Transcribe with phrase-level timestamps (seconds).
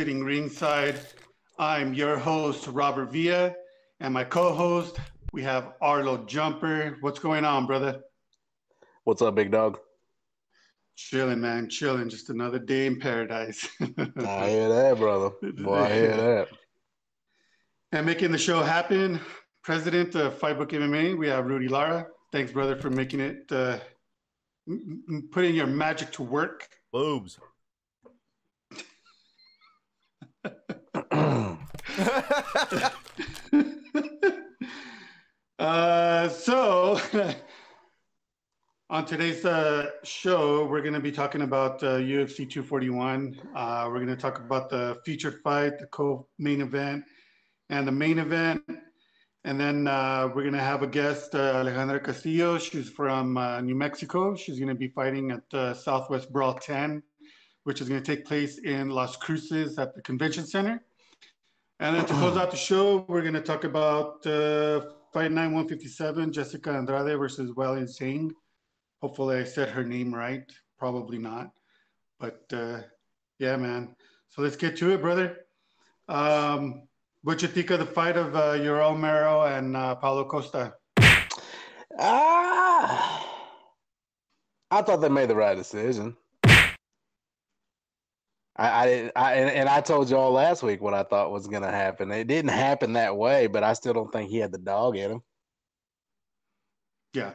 [0.00, 0.98] Sitting Ringside.
[1.58, 3.54] I'm your host, Robert Villa,
[4.00, 4.98] and my co host,
[5.34, 6.96] we have Arlo Jumper.
[7.02, 8.00] What's going on, brother?
[9.04, 9.78] What's up, big dog?
[10.96, 12.08] Chilling, man, chilling.
[12.08, 13.68] Just another day in paradise.
[13.82, 15.32] I hear that, brother.
[15.58, 16.48] Boy, I hear that.
[17.92, 19.20] And making the show happen,
[19.62, 22.06] president of Fightbook MMA, we have Rudy Lara.
[22.32, 23.78] Thanks, brother, for making it, uh,
[24.66, 26.66] m- m- putting your magic to work.
[26.90, 27.38] Boobs.
[35.58, 37.00] uh, so,
[38.90, 43.40] on today's uh, show, we're going to be talking about uh, UFC 241.
[43.54, 47.04] Uh, we're going to talk about the featured fight, the co-main event,
[47.68, 48.60] and the main event.
[49.44, 52.58] And then uh, we're going to have a guest, uh, Alejandra Castillo.
[52.58, 53.34] She's from
[53.64, 54.34] New Mexico.
[54.34, 57.00] She's going to be fighting at Southwest Brawl 10,
[57.64, 60.82] which is going to take place in Las Cruces at the Convention Center.
[61.78, 64.82] And then to close out the show, we're going to talk about uh,
[65.12, 68.30] Fight Night 157, Jessica Andrade versus Weili Zhang.
[69.00, 70.44] Hopefully, I said her name right.
[70.78, 71.52] Probably not.
[72.18, 72.80] But uh,
[73.38, 73.96] yeah, man.
[74.28, 75.38] So let's get to it, brother.
[76.08, 76.82] Um,
[77.22, 80.74] what you think of the fight of uh, Romero and uh, Paulo Costa?
[81.98, 83.26] Ah,
[84.70, 86.16] I thought they made the right decision.
[88.60, 91.46] I, I didn't, I, and, and I told y'all last week what I thought was
[91.46, 92.12] going to happen.
[92.12, 95.10] It didn't happen that way, but I still don't think he had the dog in
[95.12, 95.22] him.
[97.14, 97.32] Yeah.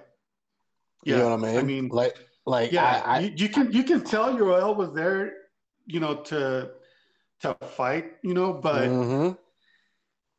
[1.04, 1.20] You Yeah.
[1.24, 1.58] know what I mean?
[1.58, 2.16] I mean, like,
[2.46, 5.34] like yeah, I, you, you can you can tell Yoel was there,
[5.88, 6.74] you know, to
[7.42, 9.38] to fight, you know, but Mhm.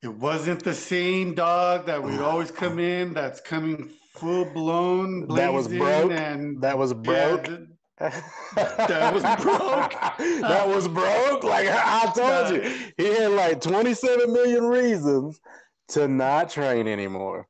[0.03, 3.13] it wasn't the same dog that would always come in.
[3.13, 6.13] That's coming full blown, That was broke?
[6.13, 7.45] and that was yeah, broke.
[7.47, 7.61] th-
[7.99, 9.93] That was broke.
[10.43, 11.45] that was broke.
[11.45, 15.41] Like I told you, he had like 27 million reasons
[15.89, 17.49] to not train anymore,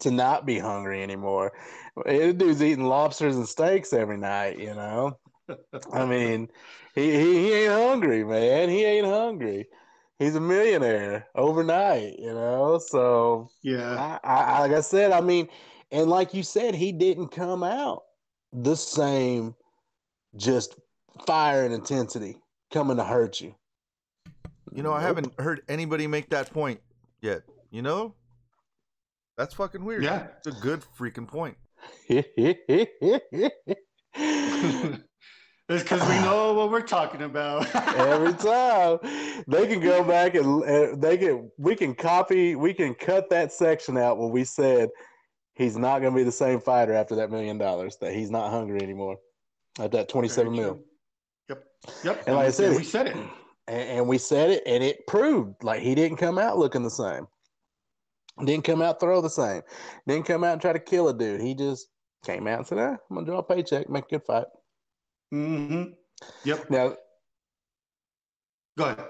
[0.00, 1.52] to not be hungry anymore.
[2.06, 5.18] This dude's eating lobsters and steaks every night, you know.
[5.92, 6.48] I mean,
[6.94, 8.68] he, he, he ain't hungry, man.
[8.68, 9.66] He ain't hungry.
[10.18, 12.78] He's a millionaire overnight, you know.
[12.78, 15.48] So yeah, I, I, like I said, I mean,
[15.90, 18.02] and like you said, he didn't come out
[18.52, 19.54] the same,
[20.36, 20.76] just
[21.26, 22.36] fire and intensity
[22.72, 23.54] coming to hurt you.
[24.72, 26.80] You know, I haven't heard anybody make that point
[27.20, 27.42] yet.
[27.70, 28.14] You know?
[29.36, 30.04] That's fucking weird.
[30.04, 30.26] Yeah.
[30.38, 31.56] It's a good freaking point.
[32.08, 32.28] it's
[35.68, 37.74] because we know what we're talking about.
[37.96, 38.98] Every time
[39.48, 43.52] they can go back and uh, they can, we can copy, we can cut that
[43.52, 44.90] section out when we said
[45.54, 47.96] he's not going to be the same fighter after that million dollars.
[48.00, 49.18] That he's not hungry anymore
[49.78, 50.74] at that twenty-seven Very mil.
[50.74, 50.84] true.
[51.48, 51.64] Yep.
[52.04, 52.22] Yep.
[52.26, 53.16] And like I said, we said it.
[53.16, 53.28] and,
[53.68, 57.26] and we said it, and it proved like he didn't come out looking the same.
[58.44, 59.62] Didn't come out throw the same.
[60.06, 61.40] Didn't come out and try to kill a dude.
[61.42, 61.88] He just
[62.24, 64.46] came out and said, ah, "I'm gonna draw a paycheck, make a good fight."
[65.30, 65.84] hmm
[66.44, 66.70] Yep.
[66.70, 66.96] Now,
[68.78, 69.04] Go ahead.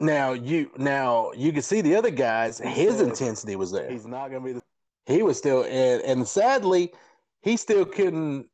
[0.00, 2.58] now you now you can see the other guys.
[2.58, 3.90] His intensity was there.
[3.90, 4.52] He's not gonna be.
[4.52, 4.62] The,
[5.08, 6.92] he was still, and, and sadly,
[7.40, 8.46] he still couldn't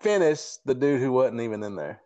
[0.00, 2.00] finish the dude who wasn't even in there.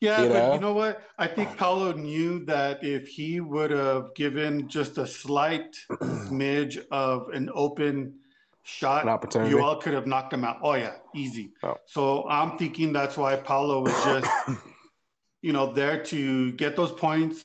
[0.00, 0.54] Yeah, You but know?
[0.54, 1.02] you know what?
[1.18, 7.28] I think Paulo knew that if he would have given just a slight smidge of
[7.30, 8.14] an open
[8.62, 9.54] shot, An opportunity.
[9.54, 10.58] Yoel could have knocked him out.
[10.62, 11.52] Oh yeah, easy.
[11.62, 11.76] Oh.
[11.86, 14.30] So I'm thinking that's why Paulo was just,
[15.42, 17.44] you know, there to get those points,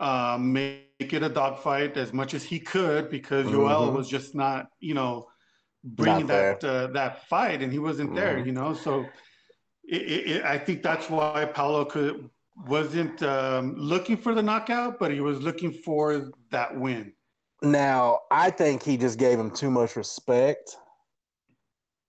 [0.00, 3.94] um, make it a dogfight as much as he could because Yoel Mhm.
[3.94, 5.28] was just not, you know,
[5.82, 8.36] bringing that uh, that fight, and he wasn't there.
[8.38, 8.46] Mhm.
[8.46, 9.06] You know, so
[9.84, 12.28] it, it, it- I think that's why Paulo could
[12.68, 17.12] wasn't um, looking for the knockout, but he was looking for that win.
[17.62, 20.76] Now, I think he just gave him too much respect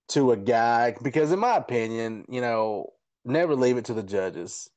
[0.10, 2.92] to a guy because, in my opinion, you know,
[3.24, 4.70] never leave it to the judges.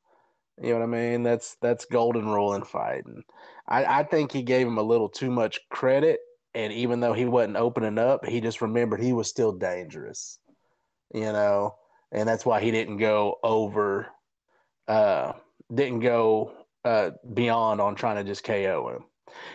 [0.61, 1.25] You know what I mean?
[1.25, 3.25] That's that's golden rule in fighting.
[3.67, 6.21] I, I think he gave him a little too much credit,
[6.55, 10.39] and even though he wasn't opening up, he just remembered he was still dangerous.
[11.13, 11.77] You know,
[12.13, 14.09] and that's why he didn't go over
[14.89, 15.33] uh,
[15.73, 19.05] didn't go uh, beyond on trying to just KO him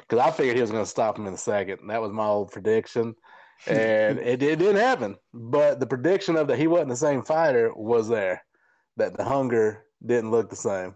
[0.02, 1.88] because I figured he was going to stop him in a second.
[1.88, 3.16] That was my old prediction,
[3.68, 5.18] and it, it didn't happen.
[5.34, 8.44] But the prediction of that he wasn't the same fighter was there.
[8.98, 10.96] That the hunger didn't look the same,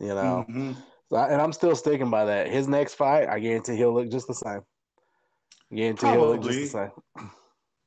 [0.00, 0.46] you know.
[0.48, 0.76] Mhm.
[1.10, 2.48] So I- and I'm still sticking by that.
[2.48, 4.60] His next fight, I guarantee he'll look just the same.
[5.74, 7.30] Guarantee he'll look just the same.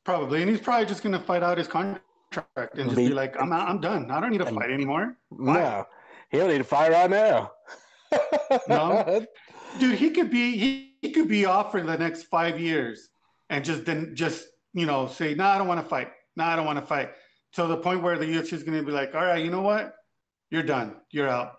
[0.03, 2.01] Probably, and he's probably just gonna fight out his contract
[2.75, 4.09] and just Be- be like, "I'm out, I'm done.
[4.09, 5.85] I don't need to fight anymore." No,
[6.29, 7.51] he'll need to fight right now.
[8.68, 9.25] No?
[9.79, 13.09] Dude, he could be he, he could be off for the next five years
[13.50, 16.12] and just then just you know say, "No, I don't want to fight.
[16.35, 17.12] No, I don't want to fight."
[17.53, 19.94] To the point where the UFC is gonna be like, "All right, you know what?
[20.50, 20.95] You're done.
[21.12, 21.53] You're out."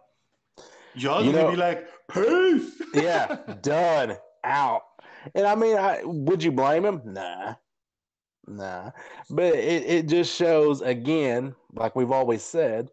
[0.95, 4.83] Y'all You gonna know- be like, "Peace." yeah, done, out.
[5.35, 7.01] And I mean, I, would you blame him?
[7.05, 7.55] Nah,
[8.47, 8.91] nah.
[9.31, 12.91] But it, it just shows again, like we've always said,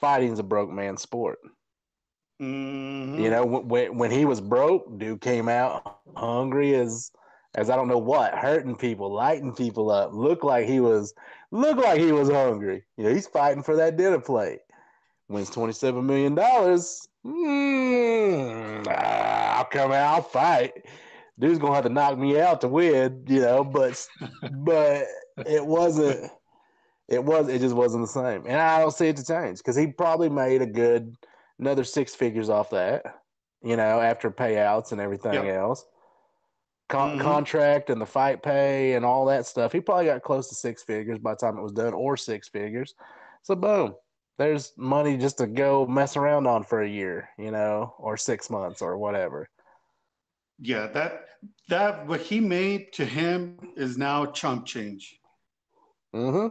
[0.00, 1.38] fighting's a broke man sport.
[2.40, 3.20] Mhm.
[3.20, 7.10] You know, when- when when he was broke, dude came out hungry as
[7.54, 10.12] as I don't know what, hurting people, lighting people up.
[10.14, 11.14] Looked like he was
[11.50, 12.84] looked like he was hungry.
[12.96, 14.60] You know, he's fighting for that dinner plate.
[15.28, 17.08] Wins twenty seven million dollars.
[17.24, 20.86] Mm, I'll come out, I'll fight.
[21.38, 24.08] Dude's gonna have to knock me out to win, you know, but
[24.50, 25.06] but
[25.46, 26.30] it wasn't
[27.08, 28.44] it was it just wasn't the same.
[28.46, 31.16] And I don't see it to change because he probably made a good
[31.58, 33.22] another six figures off that,
[33.62, 35.44] you know, after payouts and everything Yep.
[35.44, 35.86] else.
[36.88, 37.20] Con- Mhm.
[37.20, 39.72] Contract and the fight pay and all that stuff.
[39.72, 42.48] He probably got close to six figures by the time it was done, or six
[42.48, 42.94] figures.
[43.42, 43.94] So, boom,
[44.38, 48.48] there's money just to go mess around on for a year, you know, or six
[48.50, 49.48] months or whatever.
[50.58, 51.24] Yeah, that
[51.68, 55.18] that what he made to him is now chump change.
[56.14, 56.48] Mm-hmm.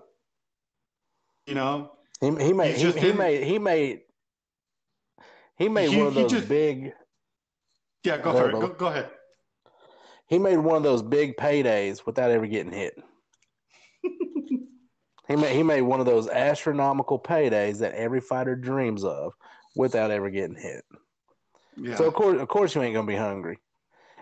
[1.48, 4.02] You know, He, he made he, he made he made
[5.58, 6.94] he made He- one of those just- big
[8.04, 8.18] yeah.
[8.18, 8.60] Go for ahead, it.
[8.62, 9.10] Go, go ahead.
[10.28, 12.96] he made one of those big paydays without ever getting hit.
[15.32, 19.34] He made he made one of those astronomical paydays that every fighter dreams of
[19.76, 20.84] without ever getting hit.
[21.78, 21.96] Yeah.
[21.96, 23.58] So of course, of course, you ain't gonna be hungry.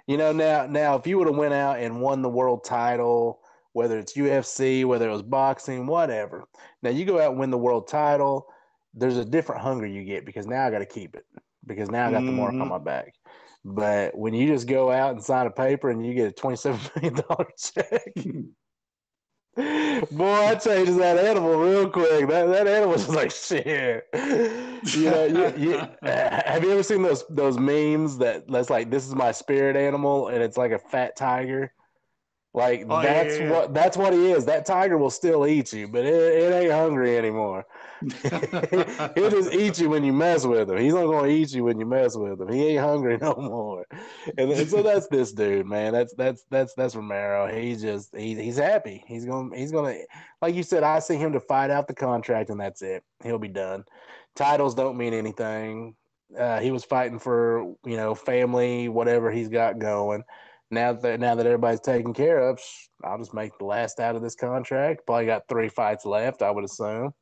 [0.08, 0.68] You know now.
[0.68, 3.42] Now, if you would have went out and won the world title,
[3.74, 6.46] whether it's UFC, whether it was boxing, whatever.
[6.82, 8.48] Now you go out and win the world title.
[8.94, 11.26] There's a different hunger you get because now I got to keep it
[11.66, 12.70] because now I got the mark on Mhm.
[12.70, 13.14] my back.
[13.66, 16.80] But when you just go out and sign a paper and you get a twenty-seven
[16.96, 18.14] million dollar check,
[19.56, 22.28] boy, that changes that animal real quick.
[22.28, 24.08] That that animal is like shit.
[24.94, 29.06] You know, you, you, have you ever seen those those memes that that's like this
[29.06, 31.74] is my spirit animal and it's like a fat tiger?
[32.54, 33.52] Like Oh, yeah, that's yeah, yeah.
[33.52, 34.46] what that's what he is.
[34.46, 37.66] That tiger will still eat you, but it, it ain't hungry anymore.
[39.16, 40.78] He'll just eat you when you mess with him.
[40.78, 42.48] He's not gonna eat you when you mess with him.
[42.48, 43.86] He ain't hungry no more.
[44.38, 45.92] And, and so that's this dude, man.
[45.92, 47.54] That's that's that's that's Romero.
[47.54, 49.04] He's just he, he's happy.
[49.08, 49.96] He's gonna he's gonna
[50.42, 50.84] like you said.
[50.84, 53.04] I see him to fight out the contract, and that's it.
[53.24, 53.84] He'll be done.
[54.36, 55.96] Titles don't mean anything.
[56.38, 60.24] Uh, he was fighting for you know family, whatever he's got going.
[60.72, 62.62] Now that now that everybody's taken care of,
[63.04, 65.06] I'll just make the last out of this contract.
[65.06, 67.14] Probably got three fights left, I would assume.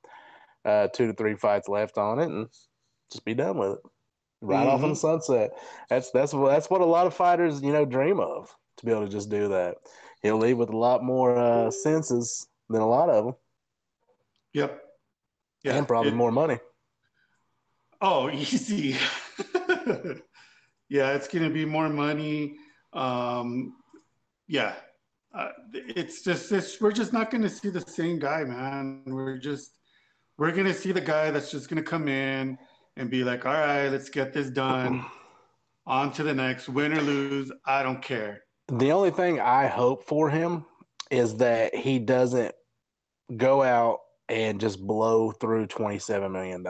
[0.67, 2.47] Uh, two to three fights left on it, and
[3.09, 3.79] just be done with it.
[4.41, 5.51] Right off in the sunset.
[5.89, 8.91] That's that's what that's what a lot of fighters you know dream of to be
[8.91, 9.77] able to just do that.
[10.21, 13.35] He'll leave with a lot more uh, senses than a lot of them,
[14.53, 14.83] yep.
[15.63, 15.77] Yeah.
[15.77, 16.59] and probably it- more money.
[18.01, 18.97] Oh, easy.
[20.89, 22.57] yeah, it's gonna be more money.
[22.93, 23.77] Um,
[24.47, 24.75] yeah,
[25.33, 29.03] uh, it's just it's, we're just not gonna see the same guy, man.
[29.05, 29.76] We're just
[30.37, 32.57] we're gonna see the guy that's just gonna come in
[32.95, 35.05] and be like, all right, let's get this done.
[35.85, 38.41] On to the next, win or lose, I don't care.
[38.67, 40.65] The only thing I hope for him
[41.09, 42.53] is that he doesn't
[43.37, 46.65] go out and just blow through $27 million.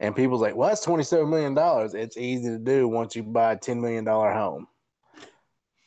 [0.00, 1.54] And people's like, well, that's $27 million.
[1.94, 4.66] It's easy to do once you buy a $10 million home,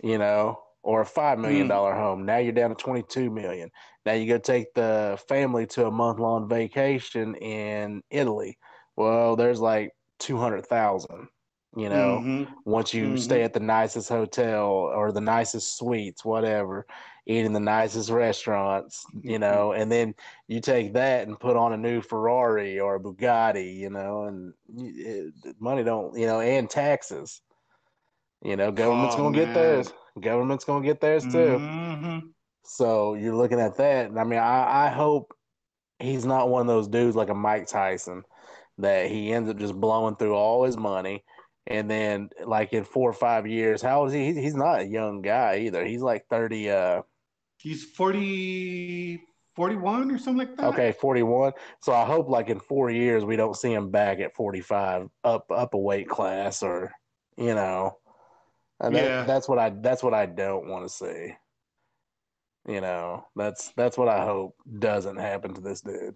[0.04, 2.26] you know, or a $5 million home.
[2.26, 3.72] Now you're down to 22 million.
[4.06, 8.58] Now you go take the family to a month long vacation in Italy.
[8.96, 11.28] Well, there's like 200,000,
[11.76, 12.48] you know Mhm.
[12.66, 13.18] once you Mhm.
[13.18, 16.86] stay at the nicest hotel or the nicest suites, whatever,
[17.28, 20.16] eating the nicest restaurants, you know, and then
[20.48, 24.54] you take that and put on a new Ferrari or a Bugatti, you know, and
[24.78, 27.42] it, money don't, you know, and taxes.
[28.42, 29.54] You know, government's Oh, gonna get man.
[29.54, 29.94] theirs.
[30.20, 31.60] Government's gonna get theirs too.
[31.60, 32.22] Mhm.
[32.64, 35.34] So you're looking at that, and I mean, I, I hope
[36.00, 38.24] he's not one of those dudes like a Mike Tyson
[38.78, 41.24] that he ends up just blowing through all his money.
[41.68, 44.26] And then, like in four or five years, how old is he?
[44.28, 45.84] He's, he's not a young guy either.
[45.86, 46.70] He's like 30.
[46.70, 47.02] Uh,
[47.58, 49.22] He's 40,
[49.56, 50.66] 41 or something like that.
[50.68, 51.54] okay, 41.
[51.82, 55.46] So I hope, like in four years, we don't see him back at 45, up
[55.50, 56.92] up a weight class, or
[57.38, 57.98] you know,
[58.80, 59.24] and that, Yeah.
[59.26, 61.36] that's what I that's what I don't want to see.
[62.68, 66.16] You know, that's that's what I hope doesn't happen to this dude.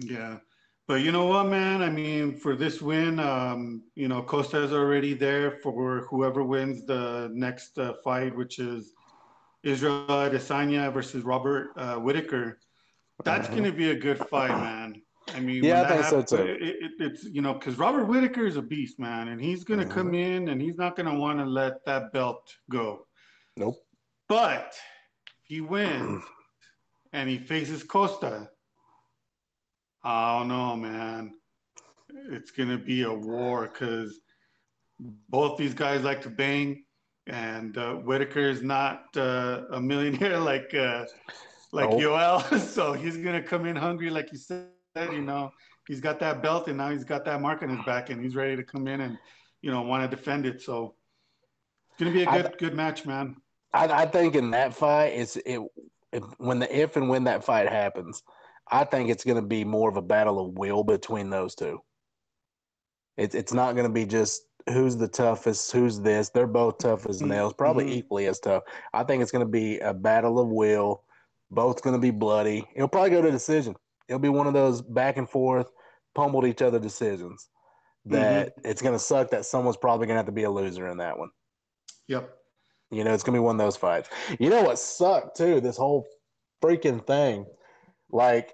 [0.00, 0.38] Yeah.
[0.86, 1.82] But you know what, man?
[1.82, 6.84] I mean, for this win, um, you know, Costa is already there for whoever wins
[6.84, 8.92] the next uh, fight, which is
[9.62, 12.58] Israel Adesanya versus Robert uh, Whitaker.
[13.24, 13.52] That's Mhm.
[13.52, 15.00] going to be a good fight, man.
[15.32, 16.36] I mean, Yeah, I think so, happens, too.
[16.36, 19.80] It, it, it's you know, because Robert Whitaker is a beast, man, and he's going
[19.80, 23.06] to come in and he's not going to want to let that belt go.
[23.56, 23.76] Nope.
[24.28, 24.74] But
[25.26, 26.22] if he wins
[27.12, 28.48] and he faces Costa,
[30.02, 31.34] I don't know, man.
[32.30, 34.20] It's gonna be a war because
[35.28, 36.84] both these guys like to bang,
[37.26, 41.06] and uh, Whitaker is not uh, a millionaire like uh,
[41.72, 42.00] like Nope.
[42.00, 44.68] Yoel, so he's gonna come in hungry, like you said.
[44.96, 45.52] You know,
[45.88, 48.36] he's got that belt, and now he's got that mark on his back, and he's
[48.36, 49.18] ready to come in and
[49.60, 50.62] you know want to defend it.
[50.62, 50.94] So
[51.90, 53.36] it's gonna be a good good match, man.
[53.72, 55.60] I, I think in that fight, it's it,
[56.12, 58.22] it when the if and when that fight happens,
[58.70, 61.80] I think it's going to be more of a battle of will between those two.
[63.16, 66.30] It's it's not going to be just who's the toughest, who's this.
[66.30, 67.28] They're both tough as Mhm.
[67.28, 67.96] nails, probably Mhm.
[67.96, 68.62] equally as tough.
[68.92, 71.02] I think it's going to be a battle of will.
[71.50, 72.66] Both going to be bloody.
[72.74, 73.74] It'll probably go to decision.
[74.08, 75.70] It'll be one of those back and forth,
[76.14, 77.48] pummeled each other decisions.
[78.06, 78.70] That mm-hmm.
[78.70, 80.98] it's going to suck that someone's probably going to have to be a loser in
[80.98, 81.30] that one.
[82.08, 82.30] Yep.
[82.90, 84.08] You know, it's gonna be one of those fights.
[84.38, 85.60] You know what sucked too?
[85.60, 86.06] This whole
[86.62, 87.46] freaking thing.
[88.10, 88.52] Like,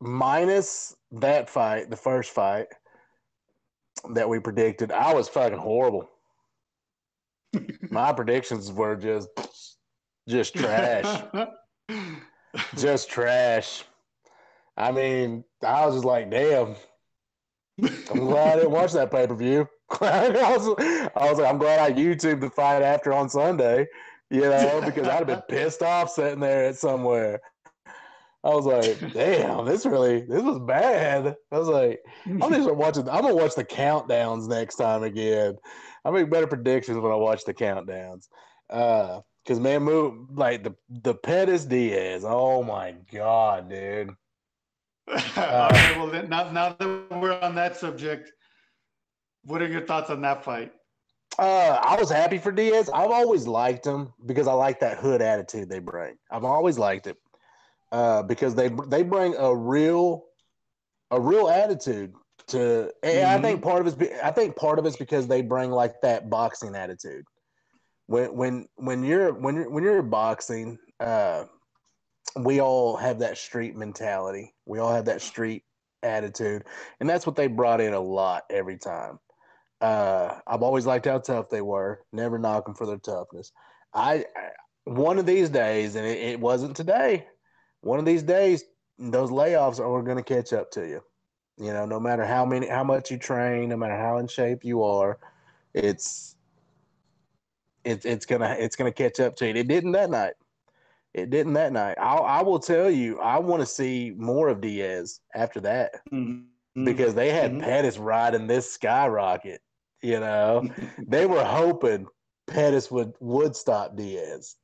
[0.00, 2.66] minus that fight, the first fight
[4.14, 6.08] that we predicted, I was fucking horrible.
[7.90, 9.28] My predictions were just
[10.28, 11.24] just trash.
[12.76, 13.84] just trash.
[14.76, 16.76] I mean, I was just like, damn.
[17.82, 19.68] I'm glad I didn't watch that pay per view.
[20.00, 23.86] I was, I was like, I'm glad I YouTube the fight after on Sunday,
[24.30, 27.40] you know, because I'd have been pissed off sitting there at somewhere.
[28.46, 31.34] I was like, damn, this really, this was bad.
[31.50, 33.08] I was like, I'm gonna start watching.
[33.08, 35.56] I'm gonna watch the countdowns next time again.
[36.04, 38.28] I make better predictions when I watch the countdowns.
[38.70, 42.24] Uh, cause man, move like the the Pettis Diaz.
[42.24, 44.14] Oh my god, dude.
[45.08, 48.32] All right, well, then, now, now that we're on that subject,
[49.44, 50.72] what are your thoughts on that fight?
[51.38, 52.90] Uh, I was happy for Diaz.
[52.92, 56.16] I've always liked him because I like that hood attitude they bring.
[56.30, 57.16] I've always liked it
[57.92, 60.24] uh, because they they bring a real
[61.10, 62.14] a real attitude
[62.48, 62.90] to.
[63.02, 65.70] And I think part of it's be- I think part of it's because they bring
[65.70, 67.24] like that boxing attitude.
[68.06, 71.44] When when when you're when you're when you're boxing, uh,
[72.36, 74.54] we all have that street mentality.
[74.66, 75.64] We all have that street
[76.02, 76.64] attitude,
[77.00, 79.18] and that's what they brought in a lot every time.
[79.80, 82.02] Uh, I've always liked how tough they were.
[82.12, 83.52] Never knock them for their toughness.
[83.94, 84.50] I I-
[84.84, 87.26] one of these days, and it, it wasn't today.
[87.80, 88.62] One of these days,
[88.98, 91.02] those layoffs are going to catch up to you.
[91.58, 94.64] You know, no matter how many, how much you train, no matter how in shape
[94.64, 95.18] you are,
[95.74, 96.36] it's
[97.84, 99.54] it's it's gonna it's gonna catch up to you.
[99.54, 100.34] It didn't that night.
[101.16, 101.96] It didn't that night.
[101.98, 105.92] I I will tell you, I want to see more of Diaz after that
[106.84, 107.60] because they had Mhm.
[107.60, 109.62] Pettis riding this skyrocket.
[110.02, 110.68] You know,
[111.08, 112.06] they were hoping
[112.46, 114.56] Pettis would would stop Diaz,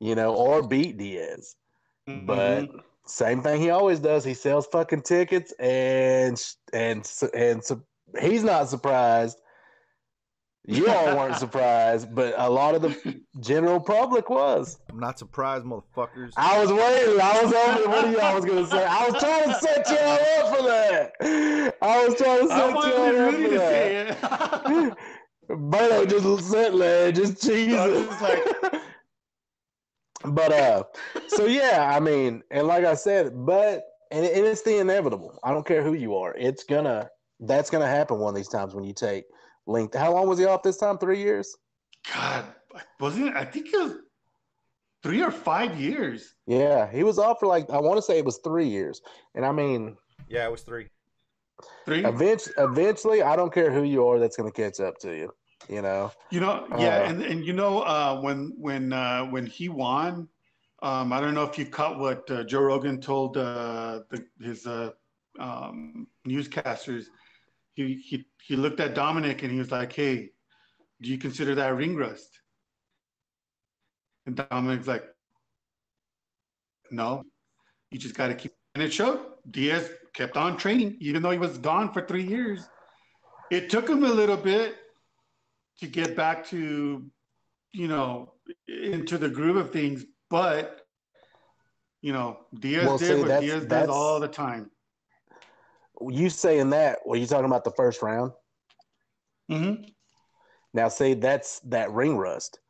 [0.00, 1.54] you know, or beat Diaz.
[2.04, 2.82] But Mhm.
[3.06, 4.24] same thing he always does.
[4.24, 6.36] He sells fucking tickets, and
[6.72, 7.80] and and so
[8.20, 9.38] he's not surprised.
[10.66, 14.78] You all weren't surprised, but a lot of the general public was.
[14.90, 16.32] I'm not surprised, motherfuckers.
[16.36, 17.20] I was waiting.
[17.20, 18.84] I was hoping what y'all was gonna say.
[18.84, 21.74] I was trying to set y'all up for that.
[21.82, 23.58] I was trying to set y'all up for to that.
[23.58, 24.94] say it.
[25.50, 28.20] Berto just sitting there, just I cheesing.
[28.20, 28.82] like-
[30.26, 30.84] but uh,
[31.28, 35.38] so yeah, I mean, and like I said, but and, and it's the inevitable.
[35.42, 36.34] I don't care who you are.
[36.36, 37.08] It's gonna
[37.40, 39.24] that's gonna happen one of these times when you take
[39.66, 39.94] length.
[39.94, 40.98] How long was he off this time?
[40.98, 41.56] Three years.
[42.12, 42.44] God,
[42.98, 43.34] wasn't it?
[43.34, 43.96] I think it was
[45.02, 46.34] three or five years.
[46.46, 49.00] Yeah, he was off for like I want to say it was three years.
[49.34, 49.96] And I mean,
[50.28, 50.88] Yeah, it was three.
[51.84, 52.04] Three.
[52.04, 55.30] eventually, eventually, I don't care who you are, that's gonna catch up to you.
[55.68, 56.10] You know.
[56.30, 60.26] You know, yeah, Uh, and and you know, uh, when when uh, when he won,
[60.82, 64.66] um, I don't know if you caught what uh, Joe Rogan told uh, the, his
[64.66, 64.92] uh,
[65.38, 67.06] um, newscasters.
[67.74, 70.30] He, he he looked at Dominic and he was like, "Hey,
[71.00, 72.40] do you consider that ring rust?"
[74.26, 75.04] And Dominic's like,
[76.90, 77.24] "No,
[77.90, 79.20] you just got to keep." And it showed.
[79.50, 82.68] Diaz kept on training, even though he was gone for three years.
[83.50, 84.76] It took him a little bit
[85.80, 87.04] to get back to,
[87.72, 88.34] you know,
[88.68, 90.80] into the groove of things, but
[92.02, 94.70] you know, Diaz Well, did see, what Diaz does all the time.
[96.08, 96.98] You saying that?
[97.04, 98.32] Were you talking about the first round?
[99.50, 99.84] Mm-hmm.
[100.72, 102.60] Now, see, that's that ring rust.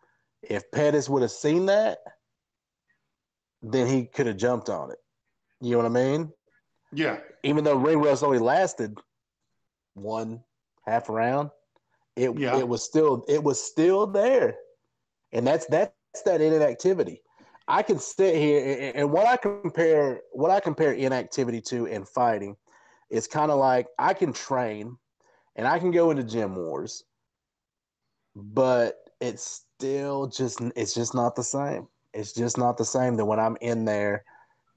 [0.43, 1.99] If Pettis would have seen that,
[3.63, 4.99] then he could have jumped on it.
[5.61, 6.33] You know what I mean?
[6.93, 7.19] Yeah.
[7.43, 8.99] Even though ring rust only lasted
[9.95, 10.43] one
[10.87, 11.51] half round,
[12.17, 12.59] it Yeah.
[12.59, 14.57] it was still it was still there,
[15.33, 15.93] and that's that's
[16.25, 17.23] that inactivity.
[17.69, 22.05] I can sit here and, and what I compare what I compare inactivity to in
[22.05, 22.57] fighting
[23.11, 24.97] is kind of like I can train
[25.57, 27.05] and I can go into gym wars,
[28.35, 31.89] but it's still just it's just not the same.
[32.15, 34.25] It's just not the same than when I'm in there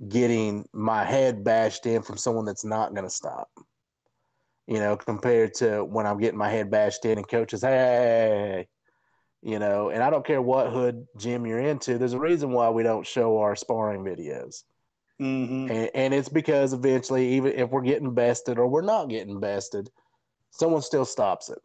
[0.09, 3.49] getting my head bashed in from someone that's not going to stop.
[4.67, 8.67] You know, compared to when I'm getting my head bashed in and coaches, hey,
[9.41, 11.97] you know, and I don't care what hood gym you're into.
[11.97, 14.63] There's a reason why we don't show our sparring videos.
[15.19, 19.39] Hmm And, and it's because eventually, even if we're getting bested or we're not getting
[19.39, 19.89] bested,
[20.51, 21.59] someone still stops it.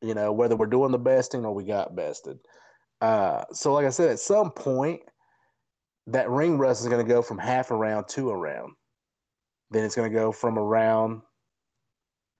[0.00, 2.38] You know, whether we're doing the besting or we got bested.
[3.00, 5.02] Uh, so, like I said, at some point,
[6.08, 8.72] that ring rust is going to go from half a round to a round.
[9.70, 11.22] Then it's going to go from a round,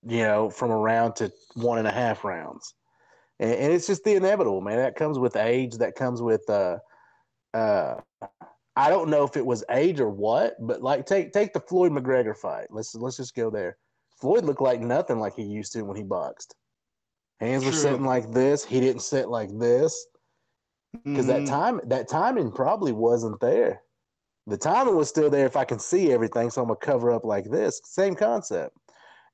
[0.06, 2.74] you know, from a round to one and a half rounds.
[3.38, 4.78] And, and it's just the inevitable, man.
[4.78, 5.76] That comes with age.
[5.78, 6.78] That comes with uh,
[7.54, 7.94] uh,
[8.76, 11.92] I don't know if it was age or what, but like take take the Floyd
[11.92, 12.68] McGregor fight.
[12.70, 13.76] Let's let's just go there.
[14.20, 16.54] Floyd looked like nothing like he used to when he boxed.
[17.40, 18.64] Hands were sitting like this.
[18.64, 20.06] He didn't sit like this
[21.04, 21.46] because that Mhm.
[21.46, 23.82] time that timing probably wasn't there.
[24.46, 27.24] The timing was still there if I can see everything, so I'm gonna cover up
[27.24, 27.80] like this.
[27.84, 28.76] Same concept,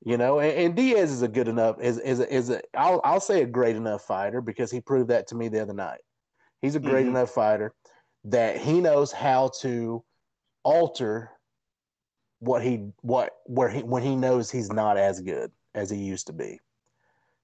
[0.01, 0.39] you know.
[0.39, 3.41] And, and Diaz is a good enough is is a, is a I'll I'll say
[3.43, 6.01] a great enough fighter because he proved that to me the other night.
[6.61, 7.11] He's a great Mhm.
[7.11, 7.73] enough fighter
[8.31, 10.03] that he knows how to
[10.63, 11.31] alter
[12.39, 16.27] what he what where he when he knows he's not as good as he used
[16.27, 16.59] to be.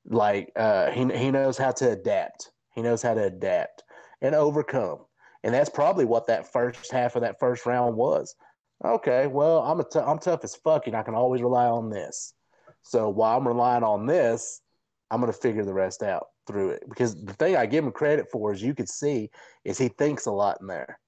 [0.05, 2.51] Like uh, he he knows how to adapt.
[2.75, 3.83] He knows how to adapt
[4.21, 4.99] and overcome.
[5.43, 8.35] And that's probably what that first half of that first round was.
[8.83, 11.89] Okay, well, I'm a t- I'm tough as fuck, and I can always rely on
[11.89, 12.33] this.
[12.81, 14.61] So while I'm relying on this,
[15.09, 16.83] I'm to figure the rest out through it.
[16.87, 19.29] Because the thing I give him credit for, as you could see,
[19.63, 20.99] is he thinks a lot in there.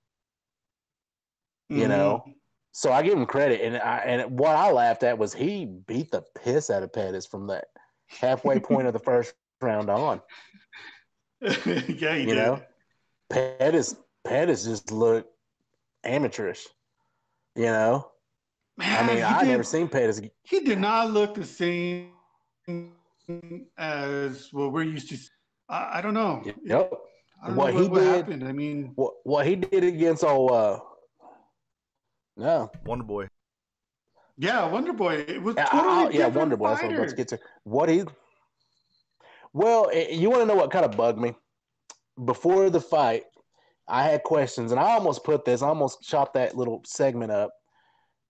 [1.70, 1.90] You Mhm.
[1.90, 2.26] know,
[2.72, 6.12] so I give him credit, and I and what I laughed at was he beat
[6.12, 7.66] the piss out of Pettis from that
[8.08, 10.22] halfway point of the first round on.
[11.42, 12.36] yeah, You did.
[12.36, 12.62] know,
[13.30, 15.34] Pettis Pettis just looked
[16.04, 16.68] amateurish.
[17.56, 18.12] You know,
[18.78, 20.22] Man, I mean, I did, never seen Pettis.
[20.44, 22.14] He did not look the same
[23.78, 25.18] as what we're used to.
[25.70, 26.44] I, I don't know.
[26.64, 26.94] Yep.
[27.44, 28.48] I don't What know he what, what did- happened.
[28.48, 30.80] I mean, What what he did against oh uh
[32.36, 33.28] no Wonder Boy.
[34.38, 35.26] yeah, Wonder Boy.
[35.28, 36.70] It was Yeah, totally I- I- yeah Wonder Boy.
[36.70, 37.40] That's what I was about to get to.
[37.64, 38.04] What he
[39.54, 41.34] well, eh, you want to know what kind of bugged me
[42.26, 43.24] before the fight?
[43.88, 47.52] I had questions, and I almost put this, I almost chopped that little segment up,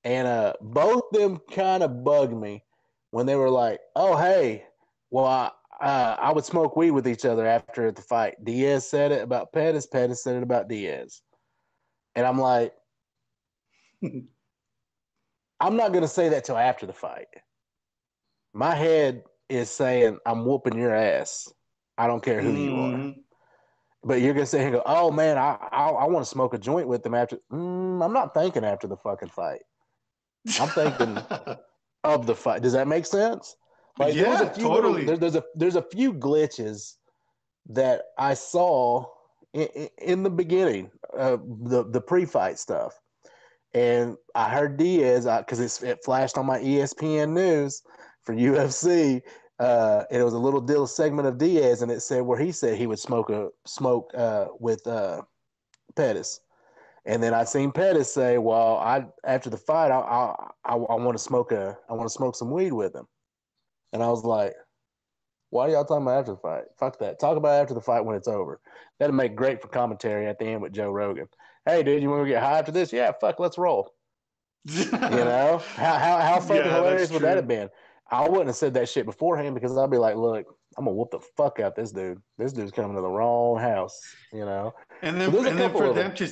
[0.04, 2.64] and uh, both them kind of bugged me
[3.10, 4.66] when they were like, "Oh, hey,
[5.10, 9.12] well, I, uh, I would smoke weed with each other after the fight." Diaz said
[9.12, 9.88] it about Pettis.
[9.88, 11.22] Pettis said it about Diaz,
[12.15, 12.74] and I'm like,
[15.60, 17.28] I'm not gonna say that till after the fight.
[18.54, 21.52] My head is saying, "I'm whooping your ass.
[21.98, 23.15] I don't care who you are." Mhm.
[24.04, 26.54] But you're gonna sit here and go, "Oh man, I I, I want to smoke
[26.54, 29.62] a joint with them after." Mm, I'm not thinking after the fucking fight
[30.60, 31.17] I'm thinking-
[32.04, 32.62] of the fight.
[32.62, 33.56] Does that make sense?
[34.00, 35.06] Like yeah, a few little- totally.
[35.06, 36.96] there- there's a there's a few glitches
[37.70, 39.06] that I saw
[39.54, 43.00] in, in, the beginning, uh, the the pre-fight stuff,
[43.74, 47.82] and I heard Diaz because it flashed on my ESPN news
[48.24, 49.22] for UFC.
[49.60, 52.52] Uh, and it was a little deal segment of Diaz, and it said where he
[52.52, 55.24] said he would smoke a smoke uh, with uh,
[55.96, 56.42] Pettis.
[57.06, 60.96] And then I seen Pettis say, "Well, I after the fight, I I, I, I
[60.96, 63.08] want to smoke a I want to smoke some weed with him."
[63.93, 64.54] And I was like,
[65.50, 66.63] "Why are y'all talking about after the fight?
[66.78, 67.19] Fuck that.
[67.19, 68.60] Talk about after the fight when it's over.
[69.00, 71.28] That'd make great for commentary at the end with Joe Rogan.
[71.65, 72.91] Hey, dude, you want to get high after this?
[72.93, 73.93] Yeah, fuck, let's roll.
[74.69, 77.69] You know how how, how fucking Yeah, hilarious would that have been?
[78.10, 80.45] I wouldn't have said that shit beforehand because I'd be like, look,
[80.78, 82.21] I'm gonna whoop the fuck out this dude.
[82.38, 84.00] This dude's coming to the wrong house.
[84.34, 84.73] You know.
[85.02, 86.15] And then, So and then for them them.
[86.15, 86.30] to,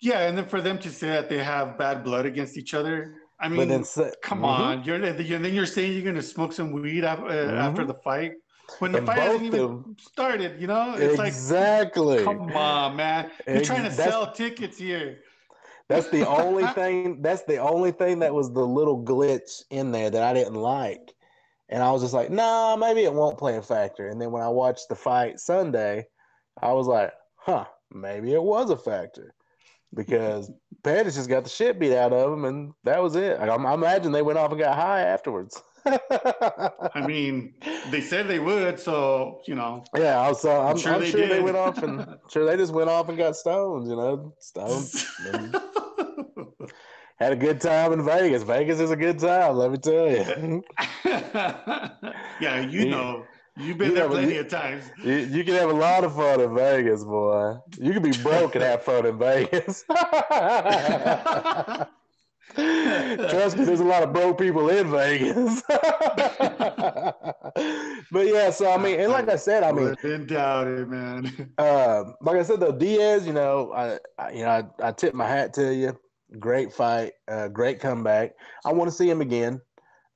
[0.00, 3.14] yeah, and then for them to say that they have bad blood against each other.
[3.40, 4.44] I mean, but then say- come Mhm.
[4.44, 7.88] on, you're and then you're saying you're gonna smoke some weed af- uh, after Mhm.
[7.88, 8.32] the fight
[8.80, 10.60] when the And fight hasn't even them- started.
[10.60, 12.16] You know, it's exactly.
[12.16, 15.18] like, come on, man, you're trying to that's- sell tickets here.
[15.88, 17.22] That's the only thing.
[17.22, 21.14] That's the only thing that was the little glitch in there that I didn't like,
[21.68, 24.08] and I was just like, nah, maybe it won't play a factor.
[24.08, 26.06] And then when I watched the fight Sunday,
[26.60, 29.32] I was like, huh, maybe it was a factor
[29.94, 30.50] because
[30.82, 33.38] Pettis just got the shit beat out of him, and that was it.
[33.38, 35.60] I, I imagine they went off and got high afterwards.
[35.86, 37.54] I mean,
[37.90, 39.84] they said they would, so you know.
[39.96, 42.44] yeah, I was, uh, I'm, I'm sure I'm they sure they went off and sure
[42.44, 43.88] they just went off and got stoned.
[43.88, 44.88] You know, stoned.
[45.32, 45.56] and
[47.18, 48.42] had a good time in Vegas.
[48.42, 50.64] Vegas is a good time, let me tell you.
[52.40, 53.24] yeah, you know,
[53.58, 54.84] you've been Yeah, there plenty you- of times.
[55.02, 57.56] you, you can have a lot of fun in Vegas, boy.
[57.78, 59.84] You can be broke and have fun in Vegas.
[62.54, 65.62] Trust me, there's a lot of broke people in Vegas.
[65.68, 65.84] but
[68.26, 71.26] yeah, so I mean, and like I said, I mean, Wouldn't doubt it, man.
[71.58, 75.14] um, like I said though, Diaz, you know, I, I you know, I, I tip
[75.14, 75.98] my hat to you.
[76.38, 78.32] Great fight, uh, great comeback.
[78.64, 79.60] I want to see him again.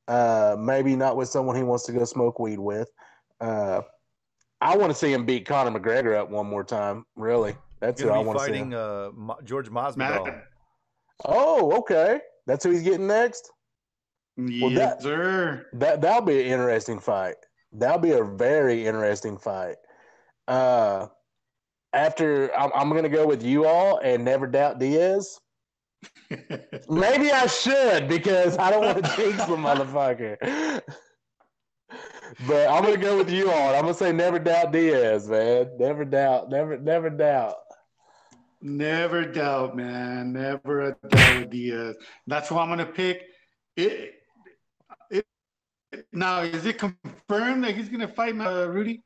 [0.09, 2.91] Uh, maybe not with someone he wants to go smoke weed with.
[3.43, 3.83] Uh,
[4.61, 7.05] I want to see him beat Conor McGregor up one more time.
[7.17, 8.51] Really, that's He's who I gonna be want to see.
[8.53, 9.11] fighting uh,
[9.45, 10.25] George Masvidal.
[10.27, 10.45] Matt,
[11.25, 13.51] Oh, okay, that's who he's getting next.
[14.37, 15.67] yes, that- sir.
[15.75, 17.37] That that'll be an interesting fight.
[17.73, 19.77] That'll be a very interesting fight.
[20.47, 21.07] Uh,
[21.93, 25.39] after I'm, I'm going to go with you all and never doubt Diaz.
[26.89, 30.83] Maybe I should because I don't want to jinx the motherfucker.
[32.47, 33.75] But I'm gonna go with you all.
[33.75, 35.71] I'm gonna say never doubt Diaz, man.
[35.79, 37.57] Never doubt, never, never doubt.
[38.61, 40.33] Never doubt, man.
[40.33, 41.97] Never a doubt with Diaz.
[42.27, 43.23] That's who I'm gonna pick.
[43.77, 44.15] It,
[45.11, 45.27] it,
[46.13, 49.03] now, is it confirmed that he's gonna fight uh, Rudy?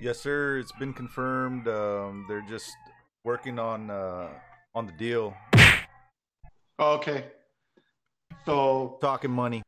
[0.00, 0.58] Yes, sir.
[0.58, 1.68] It's been confirmed.
[1.68, 2.70] Um, they're just
[3.24, 4.28] working on uh,
[4.74, 5.34] on the deal,
[6.78, 7.24] Oh, okay.
[8.44, 9.62] So talking money.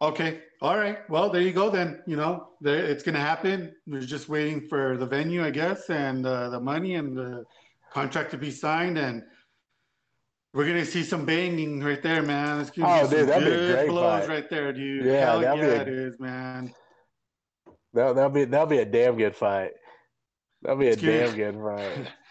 [0.00, 0.40] Okay.
[0.60, 1.08] All right.
[1.08, 2.02] Well, there you go then.
[2.06, 3.74] You know, there, it's going to happen.
[3.86, 7.44] We're just waiting for the venue, I guess, and uh, the money and the
[7.90, 8.98] contract to be signed.
[8.98, 9.22] And
[10.52, 12.60] we're going to see some banging right there, man.
[12.60, 14.28] It's to Oh, be dude, that'd be great blows fight.
[14.28, 15.04] right there, dude.
[15.06, 16.74] Yeah, Hell that'd yeah, be a- it is, man.
[17.94, 19.70] That that'll be that'll be a damn good fight.
[20.60, 21.26] That'll be a It's good.
[21.26, 22.08] damn good fight.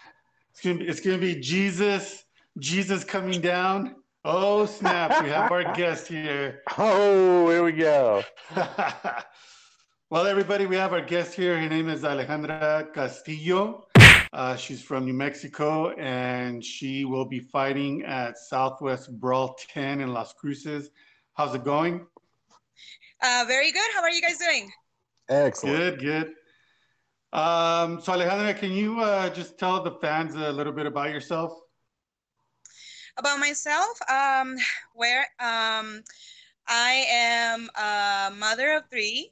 [0.51, 2.23] It's to be, it's going to be Jesus,
[2.60, 3.95] Jesus coming down.
[4.27, 5.23] Oh, snap.
[5.23, 6.63] we have our guest here.
[6.79, 8.23] Oh, here we go.
[10.09, 11.59] well, everybody, we have our guest here.
[11.59, 13.85] Her name is Alejandra Castillo.
[14.33, 20.11] Uh, she's from New Mexico, and she will be fighting at Southwest Brawl 10 in
[20.11, 20.89] Las Cruces.
[21.35, 22.07] How's it going?
[23.21, 23.91] Uh, very good.
[23.93, 24.71] How are you guys doing?
[25.29, 25.99] Excellent.
[25.99, 26.27] Good, good.
[27.39, 31.59] Um, so, Alejandra, can you uh, just tell the fans a little bit about yourself?
[33.17, 34.58] About myself, um,
[34.93, 36.04] where um,
[36.67, 39.32] I am a mother of three.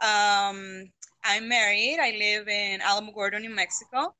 [0.00, 0.92] Um,
[1.24, 1.98] I'm married.
[2.00, 4.14] I live in Alamogordo, New Mexico.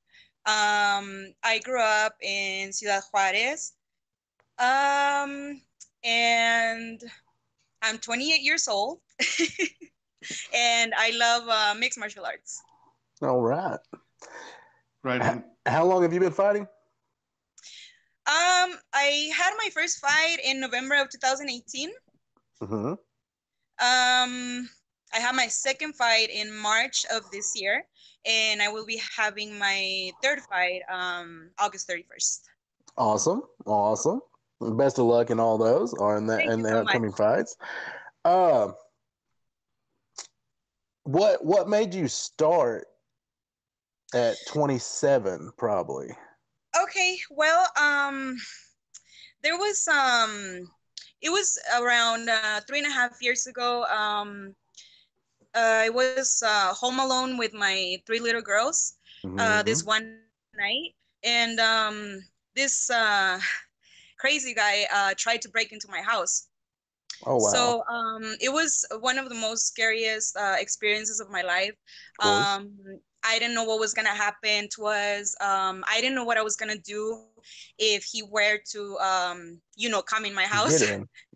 [0.46, 3.74] Um, I grew up in Ciudad Juarez.
[4.59, 5.61] Um,
[6.03, 7.00] and
[7.83, 8.98] I'm 28 years old.
[10.55, 12.62] and I love uh, mixed martial arts.
[13.22, 13.79] All right.
[15.03, 15.44] Right on.
[15.66, 16.66] How long have you been fighting?
[18.94, 21.90] I had my first fight in November of 2018.
[22.62, 22.87] Mm-hmm.
[22.87, 24.68] Um,
[25.12, 27.85] I had my second fight in March of this year,
[28.24, 32.40] and I will be having my third fight um August 31st.
[32.96, 33.42] Awesome.
[33.66, 34.20] Awesome.
[34.61, 36.87] Best of luck in all those or in the Thank in the so much.
[36.87, 37.57] upcoming fights.
[38.24, 38.74] Um
[41.02, 42.87] what what made you start
[44.14, 46.09] at 27 probably?
[46.80, 48.37] Okay, well, um,
[49.44, 50.70] there was um,
[51.22, 53.85] it was around uh, three and a half years ago.
[53.85, 54.57] Um,
[55.54, 58.96] I was uh, home alone with my three little girls.
[59.38, 59.85] uh, Mhm.
[59.85, 62.22] this one night, and um,
[62.57, 63.38] this uh,
[64.18, 66.48] crazy guy uh, tried to break into my house.
[67.26, 67.76] oh wow.
[67.76, 71.74] So um, it was one of the most scariest uh, experiences of my life.
[72.22, 72.48] Of.
[72.52, 72.70] Um,
[73.24, 75.34] I didn't know what was gonna happen to us.
[75.40, 77.22] Um, I didn't know what I was gonna do
[77.78, 80.82] if he were to, um, you know, come in my house.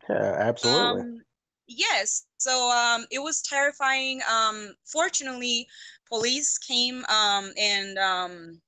[0.09, 1.03] Yeah, absolutely.
[1.03, 1.23] Um,
[1.67, 2.27] yes.
[2.39, 4.21] So um, it was terrifying.
[4.31, 5.69] Um, fortunately,
[6.09, 8.61] police came um, and um,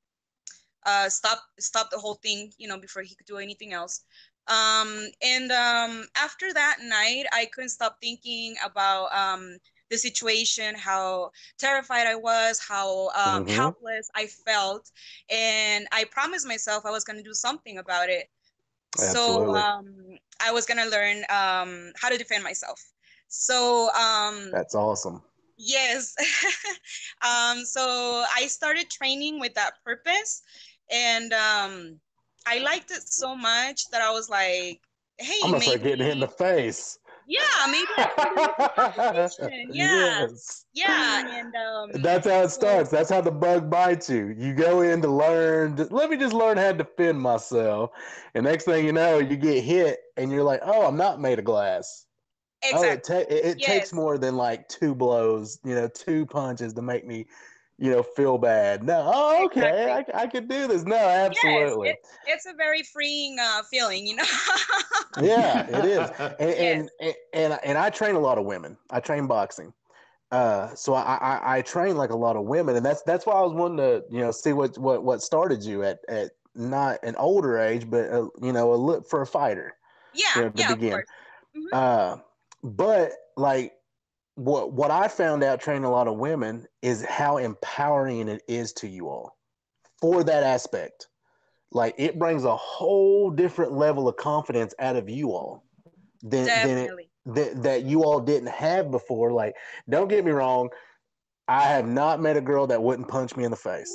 [0.86, 2.52] uh, stopped stopped the whole thing.
[2.58, 4.04] You know, before he could do anything else.
[4.48, 9.58] Um, and um, after that night, I couldn't stop thinking about um,
[9.90, 13.46] the situation, how terrified I was, how um, Mhm.
[13.46, 14.90] helpless I felt,
[15.30, 18.28] and I promised myself I was going to do something about it.
[18.94, 22.80] So um, I was gonna learn um, how to defend myself.
[23.28, 25.22] So um, That's awesome.
[25.56, 26.14] yes,
[27.22, 30.42] um, so I started training with that purpose,
[30.90, 32.00] and um,
[32.46, 34.82] I liked it so much that I was like,
[35.18, 36.98] "Hey, I'm gonna maybe, start getting hit in the face.
[37.30, 39.70] Yeah, maybe I can do this competition.
[39.72, 40.64] Yeah, yes.
[40.74, 42.90] yeah." And um, That's how it starts.
[42.90, 44.34] That's how the bug bites you.
[44.36, 45.76] You go in to learn.
[45.90, 47.90] Let me just learn how to defend myself.
[48.34, 51.38] And next thing you know, you get hit, and you're like, "Oh, I'm not made
[51.38, 52.06] of glass."
[52.72, 53.24] Oh, it, exactly.
[53.24, 57.06] ta- it, it takes more than like two blows, you know, two punches to make
[57.06, 57.26] me,
[57.80, 58.84] you know, feel bad.
[58.84, 60.84] No, oh, okay, I, I could do this.
[60.84, 61.88] No, absolutely.
[61.88, 64.24] Yes, it's a very freeing uh, feeling, you know.
[65.16, 66.10] yeah, it is.
[66.38, 66.82] And, Yes.
[66.82, 68.78] and and and and I train a lot of women.
[68.90, 69.74] I train boxing.
[70.30, 73.34] Uh, so I, I I train like a lot of women, and that's that's why
[73.34, 77.00] I was wanting to you know see what what what started you at at not
[77.02, 79.74] an older age, but uh you know a look for a fighter.
[80.14, 81.02] yeah, Yeah, to yeah, begin.
[81.56, 81.72] Mhm.
[81.72, 82.16] Uh,
[82.62, 83.74] but like
[84.40, 88.72] what what I found out training a lot of women is how empowering it is
[88.74, 89.36] to you all
[90.00, 91.08] for that aspect.
[91.72, 95.64] Like it brings a whole different level of confidence out of you all
[96.22, 96.90] than than it,
[97.26, 99.30] that that you all didn't have before.
[99.30, 99.54] Like,
[99.90, 100.70] don't get me wrong,
[101.46, 103.94] I have not met a girl that wouldn't punch me in the face.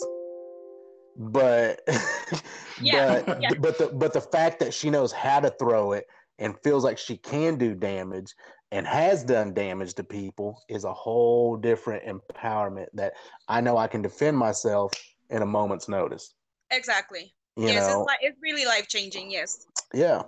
[1.18, 1.82] But
[2.82, 3.50] Yeah, but yeah.
[3.60, 6.06] but the but the fact that she knows how to throw it
[6.38, 8.36] and feels like she can do damage
[8.72, 13.14] and has done damage to people is a whole different empowerment that
[13.48, 14.92] I know I can defend myself
[15.30, 16.34] in a moment's notice.
[16.72, 17.34] Exactly.
[17.56, 19.32] You yes, know, it's like it's really life changing.
[19.32, 19.68] Yes.
[19.94, 20.24] yeah.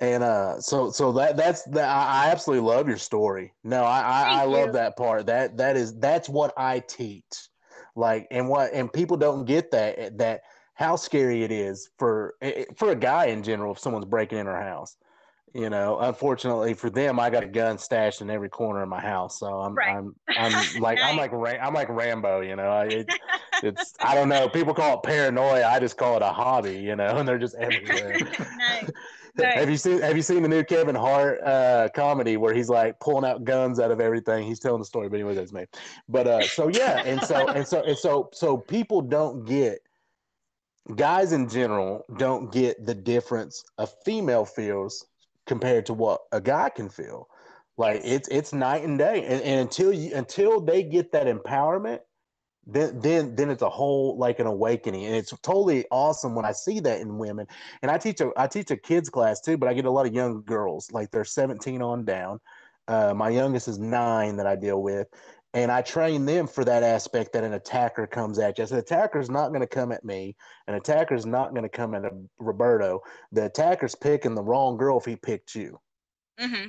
[0.00, 1.88] And uh, so so that that's that.
[1.88, 3.52] I I absolutely love your story.
[3.64, 5.26] No, I I, I love that part.
[5.26, 7.24] That that is that's what I teach.
[7.94, 10.42] Like and what and people don't get that eh, that
[10.74, 14.46] how scary it is for eh, for a guy in general if someone's breaking in
[14.46, 14.96] our house.
[15.56, 19.00] You know, unfortunately for them, I got a gun stashed in every corner of my
[19.00, 19.38] house.
[19.40, 19.96] So I'm Right.
[19.96, 22.40] I'm I'm like I'm like Ra- I'm like Rambo.
[22.42, 23.08] You know, I- it,
[23.62, 24.48] it's I don't know.
[24.48, 25.66] People call it paranoia.
[25.66, 26.76] I just call it a hobby.
[26.76, 28.18] You know, and they're just everywhere.
[28.56, 28.90] nice.
[29.38, 33.00] Have you seen Have you seen the new Kevin Hart uh, comedy where he's like
[33.00, 34.46] pulling out guns out of everything?
[34.46, 35.64] He's telling the story, but anyway, that's me.
[36.08, 39.80] But uh, so yeah, and so and so and so so people don't get
[40.94, 45.04] guys in general don't get the difference a female feels
[45.46, 47.28] compared to what a guy can feel.
[47.78, 52.00] Like it's it's night and day, and, and until you until they get that empowerment,
[52.66, 55.04] then then then it's a whole like an awakening.
[55.04, 57.46] And it's totally awesome when i see that in women.
[57.82, 60.06] And i teach a i teach a kids class too but i get a lot
[60.06, 60.90] of young girls.
[60.90, 62.40] Like they're 17 on down.
[62.88, 65.08] Uh, my youngest is nine that i deal with
[65.54, 68.78] and i train them for that aspect that an attacker comes at you I said,
[68.78, 71.94] attacker is not going to come at me an attacker is not going to come
[71.94, 72.02] at
[72.38, 73.00] roberto
[73.32, 75.80] the attacker's picking the wrong girl if he picked you
[76.38, 76.66] hmm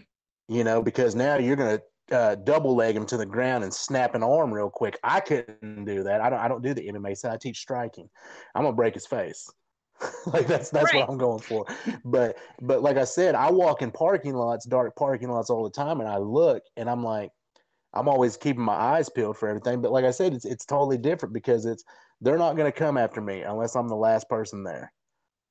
[0.47, 1.83] you know, because now you're going to
[2.15, 4.97] uh, double leg him to the ground and snap an arm real quick.
[5.03, 6.21] I couldn't do that.
[6.21, 6.39] I don't.
[6.39, 7.33] I don't do the MMA side.
[7.33, 8.09] I teach striking.
[8.55, 9.49] I'm gonna break his face.
[10.27, 10.93] like that's that's Right.
[10.93, 11.65] what I'm going for.
[12.05, 15.69] But but like I said, I walk in parking lots, dark parking lots all the
[15.69, 17.31] time, and I look and I'm like,
[17.97, 19.81] I'm always keeping my eyes peeled for everything.
[19.81, 21.83] But like I said, it's it's totally different because it's
[22.21, 24.91] they're not gonna come after me unless I'm the last person there.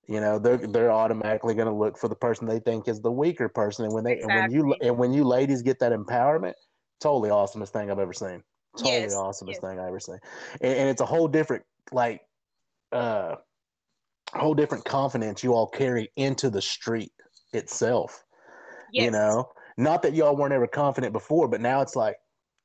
[0.09, 3.11] You know, they're they're automatically going to look for the person they think is the
[3.11, 6.55] weaker person, and when they and when you and when you ladies get that empowerment,
[7.01, 8.43] totally awesomest thing I've ever seen.
[8.79, 9.61] Totally Yes, awesomest yes.
[9.61, 10.19] thing I ever seen,
[10.61, 12.21] and, and it's a whole different like,
[12.93, 13.35] uh,
[14.33, 17.11] whole different confidence you all carry into the street
[17.53, 18.25] itself.
[18.93, 19.07] Yes.
[19.07, 22.17] You know, not that y'all weren't ever confident before, but now it's like,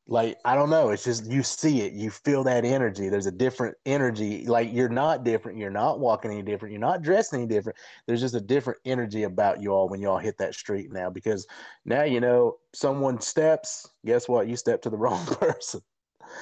[0.07, 0.89] like I don't know.
[0.89, 3.09] It's just you see it, you feel that energy.
[3.09, 4.45] There's a different energy.
[4.45, 5.57] Like you're not different.
[5.57, 6.73] You're not walking any different.
[6.73, 7.77] You're not dressed any different.
[8.07, 11.09] There's just a different energy about you all when y'all hit that street now.
[11.09, 11.47] Because
[11.85, 13.89] now you know someone steps.
[14.05, 14.47] Guess what?
[14.47, 15.81] You step to the wrong person.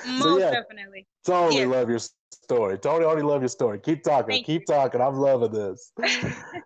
[0.06, 0.52] Most yeah.
[0.52, 1.08] definitely.
[1.26, 1.68] Totally Yes.
[1.68, 2.00] love your
[2.32, 2.78] story.
[2.80, 3.80] Totally already love your story.
[3.80, 4.36] Keep talking.
[4.36, 5.02] Thank Keep talking.
[5.02, 5.92] I'm loving this.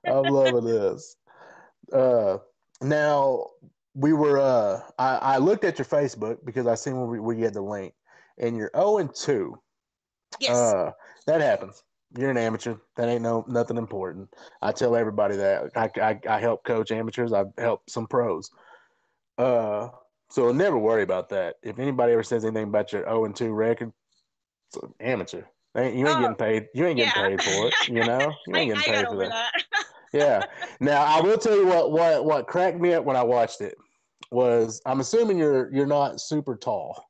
[0.07, 1.15] I'm loving this.
[1.91, 2.37] Uh,
[2.81, 3.47] now
[3.95, 4.39] we were.
[4.39, 7.53] Uh, I, I looked at your Facebook because I seen where, we, where you had
[7.53, 7.93] the link,
[8.37, 9.57] and you're 0 and 2
[10.39, 10.57] Yes.
[10.57, 10.91] Uh,
[11.27, 11.83] that happens.
[12.17, 12.75] You're an amateur.
[12.97, 14.29] That ain't no nothing important.
[14.61, 15.71] I tell everybody that.
[15.75, 17.33] I, I, I help coach amateurs.
[17.33, 18.49] I've helped some pros.
[19.37, 19.89] Uh,
[20.29, 21.55] so never worry about that.
[21.63, 23.91] If anybody ever says anything about your 0 and 2 record,
[24.69, 25.43] it's an amateur.
[25.75, 26.67] They ain't- You ain't Oh, getting paid.
[26.75, 27.29] You ain't getting yeah.
[27.29, 27.73] paid for it.
[27.87, 29.29] You know, you ain't I getting paid for that.
[29.29, 29.51] that.
[30.13, 30.43] Yeah.
[30.79, 33.75] Now I will tell you what what what cracked me up when I watched it
[34.31, 37.03] was I'm assuming you're you're not super tall.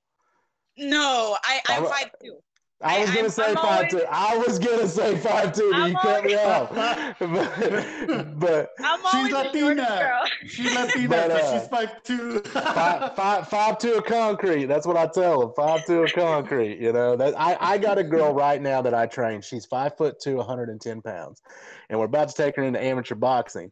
[0.77, 2.37] no, I, I'm I'm- five two.
[2.81, 4.03] I was gonna I'm- say I'm five always- two.
[4.09, 6.69] I was gonna say five two, but I'm you cut me off.
[7.19, 10.21] but, but I'm She's always the shortest Latina.
[10.45, 12.39] She's Latina, But, but, uh, she's five two.
[12.41, 14.65] five, five, five two of concrete.
[14.65, 15.51] That's what I tell them.
[15.55, 16.79] Five two of concrete.
[16.79, 19.39] You know that I, I got a girl right now that I train.
[19.41, 21.41] She's five foot two, 110 pounds,
[21.89, 23.71] and we're about to take her into amateur boxing.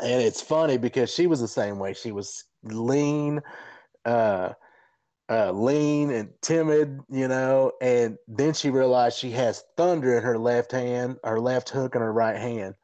[0.00, 1.92] And it's funny because she was the same way.
[1.92, 3.40] She was lean,
[4.04, 4.52] uh,
[5.30, 7.72] uh, lean and timid, you know.
[7.80, 12.02] And then she realized she has thunder in her left hand, her left hook, and
[12.02, 12.74] her right hand.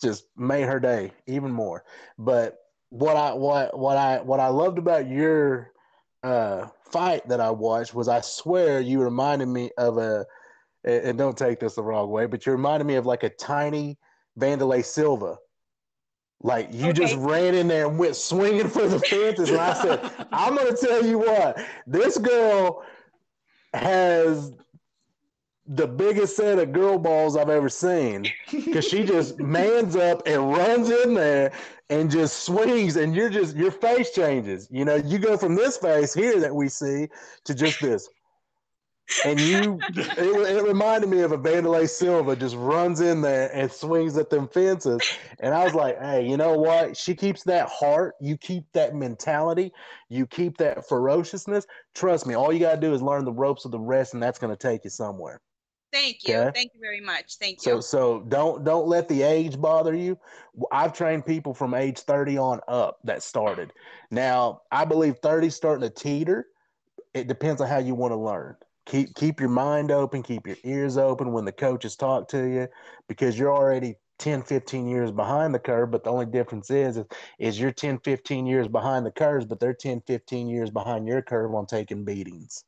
[0.00, 1.84] Just made her day even more.
[2.18, 5.72] But what I what what I what I loved about your
[6.22, 10.26] uh, fight that I watched was I swear you reminded me of a
[10.84, 13.98] and don't take this the wrong way, but you reminded me of like a tiny
[14.38, 15.36] Wanderlei Silva.
[16.42, 20.26] Like you just ran in there and went swinging for the fences, and I said,
[20.32, 22.84] "I'm going to tell you what, this girl
[23.74, 24.52] has
[25.66, 30.52] the biggest set of girl balls I've ever seen." because she just mans up and
[30.52, 31.52] runs in there
[31.90, 35.76] and just swings and you're just your face changes you know you go from this
[35.76, 37.06] face here that we see
[37.44, 38.08] to just this
[39.24, 43.70] and you it, it reminded me of a Wanderlei Silva just runs in there and
[43.70, 45.00] swings at them fences
[45.40, 48.94] and I was like hey you know what she keeps that heart you keep that
[48.94, 49.72] mentality
[50.08, 53.64] you keep that ferociousness trust me all you got to do is learn the ropes
[53.64, 55.40] of the rest and that's going to take you somewhere
[55.92, 56.34] Thank you.
[56.34, 56.50] Okay.
[56.54, 57.36] Thank you very much.
[57.38, 57.72] Thank you.
[57.72, 60.18] so so don't don't let the age bother you.
[60.72, 63.74] I've trained people from age 30 on up that started.
[64.10, 66.46] Now, I believe 30 starting to teeter.
[67.12, 68.56] It depends on how you want to learn.
[68.86, 72.68] Keep keep your mind open, keep your ears open when the coaches talk to you
[73.08, 77.00] because you're already 10 15 years behind the curve, but the only difference is
[77.38, 81.22] is, you're 10 15 years behind the curves, but they're 10 15 years behind your
[81.22, 82.64] curve on taking beatings.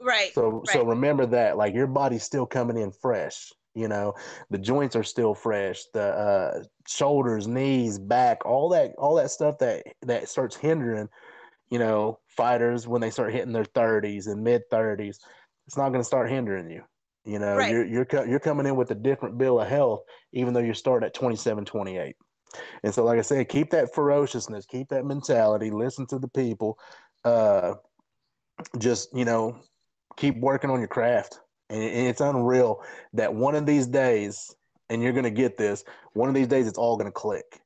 [0.00, 0.32] right.
[0.34, 3.52] So so remember that, like your body's still coming in fresh.
[3.74, 4.14] You know,
[4.50, 5.84] the joints are still fresh.
[5.94, 11.08] The uh, shoulders, knees, back, all that, all that stuff that that starts hindering,
[11.70, 15.20] you know, fighters when they start hitting their thirties and mid thirties.
[15.70, 16.82] It's not going to start hindering you.
[17.24, 17.70] You know, Right.
[17.70, 20.00] you're you're you're coming in with a different bill of health,
[20.32, 22.16] even though you're starting at 27, 28.
[22.82, 26.76] And so, like I said, keep that ferociousness, keep that mentality, listen to the people.
[27.24, 27.74] Uh,
[28.78, 29.60] just you know,
[30.16, 31.38] keep working on your craft.
[31.68, 34.52] And and it's unreal that one of these days,
[34.88, 37.60] and you're going to get this, one of these days it's all going to click.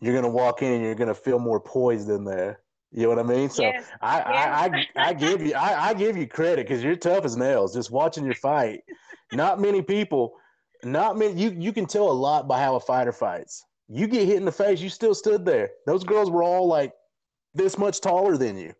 [0.00, 2.58] You're going to walk in and you're going to feel more poised in there.
[2.90, 3.50] You know what I mean?
[3.50, 3.84] So Yes.
[4.00, 7.36] I, I, I, I give you, I, I give you credit because you're tough as
[7.36, 7.74] nails.
[7.74, 8.80] Just watching your fight,
[9.32, 10.34] not many people,
[10.84, 11.34] not many.
[11.40, 13.64] You, you can tell a lot by how a fighter fights.
[13.88, 15.70] You get hit in the face, you still stood there.
[15.86, 16.92] Those girls were all like
[17.54, 18.72] this much taller than you.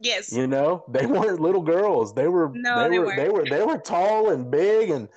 [0.00, 0.32] Yes.
[0.32, 2.14] You know, they weren't little girls.
[2.14, 3.16] They were No, they, they were weren't.
[3.16, 5.08] they were they were tall and big and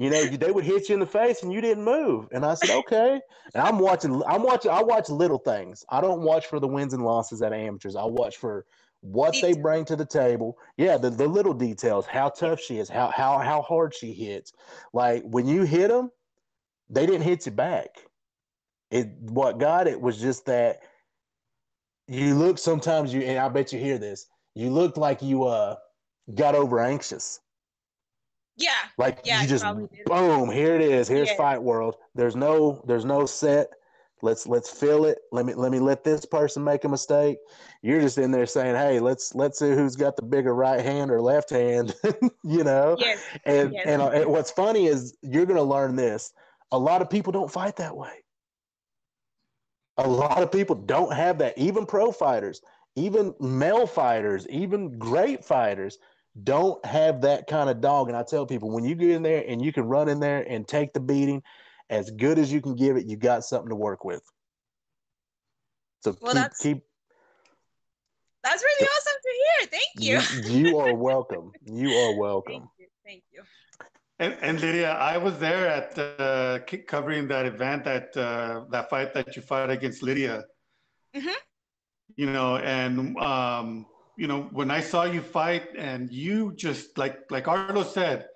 [0.00, 2.28] you know, they would hit you in the face and you didn't move.
[2.32, 3.20] And I said, "Okay."
[3.54, 5.84] And I'm watching I'm watching I watch little things.
[5.90, 7.96] I don't watch for the wins and losses at amateurs.
[7.96, 8.66] I watch for
[9.02, 10.58] what they bring to the table.
[10.78, 14.54] Yeah, the, the little details, how tough she is, how how how hard she hits.
[14.94, 16.10] Like when you hit them,
[16.90, 17.90] they didn't hit you back.
[18.90, 20.80] It what got it was just that
[22.08, 24.28] you look sometimes you and I bet you hear this.
[24.56, 25.76] You looked like you uh
[26.34, 27.40] got over anxious.
[28.60, 28.88] Yeah.
[28.98, 29.64] Like Yeah, you just
[30.06, 31.08] boom, here it is.
[31.08, 31.36] Here's Yeah.
[31.36, 31.96] fight world.
[32.14, 33.68] There's no there's no set.
[34.22, 35.18] Let's let's fill it.
[35.32, 37.38] Let me let me let this person make a mistake.
[37.82, 41.10] You're just in there saying, "Hey, let's let's see who's got the bigger right hand
[41.10, 41.94] or left hand."
[42.44, 42.96] you know.
[42.98, 43.18] Yes.
[43.46, 43.86] And, Yes.
[43.86, 46.32] and and what's funny is you're going to learn this.
[46.70, 48.24] A lot of people don't fight that way.
[49.96, 51.56] A lot of people don't have that.
[51.58, 52.60] Even pro fighters,
[52.96, 55.98] even male fighters, even great fighters
[56.42, 58.08] don't have that kind of dog.
[58.08, 60.42] And I tell people when you get in there and you can run in there
[60.42, 61.42] and take the beating
[61.88, 64.22] as good as you can give it, you got something to work with.
[66.02, 66.82] So Well, keep, that's- keep
[68.42, 69.68] That's really awesome to hear.
[69.68, 70.52] Thank you.
[70.52, 71.52] you, you are welcome.
[71.64, 72.60] You are welcome.
[72.60, 72.86] Thank you.
[73.04, 73.42] Thank you.
[74.18, 79.14] And, and Lydia, I was there at uh, covering that event, that uh, that fight
[79.14, 80.44] that you fought against Lydia.
[81.16, 81.34] Mhm.
[82.16, 83.86] You know, and um,
[84.20, 88.26] you know, when I saw you fight and you just like like Arlo said,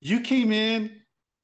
[0.00, 0.90] you came in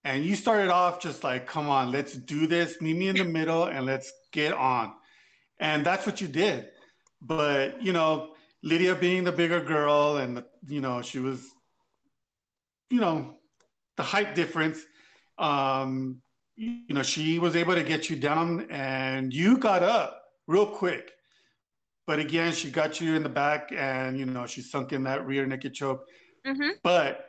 [0.02, 3.24] and you started off just like, come on, let's do this, meet me in the
[3.24, 4.92] middle and let's get on.
[5.60, 6.70] And that's what you did.
[7.22, 11.40] But, you know, Lydia being the bigger girl and, you know, she was,
[12.90, 13.36] you know,
[13.96, 14.80] the height difference.
[15.38, 16.22] Um,
[16.56, 21.12] you know, she was able to get you down and you got up real quick.
[22.10, 25.24] But again, she got you in the back and, you know, she sunk in that
[25.24, 26.08] rear naked choke.
[26.44, 26.70] Mm-hmm.
[26.82, 27.26] But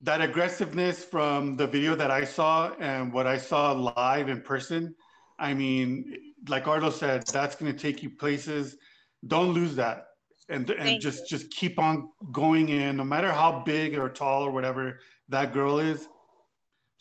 [0.00, 4.94] that aggressiveness from the video that I saw and what I saw live in person,
[5.38, 6.10] I mean,
[6.48, 8.78] like Arlo said, that's going to take you places.
[9.26, 10.06] Don't lose that,
[10.48, 11.36] and and Thank just you.
[11.36, 15.78] just keep on going in, no matter how big or tall or whatever that girl
[15.80, 16.08] is.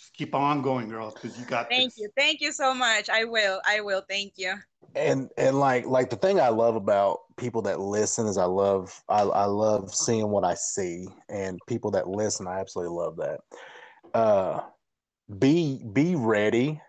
[0.01, 1.99] Just keep on going, girls, because you got Thank this.
[1.99, 2.09] you.
[2.17, 3.07] Thank you so much.
[3.07, 3.61] I will.
[3.67, 4.03] I will.
[4.09, 4.55] Thank you.
[4.95, 8.99] and and like like the thing I love about people that listen is I love
[9.07, 13.39] I, I love seeing what I see and people that listen I absolutely love that.
[14.13, 14.61] Uh,
[15.37, 16.81] be be ready,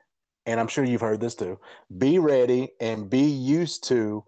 [0.47, 1.59] and I'm sure you've heard this too.
[1.99, 4.25] Be ready and be used to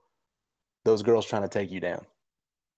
[0.85, 2.05] those girls trying to take you down.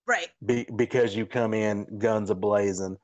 [0.07, 0.29] Right.
[0.45, 2.97] Be, because you come in guns a blazing,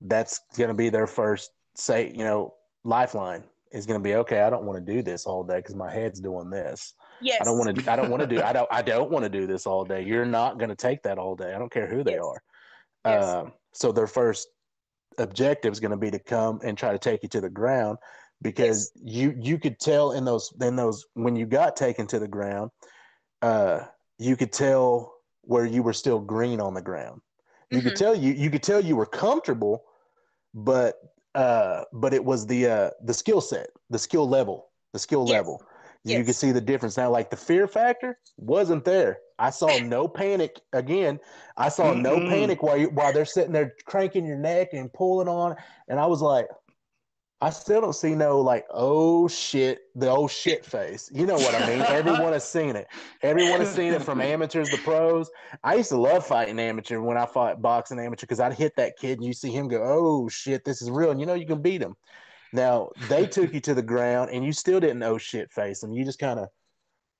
[0.00, 2.10] that's going to be their first say.
[2.14, 2.54] You know,
[2.84, 4.40] lifeline is going to be okay.
[4.42, 6.94] I don't want to do this all day because my head's doing this.
[7.20, 7.40] Yes.
[7.40, 7.92] I don't want to.
[7.92, 8.42] I don't want to do.
[8.42, 8.68] I don't.
[8.70, 10.02] I don't want to do this all day.
[10.04, 11.54] You're not going to take that all day.
[11.54, 12.22] I don't care who they Yes.
[12.24, 12.42] are.
[13.06, 13.24] Yes.
[13.24, 14.48] Um, so their first
[15.18, 17.98] objective is going to be to come and try to take you to the ground
[18.42, 22.28] because you you could tell in those in those when you got taken to the
[22.28, 22.70] ground,
[23.42, 23.80] uh,
[24.18, 27.20] you could tell where you were still green on the ground.
[27.70, 27.98] You could Mhm.
[27.98, 29.84] tell you you could tell you were comfortable,
[30.54, 30.96] but
[31.36, 35.46] uh, but it was the uh, the skill set, the skill level, the skill Yes.
[35.46, 35.64] level.
[36.04, 37.10] You can see the difference now.
[37.10, 39.20] Like the fear factor wasn't there.
[39.38, 41.20] I saw no panic again.
[41.56, 42.22] I saw no Mm-mm.
[42.22, 45.56] panic while you, while they're sitting there cranking your neck and pulling on,
[45.88, 46.48] and I was like,
[47.40, 51.10] I still don't see no like oh shit the oh shit face.
[51.12, 51.82] You know what I mean?
[51.82, 52.86] Everyone has seen it.
[53.22, 55.30] Everyone has seen it from amateurs to pros.
[55.62, 58.96] I used to love fighting amateur when I fought boxing amateur because I'd hit that
[58.98, 61.46] kid and you see him go oh shit this is real and you know you
[61.46, 61.94] can beat him.
[62.54, 65.92] Now they took you to the ground and you still didn't oh shit face them.
[65.92, 66.48] You just kind of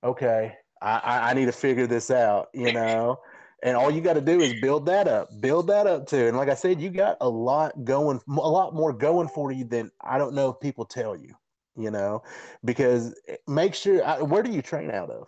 [0.03, 0.53] okay.
[0.81, 2.47] I, I I need to figure this out.
[2.53, 3.19] You know.
[3.63, 6.27] And all you got to do is build that up, build that up too.
[6.27, 9.65] And like I said, you got a lot going, a lot more going for you
[9.65, 11.33] than I don't know if people tell you,
[11.75, 12.21] you know,
[12.63, 15.27] because eh, make sure, where do you train out of?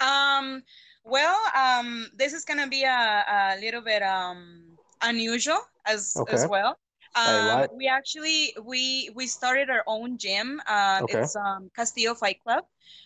[0.00, 0.62] Um,
[1.04, 6.76] well, um, this is gonna be a, a little bit um unusual as as well.
[7.14, 10.60] Um, we actually we we started our own gym.
[10.66, 11.06] Uh, Okay.
[11.06, 12.64] it's um Castillo Fight Club.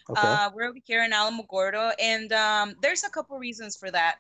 [0.09, 0.39] Okay.
[0.39, 4.17] Uh, we're over here in Alamogordo, and um, there's a couple reasons for that.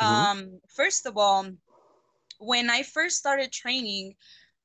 [0.00, 0.28] Mhm.
[0.28, 1.46] Um, first of all,
[2.38, 4.14] when I first started training,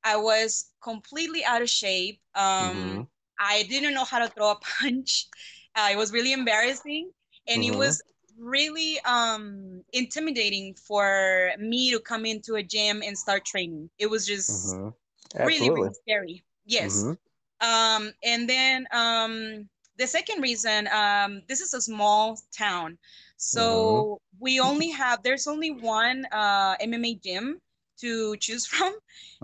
[0.03, 2.21] I was completely out of shape.
[2.35, 3.07] Um, Mhm.
[3.39, 5.27] I didn't know how to throw a punch.
[5.75, 7.11] Uh, it was really embarrassing,
[7.47, 7.75] and it Mhm.
[7.75, 8.01] was
[8.39, 13.89] really um, intimidating for me to come into a gym and start training.
[13.99, 14.93] It was just Mhm.
[15.39, 16.43] really, really scary.
[16.65, 17.07] Yes.
[17.07, 17.17] Mhm.
[17.61, 22.97] Um, and then um, the second reason, um, this is a small town,
[23.37, 24.39] so Mm-hmm.
[24.39, 27.59] we only have there's only one uh, MMA gym
[27.99, 28.93] to choose from,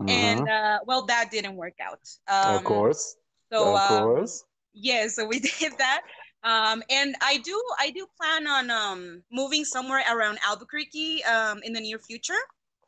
[0.07, 0.47] and Mhm.
[0.47, 1.99] uh, well, that didn't work out.
[2.27, 3.17] Um, of course.
[3.51, 4.45] So of um, course.
[4.73, 6.01] yeah, so we did that.
[6.43, 11.73] Um, and I do I do plan on um, moving somewhere around Albuquerque um, in
[11.73, 12.41] the near future.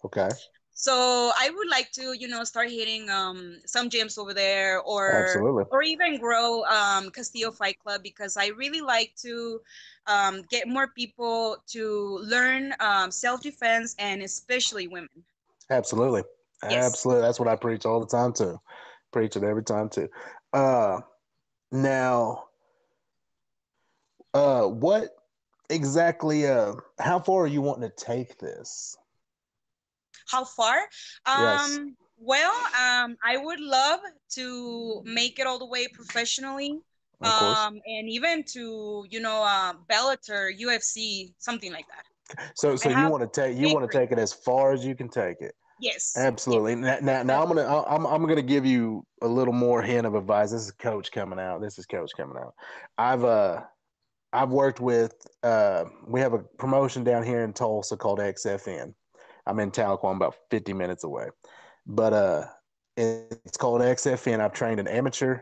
[0.03, 0.29] Okay.
[0.73, 5.13] So I would like to, you know, start hitting um, some gyms over there, or
[5.13, 5.65] Absolutely.
[5.69, 9.61] or even grow um, Castillo Fight Club because I really like to
[10.07, 15.23] um, get more people to learn um, self defense and especially women.
[15.69, 16.23] Absolutely.
[16.63, 16.85] Yes.
[16.85, 17.21] Absolutely.
[17.21, 18.59] That's what I preach all the time too.
[19.11, 20.09] Preach it every time too.
[20.53, 21.01] Uh
[21.71, 22.45] now
[24.33, 25.09] uh what
[25.69, 28.97] exactly uh how far are you wanting to take this?
[30.27, 30.77] How far?
[31.27, 31.75] Yes.
[31.75, 33.99] Um, well, um, I would love
[34.35, 36.79] to make it all the way professionally.
[37.23, 42.51] Um, and even to, you know, uh, Bellator, UFC, something like that.
[42.55, 44.85] so so I you want to take you want to take it as far as
[44.85, 45.53] you can take it.
[45.79, 46.15] Yes.
[46.15, 46.75] Absolutely.
[46.75, 50.15] Now, now, now I'm gonna I'm I'm gonna give you a little more hint of
[50.15, 50.51] advice.
[50.51, 51.61] This is Coach coming out.
[51.61, 52.53] This is Coach coming out.
[52.97, 53.61] I've uh
[54.33, 55.13] I've worked with
[55.43, 58.93] uh we have a promotion down here in Tulsa called XFN.
[59.45, 61.27] I'm in Tahlequah, I'm about 50 minutes away,
[61.85, 62.45] but uh
[62.97, 64.39] it's called XFN.
[64.39, 65.39] I've trained an amateur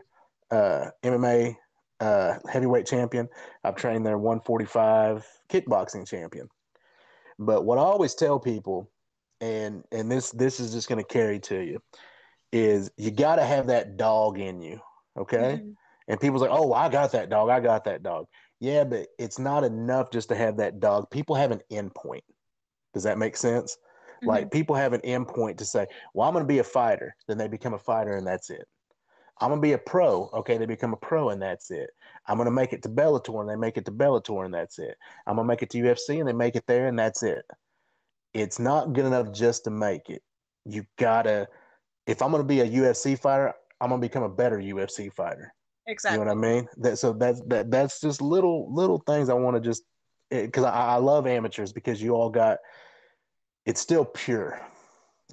[0.50, 1.56] uh MMA
[2.00, 3.28] uh heavyweight champion.
[3.62, 6.48] I've trained their 145 kickboxing champion.
[7.38, 8.90] But what I always tell people,
[9.40, 11.80] and and this this is just going to carry to you,
[12.52, 14.80] is you got to have that dog in you.
[15.16, 15.60] Okay.
[15.62, 15.74] Mhm.
[16.08, 17.50] And people's like, oh, I got that dog.
[17.50, 18.26] I got that dog.
[18.60, 21.10] Yeah, but it's not enough just to have that dog.
[21.10, 22.22] People have an endpoint.
[22.92, 23.76] Does that make sense?
[24.22, 24.58] Like mm-hmm.
[24.58, 27.14] people have an endpoint to say, well, I'm going to be a fighter.
[27.26, 28.66] Then they become a fighter and that's it.
[29.40, 30.28] I'm going to be a pro.
[30.34, 31.88] Okay, they become a pro and that's it.
[32.26, 34.78] I'm going to make it to Bellator and they make it to Bellator and that's
[34.78, 34.96] it.
[35.26, 37.44] I'm going to make it to UFC and they make it there and that's it.
[38.34, 40.22] It's not good enough just to make it.
[40.66, 41.48] You got to,
[42.06, 45.10] if I'm going to be a UFC fighter, I'm going to become a better UFC
[45.10, 45.54] fighter.
[45.86, 46.18] Exactly.
[46.18, 46.68] You know what I mean?
[46.78, 49.82] That so that's that that's just little little things I want to just
[50.30, 52.58] because I, I love amateurs because you all got
[53.66, 54.60] it's still pure.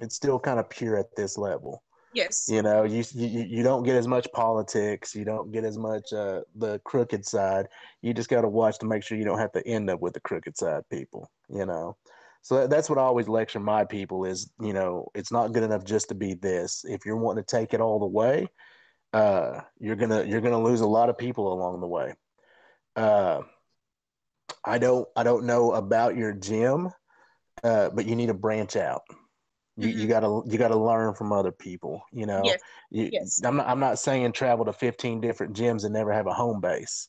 [0.00, 1.82] It's still kind of pure at this level.
[2.14, 2.46] Yes.
[2.48, 5.14] You know, you you you don't get as much politics.
[5.14, 7.68] You don't get as much uh, the crooked side.
[8.02, 10.14] You just got to watch to make sure you don't have to end up with
[10.14, 11.30] the crooked side people.
[11.48, 11.96] You know,
[12.42, 14.50] so that's what I always lecture my people is.
[14.60, 16.84] You know, it's not good enough just to be this.
[16.88, 18.48] If you're wanting to take it all the way,
[19.12, 22.14] uh, you're gonna you're gonna lose a lot of people along the way.
[22.96, 23.42] Uh,
[24.64, 26.90] I don't I don't know about your gym,
[27.64, 29.02] uh, but you need to branch out.
[29.76, 32.02] You, you gotta you gotta learn from other people.
[32.12, 32.60] You know, Yes.
[32.90, 33.40] you, Yes.
[33.44, 36.60] I'm not I'm not saying travel to 15 different gyms and never have a home
[36.60, 37.08] base,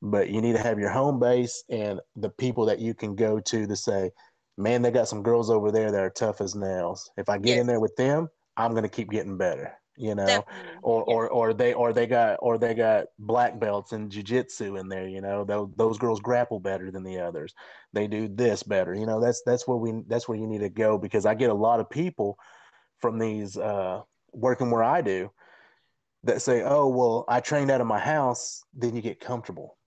[0.00, 3.38] but you need to have your home base and the people that you can go
[3.40, 4.10] to to say,
[4.56, 7.10] man, they got some girls over there that are tough as nails.
[7.18, 7.60] If I get Yes.
[7.60, 9.74] in there with them, I'm gonna keep getting better.
[9.98, 10.80] You know, Definitely.
[10.82, 14.88] or or or they or they got or they got black belts in jujitsu in
[14.88, 15.08] there.
[15.08, 17.52] You know, those those girls grapple better than the others.
[17.92, 18.94] They do this better.
[18.94, 21.50] You know, that's that's where we that's where you need to go because I get
[21.50, 22.38] a lot of people
[22.98, 25.30] from these uh, working where I do
[26.24, 29.78] that say, "Oh, well, I trained out of my house." Then you get comfortable.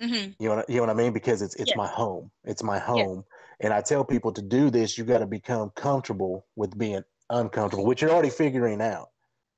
[0.00, 0.34] Mhm.
[0.38, 1.12] You know, what, you know what I mean?
[1.12, 1.76] Because it's it's Yes.
[1.76, 2.30] my home.
[2.44, 3.24] It's my home,
[3.60, 4.98] and I tell people to do this.
[4.98, 9.10] You got to become comfortable with being uncomfortable, which you're already figuring out.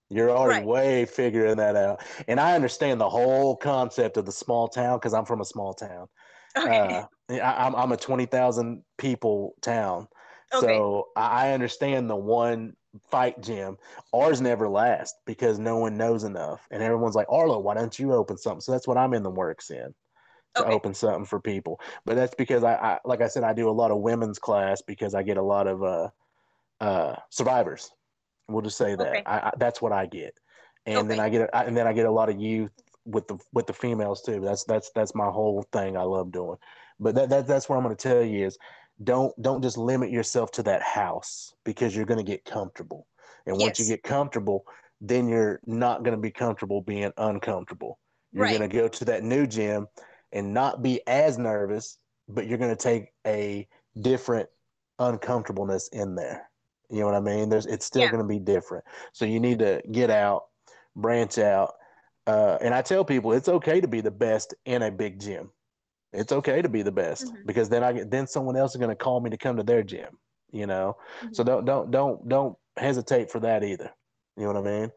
[0.08, 0.64] You're already Right.
[0.64, 5.14] way figuring that out, and I understand the whole concept of the small town because
[5.14, 6.08] I'm from a small town.
[6.56, 6.66] Okay.
[6.66, 10.08] Uh, I, I'm I'm a twenty thousand people town,
[10.52, 10.86] okay.
[10.86, 12.76] so I I understand the one
[13.10, 13.78] fight gym.
[14.14, 18.12] Ours never lasts because no one knows enough, and everyone's like, Arlo, why don't you
[18.12, 18.60] open something?
[18.60, 19.94] So that's what I'm in the works in
[20.56, 20.66] to Okay.
[20.66, 21.80] open something for people.
[22.06, 24.82] But that's because I, I, like I said, I do a lot of women's class
[24.82, 26.10] because I get a lot of uh,
[26.80, 27.90] uh, survivors.
[28.48, 29.22] We'll just say that Okay.
[29.26, 30.38] I, I, that's what I get,
[30.86, 32.72] and then I get a, and then I get a lot of youth
[33.04, 34.40] with the with the females too.
[34.40, 35.96] That's that's that's my whole thing.
[35.96, 36.56] I love doing.
[37.00, 38.58] But that, that that's what I'm going to tell you is
[39.02, 43.06] don't don't just limit yourself to that house because you're going to get comfortable.
[43.46, 44.64] And once you get comfortable,
[45.00, 47.98] then you're not going to be comfortable being uncomfortable.
[48.32, 48.58] You're Right.
[48.58, 49.86] going to go to that new gym
[50.32, 53.68] and not be as nervous, but you're going to take a
[54.00, 54.48] different
[54.98, 56.50] uncomfortableness in there.
[56.90, 57.48] You know what I mean?
[57.48, 58.08] There's it's still Yeah.
[58.08, 58.84] going to be different.
[59.12, 60.44] So you need to get out,
[60.94, 61.74] branch out.
[62.26, 65.52] Uh, and I tell people it's okay to be the best in a big gym.
[66.12, 67.44] It's okay to be the best Mhm.
[67.44, 69.62] because then I get then someone else is going to call me to come to
[69.62, 70.18] their gym.
[70.52, 70.96] You know,
[71.32, 71.44] so Mhm.
[71.44, 73.92] don't don't don't don't hesitate for that either.
[74.36, 74.92] You know what I mean?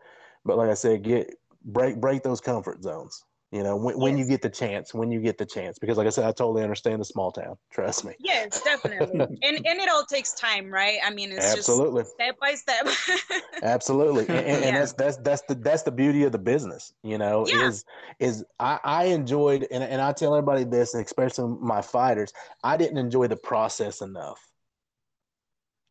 [0.45, 3.25] But like I said, get break break those comfort zones.
[3.51, 6.05] You know, when, when you get the chance, when you get the chance, because like
[6.05, 7.55] I said, I totally understand the small town.
[7.71, 8.13] Trust me.
[8.19, 9.19] Yes, definitely.
[9.19, 10.99] and and it all takes time, right?
[11.03, 12.03] I mean, it's Absolutely.
[12.03, 12.87] just step by step.
[13.63, 16.93] Absolutely, and, and, and that's that's that's the that's the beauty of the business.
[17.03, 17.69] You know, Yeah.
[17.69, 17.85] is
[18.19, 22.31] is I, I enjoyed, and, and I tell everybody this, and especially my fighters,
[22.63, 24.48] I didn't enjoy the process enough.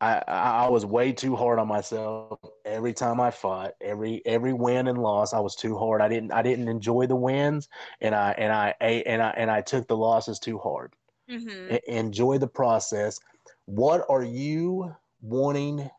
[0.01, 3.73] I, I was way too hard on myself every time I fought.
[3.81, 6.01] Every every win and loss, I was too hard.
[6.01, 7.67] I didn't I didn't enjoy the wins,
[8.01, 10.93] and I and I and I and I took the losses too hard.
[11.27, 13.19] hmm E- enjoy the process.
[13.65, 15.89] What are you wanting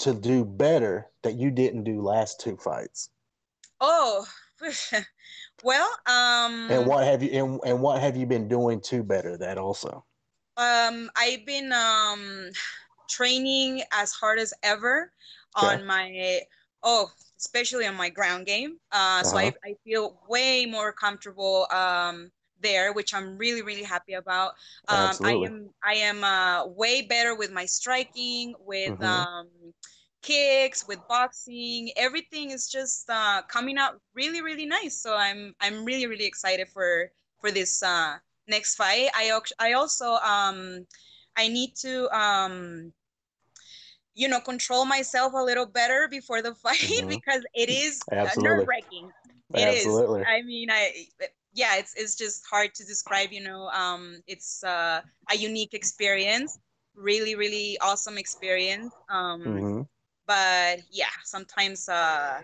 [0.00, 3.10] to do better that you didn't do last two fights?
[3.80, 4.26] Oh,
[5.64, 9.36] well, um, And what have you and, and what have you been doing to better
[9.36, 10.06] that also?
[10.56, 12.50] um, I've been um
[13.10, 15.12] training as hard as ever
[15.62, 15.80] Okay.
[15.80, 16.40] on my
[16.82, 18.78] oh, especially on my ground game.
[18.92, 19.52] Uh, so I Uh-huh.
[19.64, 22.30] I feel way more comfortable um
[22.60, 24.52] there, which I'm really really happy about.
[24.88, 29.02] Um, I am I am uh way better with my striking, with Mhm.
[29.02, 29.48] um
[30.22, 31.90] kicks, with boxing.
[31.96, 34.96] Everything is just uh coming out really really nice.
[34.96, 39.10] So I'm I'm really really excited for for this uh next fight.
[39.14, 40.86] I I also um
[41.36, 42.92] I need to um
[44.14, 47.08] you know control myself a little better before the fight Mhm.
[47.08, 48.06] because it is
[48.36, 49.12] nerve wracking.
[49.54, 49.84] It is.
[49.86, 50.22] Absolutely.
[50.26, 51.06] I mean, I
[51.52, 53.32] yeah, it's it's just hard to describe.
[53.32, 55.00] You know, um, it's uh,
[55.30, 56.58] a unique experience,
[56.94, 58.94] really really awesome experience.
[59.08, 59.86] Um, Mhm.
[60.26, 62.42] but yeah, sometimes uh,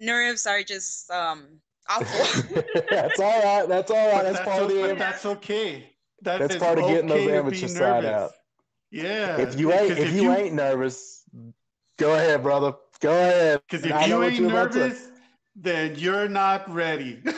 [0.00, 2.24] nerves are just um, awful.
[2.90, 3.68] that's all right.
[3.68, 4.22] That's all right.
[4.22, 5.96] But That's part of o- the that's okay.
[6.22, 8.06] That That's is part of getting those okay to be amateur side nervous.
[8.06, 8.32] out.
[8.90, 9.38] Yeah.
[9.38, 11.22] If you ain't because if you ain't nervous,
[11.98, 12.72] go ahead, brother.
[13.00, 13.62] Go ahead.
[13.68, 15.08] Because if I you ain't you're to- nervous,
[15.56, 17.22] then you're not ready.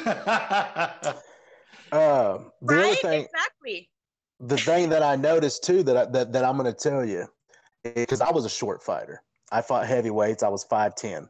[1.92, 2.98] Uh, the other right?
[3.02, 3.90] thing, Exactly.
[4.40, 7.26] the thing that I noticed too that I, that that I'm going to tell you,
[7.84, 9.22] because I was a short fighter.
[9.50, 10.42] I fought heavyweights.
[10.42, 11.28] I was five ten.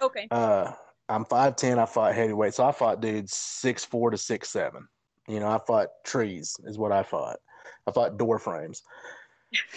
[0.00, 0.28] Okay.
[0.30, 0.70] Uh,
[1.08, 1.80] I'm five ten.
[1.80, 4.86] I fought heavyweight, so I fought dudes six four to six seven.
[5.26, 7.38] You know, I fought trees is what I fought.
[7.88, 8.82] I fought door frames.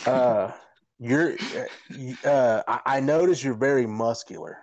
[0.06, 0.52] Uh,
[1.00, 1.36] you're,
[2.24, 4.58] uh, I, I notice you're very muscular.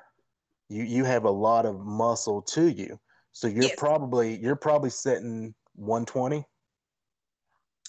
[0.68, 2.98] You you have a lot of muscle to you,
[3.32, 3.74] so you're Yes.
[3.78, 6.44] probably you're probably sitting 120.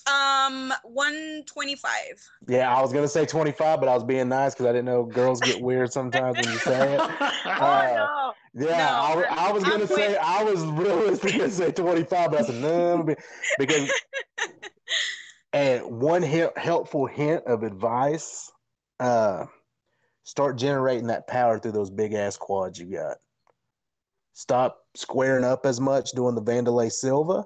[0.09, 2.23] Um, one twenty-five.
[2.47, 5.03] Yeah, I was gonna say 25, but I was being nice because I didn't know
[5.03, 7.01] girls get weird sometimes when you say it.
[7.45, 8.67] Oh Uh, no.
[8.67, 12.31] Yeah, No, I, I was I'm gonna say with- I was realistic gonna say 25,
[12.31, 13.15] but I said no
[13.57, 13.89] because.
[15.57, 18.51] And one he- helpful hint of advice:
[18.99, 19.45] uh,
[20.23, 23.17] start generating that power through those big ass quads you got.
[24.33, 27.43] Stop squaring up as much doing the Wanderlei Silva.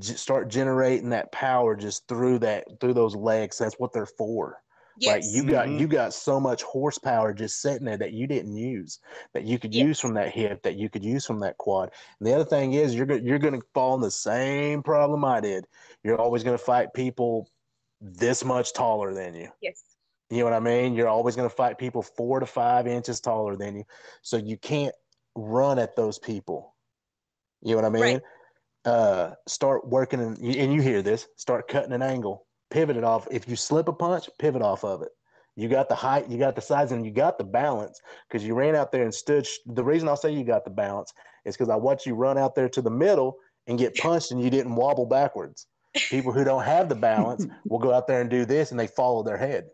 [0.00, 3.58] Start generating that power just through that through those legs.
[3.58, 4.56] That's what they're for.
[5.02, 5.80] Like you got Mhm.
[5.80, 8.98] you got so much horsepower just sitting there that you didn't use
[9.34, 11.92] that you could use from that hip that you could use from that quad.
[12.18, 15.40] And the other thing is you're gonna you're gonna fall in the same problem I
[15.40, 15.66] did.
[16.02, 17.50] You're always gonna fight people
[18.00, 19.50] this much taller than you.
[19.60, 19.82] yes.
[20.30, 20.94] You know what I mean?
[20.94, 23.84] You're always gonna fight people four to five inches taller than you.
[24.22, 24.94] So you can't
[25.34, 26.74] run at those people.
[27.62, 28.02] You know what I mean?
[28.02, 28.22] Right.
[28.84, 31.26] Uh, start working and you, and you hear this.
[31.36, 33.26] Start cutting an angle, pivot it off.
[33.30, 35.10] If you slip a punch, pivot off of it.
[35.58, 38.54] You got the height, you got the size, and you got the balance because you
[38.54, 39.46] ran out there and stood.
[39.46, 41.14] sh- The reason I'll say you got the balance
[41.46, 44.42] is because I watched you run out there to the middle and get punched, and
[44.42, 45.66] you didn't wobble backwards.
[46.10, 48.86] People who don't have the balance will go out there and do this, and they
[48.86, 49.70] follow their head.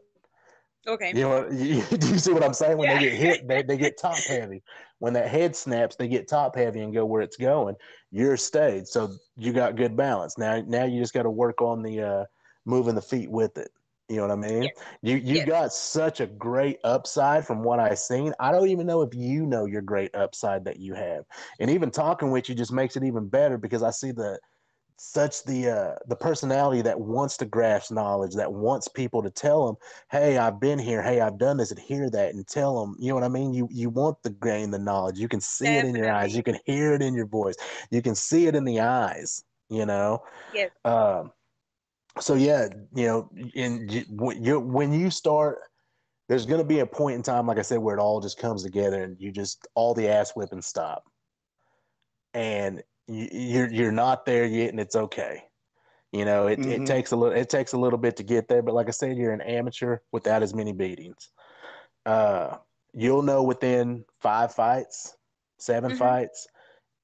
[0.86, 1.12] Okay.
[1.14, 2.78] You know, you, do you see what I'm saying?
[2.78, 4.62] When they get hit, they, they get top heavy.
[5.01, 7.74] When that head snaps, they get top heavy and go where it's going.
[8.12, 10.38] You're stayed, so you got good balance.
[10.38, 12.24] Now, now you just got to work on the uh,
[12.64, 13.70] moving the feet with it.
[14.08, 14.62] You know what I mean?
[14.64, 14.74] Yes.
[15.02, 15.46] You you Yes.
[15.46, 18.34] got such a great upside from what I've seen.
[18.40, 21.24] I don't even know if you know your great upside that you have,
[21.60, 24.38] and even talking with you just makes it even better because I see the
[24.96, 29.66] such the uh, the personality that wants to grasp knowledge, that wants people to tell
[29.66, 29.76] them,
[30.10, 31.02] "Hey, I've been here.
[31.02, 32.96] Hey, I've done this," and hear that and tell them.
[32.98, 33.52] You know what I mean?
[33.54, 35.18] You you want to gain the knowledge.
[35.18, 36.36] You can see it in your eyes.
[36.36, 37.56] You can hear it in your voice.
[37.90, 39.44] You can see it in the eyes.
[39.68, 40.22] You know.
[40.52, 40.70] Yes.
[40.84, 41.32] Um,
[42.20, 45.58] so yeah, you know, in you, when you start,
[46.28, 48.38] there's going to be a point in time, like I said, where it all just
[48.38, 51.04] comes together, and you just all the ass whipping stop,
[52.34, 55.44] and you, you're you're not there yet, and it's okay.
[56.12, 56.86] You know, it, it Mhm.
[56.86, 59.16] takes a little it takes a little bit to get there, but like I said,
[59.18, 61.32] you're an amateur without as many beatings.
[62.06, 62.58] Uh,
[62.94, 65.16] you'll know within five fights,
[65.58, 65.94] 7 Mhm.
[65.94, 66.48] fights,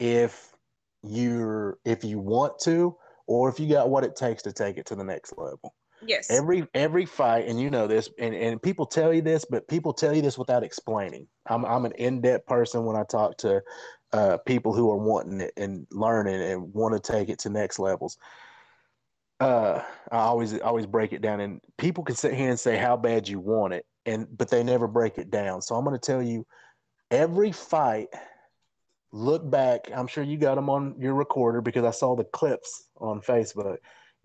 [0.01, 0.57] if
[1.03, 2.99] you're if you want to,
[3.29, 5.75] or if you got what it takes to take it to the next level.
[6.05, 6.31] Yes.
[6.31, 9.93] Every every fight, and you know this, and, and people tell you this, but people
[9.93, 11.27] tell you this without explaining.
[11.47, 13.63] I'm I'm an in-depth person when I talk to
[14.13, 17.79] uh, people who are wanting it and learning and want to take it to next
[17.79, 18.17] levels.
[19.41, 22.97] Uh, I always always break it down, and people can sit here and say how
[22.97, 25.63] bad you want it, and but they never break it down.
[25.63, 26.47] So I'm going to tell you,
[27.11, 28.09] every fight.
[29.13, 29.91] Look back.
[29.95, 33.79] I'm sure you got them on your recorder because I saw the clips on Facebook.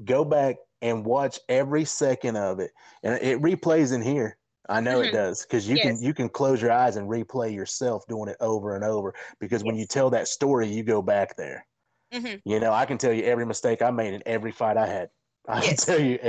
[0.03, 2.71] Go back and watch every second of it,
[3.01, 4.37] and it replays in here.
[4.69, 5.11] I know it Mhm.
[5.11, 8.75] does because you can you can close your eyes and replay yourself doing it over
[8.75, 9.13] and over.
[9.39, 11.65] Because when you tell that story, you go back there.
[12.11, 12.43] Mhm.
[12.45, 15.11] You know, I can tell you every mistake I made in every fight I had.
[15.47, 15.77] I can Yes.
[15.77, 16.19] tell you,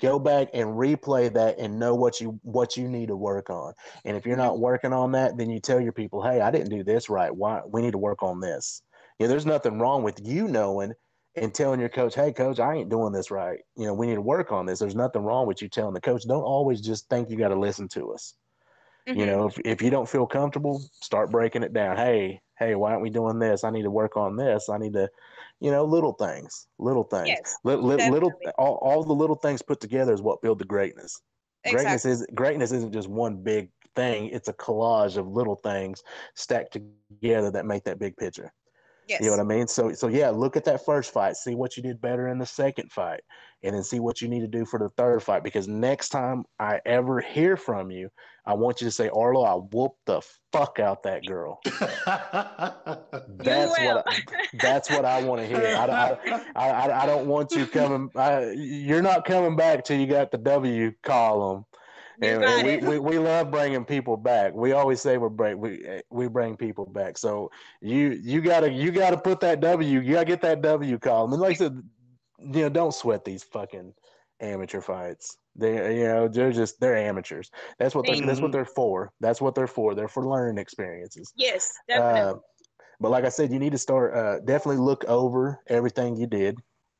[0.00, 3.74] go back and replay that and know what you what you need to work on.
[4.04, 6.70] And if you're not working on that, then you tell your people, "Hey, I didn't
[6.70, 7.34] do this right.
[7.34, 7.62] Why?
[7.66, 8.82] We need to work on this."
[9.18, 10.94] You know, there's nothing wrong with you knowing
[11.36, 13.60] and telling your coach, "Hey, coach, I ain't doing this right.
[13.76, 16.00] You know, we need to work on this." There's nothing wrong with you telling the
[16.00, 16.24] coach.
[16.26, 18.34] Don't always just think you got to listen to us.
[19.14, 19.26] You Mhm.
[19.26, 21.96] know, if, if you don't feel comfortable, start breaking it down.
[21.96, 23.62] Hey, hey, why aren't we doing this?
[23.64, 24.68] I need to work on this.
[24.70, 25.10] I need to,
[25.62, 27.56] you know, little things, little things, Yes.
[27.62, 31.22] Li- li- little, all, all the little things put together is what build the greatness.
[31.64, 32.10] Greatness Exactly.
[32.10, 34.26] is greatness isn't just one big thing.
[34.30, 36.02] It's a collage of little things
[36.34, 38.52] stacked together that make that big picture.
[39.08, 39.20] Yes.
[39.20, 39.66] You know what I mean?
[39.66, 42.46] So so yeah, look at that first fight, see what you did better in the
[42.46, 43.20] second fight,
[43.62, 45.42] and then see what you need to do for the third fight.
[45.42, 48.10] Because next time I ever hear from you,
[48.44, 50.20] I want you to say, Arlo, I whooped the
[50.52, 51.60] fuck out that girl.
[51.64, 51.80] That's
[53.70, 54.22] what I,
[54.54, 55.76] that's what I want to hear.
[55.76, 56.18] I, I,
[56.56, 58.10] I, I, I don't want you coming.
[58.16, 61.64] I, you're not coming back till you got the W column.
[62.20, 64.52] And, and we, we, we love bringing people back.
[64.54, 67.16] We always say we bring we we bring people back.
[67.16, 67.50] So
[67.80, 70.00] you you gotta you gotta put that W.
[70.00, 71.32] You gotta get that W column.
[71.32, 71.82] And like I said,
[72.38, 73.94] you know, don't sweat these fucking
[74.40, 75.38] amateur fights.
[75.56, 77.50] They you know they're just they're amateurs.
[77.78, 79.12] That's what they're, that's what they're for.
[79.20, 79.94] That's what they're for.
[79.94, 81.32] They're for learning experiences.
[81.36, 82.20] yes, definitely.
[82.20, 82.34] Uh,
[83.00, 86.58] but like I said, you need to start uh, definitely look over everything you did,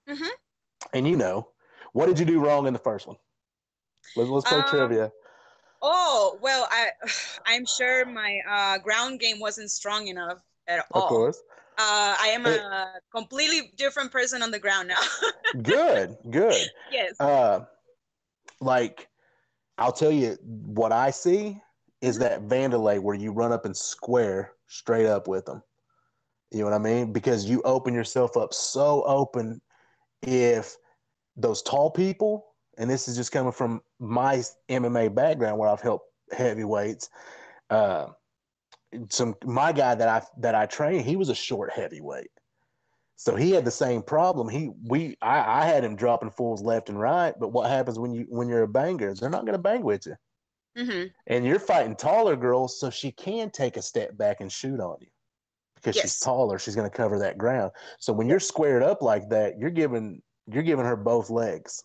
[0.09, 0.29] Mhm.
[0.93, 1.49] and you know
[1.93, 3.17] what did you do wrong in the first one.
[4.17, 5.13] Let's let's play Um, trivia.
[5.81, 6.91] Oh well, I
[7.47, 11.03] I'm sure my uh, ground game wasn't strong enough at all.
[11.03, 11.43] Of course.
[11.79, 15.01] Uh, I am It- a completely different person on the ground now.
[15.63, 16.71] Good, good.
[16.91, 17.21] yes.
[17.21, 17.65] Uh,
[18.61, 19.09] like
[19.79, 21.61] I'll tell you what I see
[22.01, 25.63] is that Wanderlei where you run up and square straight up with them.
[26.51, 27.13] You know what I mean?
[27.13, 29.61] Because you open yourself up so open
[30.23, 30.77] if
[31.37, 36.07] those tall people, and this is just coming from my MMA background where I've helped
[36.33, 37.11] heavyweights.
[37.71, 38.09] Uh,
[39.09, 42.31] some my guy that I that I trained, he was a short heavyweight.
[43.17, 44.49] So he had the same problem.
[44.49, 47.35] He we I, I had him dropping fools left and right.
[47.39, 49.15] But what happens when you when you're a banger?
[49.15, 50.17] They're not going to bang with you,
[50.77, 54.81] hmm and you're fighting taller girls, so she can take a step back and shoot
[54.81, 55.09] on you
[55.77, 56.59] because she's taller.
[56.59, 57.73] She's going to cover that ground.
[57.99, 61.85] So when you're squared up like that, you're giving you're giving her both legs.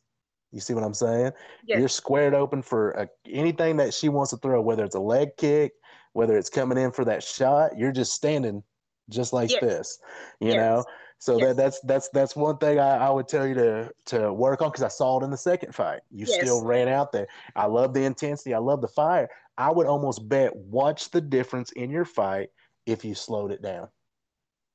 [0.51, 1.31] You see what I'm saying?
[1.65, 1.79] Yes.
[1.79, 5.29] You're squared open for a, anything that she wants to throw, whether it's a leg
[5.37, 5.73] kick,
[6.13, 7.77] whether it's coming in for that shot.
[7.77, 8.63] You're just standing
[9.09, 9.61] just like Yes.
[9.61, 9.99] this,
[10.39, 10.55] you Yes.
[10.55, 10.85] know.
[11.19, 14.61] So that that's that's that's one thing I, I would tell you to to work
[14.61, 16.01] on because I saw it in the second fight.
[16.11, 17.27] You still ran out there.
[17.55, 18.53] I love the intensity.
[18.53, 19.27] I love the fire.
[19.57, 22.49] I would almost bet watch the difference in your fight
[22.85, 23.89] if you slowed it down.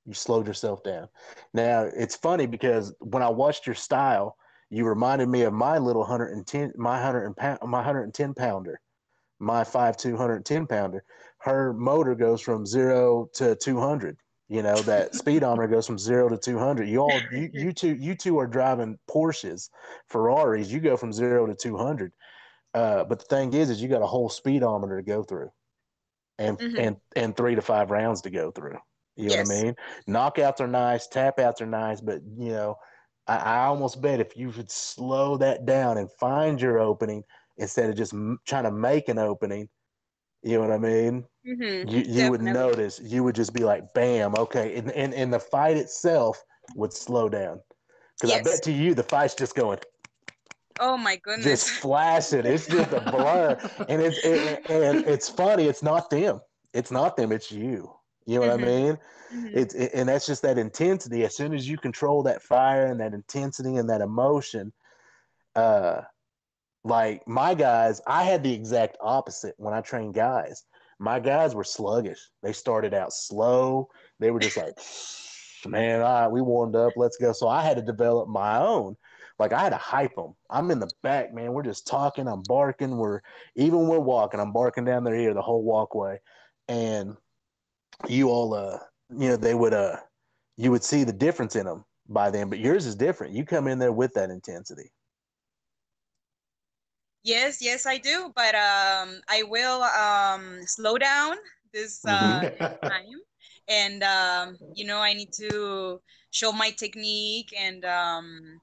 [0.05, 1.09] You slowed yourself down.
[1.55, 4.37] Now it's funny because when I watched your style,
[4.73, 8.81] you reminded me of my little 110, my 100 and pound, my 110 pounder,
[9.39, 11.05] my 5'2", 110 pounder.
[11.41, 14.17] Her motor goes from zero to 200.
[14.49, 16.89] You know that speedometer goes from zero to 200.
[16.89, 19.69] You all, you, you two, you two are driving Porsches,
[20.09, 20.71] Ferraris.
[20.71, 22.13] You go from zero to 200.
[22.73, 25.51] Uh, but the thing is, is you got a whole speedometer to go through,
[26.39, 26.79] and Mhm.
[26.79, 28.79] and and three to five rounds to go through.
[29.17, 29.49] You know Yes.
[29.49, 29.75] what I mean?
[30.09, 32.77] Knockouts are nice, tap outs are nice, but you know,
[33.27, 37.25] I, I almost bet if you would slow that down and find your opening
[37.57, 39.69] instead of just m- trying to make an opening,
[40.43, 41.27] you know what I mean?
[41.45, 43.01] hmm You you would notice.
[43.01, 46.43] You would just be like, bam, okay, and and, and the fight itself
[46.75, 47.61] would slow down.
[48.19, 49.79] Because I bet to you the fight's just going,
[50.79, 51.45] Oh my goodness.
[51.45, 52.47] just flashing.
[52.47, 53.59] It's just a blur,
[53.89, 55.65] and it's it, and it's funny.
[55.67, 56.41] It's not them.
[56.73, 57.33] It's not them.
[57.33, 57.95] It's you.
[58.27, 58.63] You know what Mhm.
[58.63, 58.99] I mean?
[59.33, 59.57] Mhm.
[59.57, 61.25] It's it, and that's just that intensity.
[61.25, 64.73] As soon as you control that fire and that intensity and that emotion,
[65.57, 66.03] uh,
[66.85, 70.65] like my guys, I had the exact opposite when I trained guys.
[70.99, 72.29] My guys were sluggish.
[72.43, 73.89] They started out slow.
[74.21, 74.79] They were just like,
[75.69, 76.93] man, all right, we warmed up.
[76.97, 77.33] Let's go.
[77.33, 78.97] So I had to develop my own.
[79.39, 80.35] Like I had to hype them.
[80.51, 81.53] I'm in the back, man.
[81.53, 82.29] We're just talking.
[82.29, 82.97] I'm barking.
[82.97, 83.21] We're
[83.57, 84.39] even when we're walking.
[84.39, 86.19] I'm barking down their ear the whole walkway,
[86.69, 87.17] and
[88.09, 88.79] you all, uh,
[89.11, 89.97] you know, they would, uh,
[90.57, 92.49] you would see the difference in them by then.
[92.51, 93.35] But yours is different.
[93.35, 94.93] You come in there with that intensity.
[97.23, 98.33] Yes, yes, I do.
[98.35, 101.37] But um, I will um slow down
[101.73, 102.89] this uh, Mm-hmm.
[102.89, 103.21] time,
[103.69, 106.01] and um, you know, I need to
[106.31, 108.61] show my technique and um,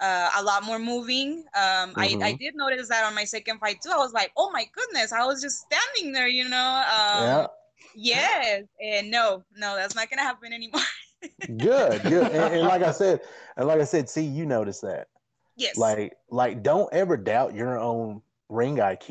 [0.00, 1.44] uh, a lot more moving.
[1.54, 2.38] Um, I, I Mhm.
[2.38, 3.90] did notice that on my second fight too.
[3.92, 6.84] I was like, oh my goodness, I was just standing there, you know.
[7.12, 7.46] yeah.
[7.94, 10.80] Yes, and no, no, that's not gonna happen anymore.
[11.56, 12.32] good good.
[12.32, 13.20] And, and like i said
[13.56, 15.08] and like i said see you notice that.
[15.56, 15.76] Yes.
[15.76, 19.08] like like don't ever doubt your own ring iq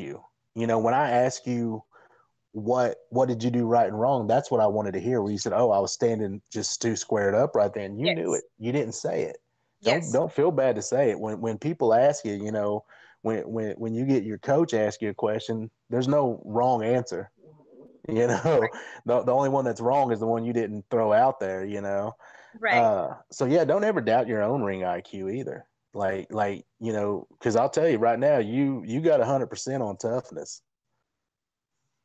[0.54, 1.82] you know when i ask you
[2.52, 5.32] what what did you do right and wrong that's what i wanted to hear where
[5.32, 7.98] you said oh i was standing just too squared up right then.
[7.98, 8.44] You knew it.
[8.58, 9.38] You didn't say it.
[9.82, 10.12] Don't yes.
[10.12, 11.18] don't feel bad to say it.
[11.18, 12.84] When when people ask you you know
[13.22, 17.30] when when when you get your coach ask you a question there's no wrong answer
[18.08, 18.66] you know
[19.06, 21.80] the, the only one that's wrong is the one you didn't throw out there you
[21.80, 22.14] know
[22.60, 22.78] Right.
[22.78, 25.66] uh, so yeah, don't ever doubt your own ring IQ either.
[25.92, 29.82] Like, like you know, because I'll tell you right now, you you got hundred percent
[29.82, 30.62] on toughness.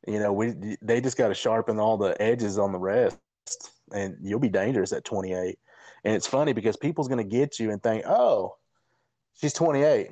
[0.06, 3.18] You know, we they just got to sharpen all the edges on the rest.
[3.92, 5.58] and you'll be dangerous at 28.
[6.04, 8.56] And it's funny because people's going to get you and think, oh,
[9.34, 10.10] she's 28.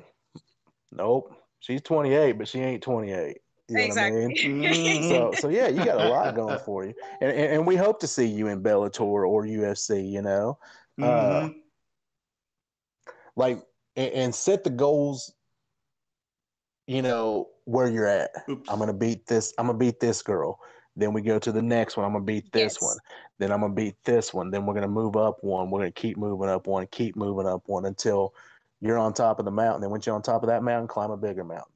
[0.91, 3.37] Nope, she's 28, but she ain't 28.
[3.69, 4.19] You know exactly.
[4.19, 4.73] what I mean?
[4.73, 5.09] Mhm.
[5.09, 7.99] So, so yeah, you got a lot going for you, and, and and we hope
[7.99, 10.09] to see you in Bellator or UFC.
[10.09, 10.57] You know,
[10.99, 11.55] uh, Mhm.
[13.35, 13.59] like
[13.95, 15.33] and, and set the goals.
[16.87, 18.31] You know where you're at.
[18.49, 18.67] Oops.
[18.69, 19.53] I'm gonna beat this.
[19.57, 20.59] I'm gonna beat this girl.
[20.95, 22.05] Then we go to the next one.
[22.05, 22.81] I'm gonna beat this Yes.
[22.81, 22.97] one.
[23.37, 24.49] Then I'm gonna beat this one.
[24.49, 25.69] Then we're gonna move up one.
[25.69, 26.87] We're gonna keep moving up one.
[26.87, 28.33] Keep moving up one until
[28.81, 29.81] you're on top of the mountain.
[29.81, 31.71] Then once you're on top of that mountain, climb a bigger mountain.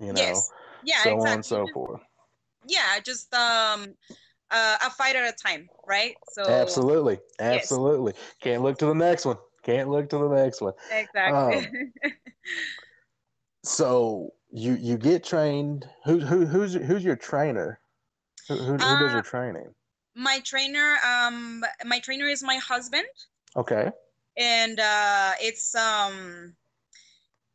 [0.00, 0.50] You know, yes.
[0.84, 1.28] Yeah, so exactly.
[1.30, 2.00] on and so Just- forth.
[2.66, 3.94] yeah, just um
[4.50, 6.16] uh, a fight at a time, right?
[6.24, 8.14] So Absolutely, absolutely.
[8.40, 9.36] Can't look to the next one.
[9.62, 10.72] Can't look to the next one.
[10.90, 11.66] Exactly.
[12.04, 12.12] Um,
[13.64, 15.88] So you you get trained.
[16.04, 17.80] Who who who's who's your trainer?
[18.48, 19.74] Who who, who does Uh, your training?
[20.14, 23.06] my trainer, um, my trainer is my husband,
[23.56, 23.90] Okay.
[24.36, 26.56] and uh, it's um,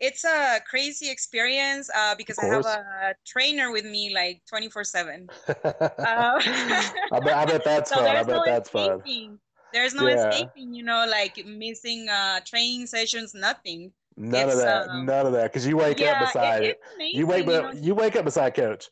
[0.04, 4.84] it's a crazy experience uh, because I have a trainer with me like twenty four
[4.84, 5.30] seven.
[6.04, 8.06] I bet I bet that's so fun.
[8.06, 9.00] I there's bet no that's fun.
[9.00, 9.40] escaping.
[9.72, 10.16] There's no Yeah.
[10.16, 13.92] escaping, you know, like missing uh, training sessions, nothing.
[14.18, 14.90] None of that.
[14.90, 15.52] um, none of that.
[15.52, 17.20] Because you wake yeah, up beside it, amazing.
[17.20, 17.74] You wake you up.
[17.74, 17.82] know?
[17.82, 18.90] You wake up beside coach.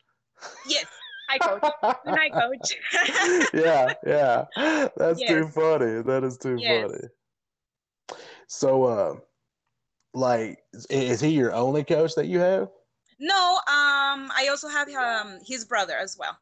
[0.66, 0.86] Yes,
[1.28, 1.62] I coach.
[2.04, 2.72] Night, coach.
[3.54, 4.46] yeah, yeah.
[4.96, 6.02] That's too funny.
[6.02, 6.90] That is too Yes.
[6.90, 7.08] funny.
[8.48, 9.14] So, uh,
[10.14, 10.58] like,
[10.90, 12.68] is, he your only coach that you have?
[13.18, 16.38] no, um, I also have um his brother as well.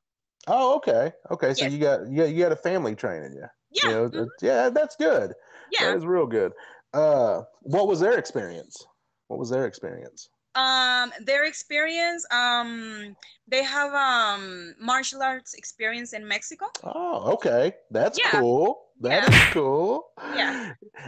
[0.46, 1.54] Oh, okay, okay.
[1.54, 1.72] So Yes.
[1.72, 3.46] you got you got you got a family training you.
[3.70, 5.34] Yeah, You know, mhm, uh, yeah, that's good.
[5.70, 5.80] yeah.
[5.80, 6.52] That is real good.
[6.92, 8.84] Uh, what was their experience?
[9.28, 10.28] What was their experience?
[10.54, 13.16] um their experience um
[13.46, 17.74] they have um martial arts experience in mexico Oh, okay.
[17.90, 18.30] That's Yeah.
[18.30, 18.86] cool.
[19.00, 19.28] That Yeah.
[19.28, 20.04] is cool.
[20.26, 20.54] Yeah.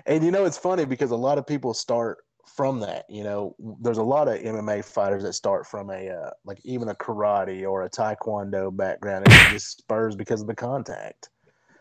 [0.06, 2.18] And you know, it's funny because a lot of people start
[2.56, 3.04] from that.
[3.08, 6.88] You know, there's a lot of MMA fighters that start from a uh, like even
[6.88, 11.30] a karate or a taekwondo background, and it just spurs because of the contact.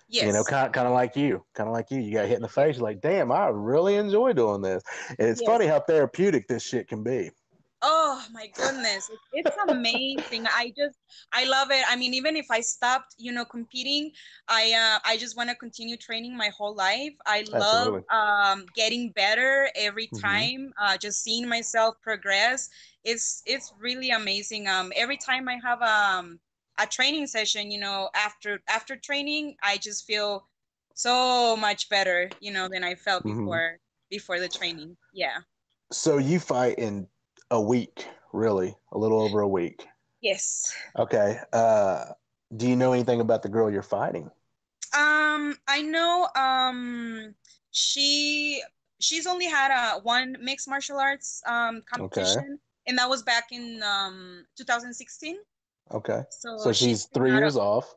[0.08, 2.00] yes You know, kind kind of like you, kind of like you.
[2.00, 2.76] You got hit in the face.
[2.78, 4.84] You're like, damn, I really enjoy doing this.
[5.20, 5.48] And it's Yes.
[5.48, 7.32] funny how therapeutic this shit can be.
[7.82, 9.10] Oh my goodness.
[9.32, 10.46] It's amazing.
[10.48, 10.98] I just
[11.32, 11.84] i love it.
[11.90, 14.12] I mean even if i stopped you know competing
[14.48, 17.14] i uh, i just want to continue training my whole life.
[17.26, 20.22] I love um getting better every Mhm.
[20.22, 22.70] time uh just seeing myself progress.
[23.04, 24.68] It's it's really amazing.
[24.68, 26.40] Um every time i have um
[26.80, 30.48] a training session you know after after training i just feel
[30.96, 33.26] so much better you know than i felt Mhm.
[33.26, 33.80] before
[34.10, 34.98] before the training.
[35.14, 35.40] Yeah.
[35.92, 37.08] So you fight in
[37.52, 39.86] a week, really, a little over a week.
[40.22, 41.38] yes Okay.
[41.54, 42.06] Uh,
[42.58, 44.30] do you know anything about the girl you're fighting?
[44.98, 47.36] Um, I know um
[47.72, 48.62] she
[49.00, 53.82] she's only had a one mixed martial arts um competition and that was back in
[53.84, 55.38] um 2016.
[55.94, 56.22] Okay.
[56.30, 57.96] So So she's been three years of- off.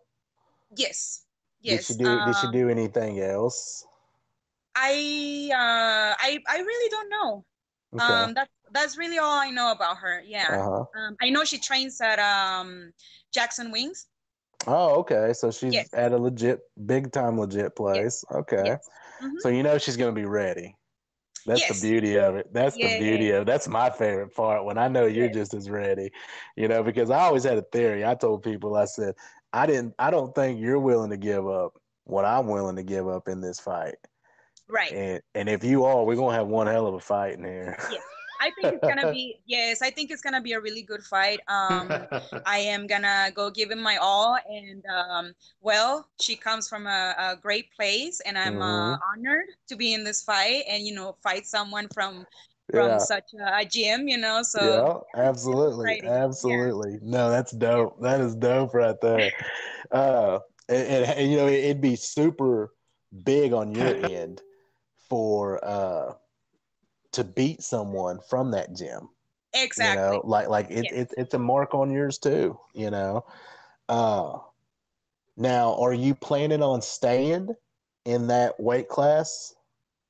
[0.76, 1.24] Yes.
[1.60, 1.88] Yes.
[1.88, 2.10] Did she do?
[2.26, 3.86] did she um, do anything else?
[4.76, 7.44] I uh I I really don't know.
[7.94, 8.04] Okay.
[8.04, 10.22] Um that that's really all I know about her.
[10.26, 10.46] Yeah.
[10.50, 10.84] uh huh.
[10.98, 12.92] Um I know she trains at um
[13.32, 14.06] Jackson Wink's.
[14.66, 15.32] Oh, okay.
[15.34, 15.88] So she's Yes.
[15.92, 18.24] at a legit, big time legit place.
[18.32, 18.62] Okay.
[18.64, 18.88] Yes.
[19.22, 19.40] Mhm.
[19.40, 20.76] So you know she's gonna be ready.
[21.46, 21.80] That's Yes.
[21.80, 22.50] the beauty of it.
[22.54, 22.94] That's Yeah.
[22.98, 23.46] the beauty of it.
[23.46, 25.34] That's my favorite part when I know you're Yes.
[25.34, 26.10] just as ready.
[26.56, 28.04] You know, because I always had a theory.
[28.06, 29.14] I told people, I said,
[29.52, 33.06] I didn't I don't think you're willing to give up what I'm willing to give
[33.08, 33.96] up in this fight.
[34.68, 34.92] Right.
[34.92, 37.76] And and if you are, we're gonna have one hell of a fight in here.
[38.40, 41.40] I think it's gonna be yes, I think it's gonna be a really good fight.
[41.48, 42.06] Um
[42.46, 47.14] I am gonna go give him my all, and um, well, she comes from a,
[47.18, 49.00] a great place, and I'm uh, Mhm.
[49.12, 52.26] honored to be in this fight, and you know, fight someone from
[52.72, 52.98] from yeah.
[52.98, 54.42] such a, a gym, you know.
[54.42, 56.12] So yeah, absolutely, exciting.
[56.46, 56.64] Yeah.
[56.64, 56.98] absolutely.
[57.02, 58.00] No, that's dope.
[58.02, 59.32] That is dope right there.
[59.90, 62.72] Uh, and, and, you know, it, it'd be super
[63.24, 64.42] big on your end
[65.08, 66.14] for uh
[67.14, 69.08] to beat someone from that gym.
[69.52, 70.02] exactly.
[70.02, 70.92] You know, like like it, Yes.
[70.92, 72.58] it it's a mark on yours too.
[72.74, 73.24] You know.
[73.88, 74.38] Uh,
[75.36, 77.54] now, are you planning on staying
[78.04, 79.54] in that weight class?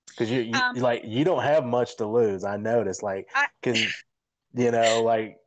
[0.08, 2.44] Because you, you Um, like you don't have much to lose.
[2.44, 3.28] I noticed, like,
[3.60, 3.82] because
[4.54, 5.38] you know, like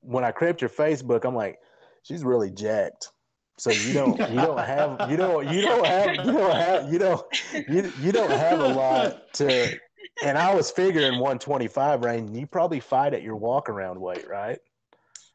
[0.00, 1.58] when I crept your Facebook, I'm like,
[2.02, 3.10] she's really jacked.
[3.58, 6.98] So you don't you don't have you don't you don't have you don't have you
[6.98, 7.22] don't
[7.68, 9.78] you, you don't have a lot to
[10.20, 12.36] and I was figuring 125 range.
[12.36, 14.58] You probably fight at your walk around weight, right?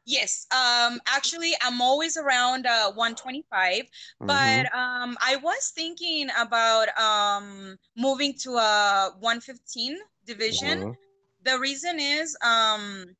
[0.04, 0.46] Yes.
[0.50, 3.82] Um, actually, I'm always around uh, 125,
[4.20, 4.74] but Mhm.
[4.74, 10.78] um, I was thinking about um, moving to a 115 division.
[10.78, 10.96] Mhm.
[11.42, 13.16] The reason is um,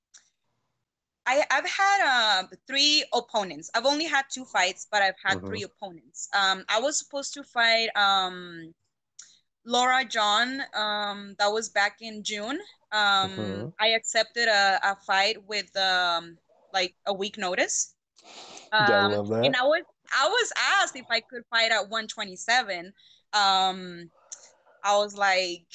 [1.27, 2.01] I, I've had
[2.45, 3.71] uh, three opponents.
[3.75, 5.47] I've only had two fights, but I've had Mhm.
[5.47, 6.29] three opponents.
[6.35, 8.75] Um, I was supposed to fight um,
[9.65, 10.63] Laura John.
[10.75, 12.59] Um, that was back in June.
[12.93, 13.73] Um, Mhm.
[13.79, 16.39] I accepted a, a fight with um,
[16.73, 17.95] like a week notice.
[18.83, 19.45] Gotta Um, love that.
[19.45, 19.83] and I was
[20.17, 22.93] I was asked if I could fight at 127.
[23.33, 24.11] Um,
[24.85, 25.67] I was like,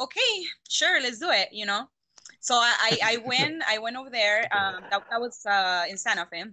[0.00, 1.48] okay, sure, let's do it.
[1.52, 1.86] You know.
[2.40, 4.42] So I I, I went I went over there.
[4.54, 6.44] Um, that, that was uh, in Santa Fe,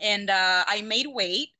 [0.00, 1.50] and uh, I made weight.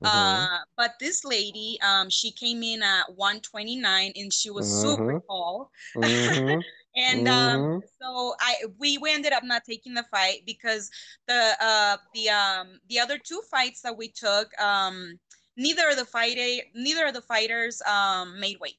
[0.00, 0.46] Mhm.
[0.48, 5.22] Uh, but this lady, um, she came in at 129 and she was super Mhm.
[5.28, 5.70] tall.
[5.94, 6.64] Mhm.
[6.96, 10.90] And um, so I we, we ended up not taking the fight because
[11.26, 15.18] the uh the um the other two fights that we took um
[15.56, 16.36] neither of the fight
[16.74, 18.78] neither of the fighters um made weight.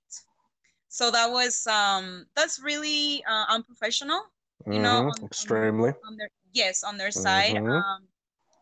[0.90, 4.22] So that was um that's really uh, unprofessional,
[4.70, 5.94] you know, on, Extremely.
[6.08, 7.58] on their yes on their side.
[7.70, 8.08] Um,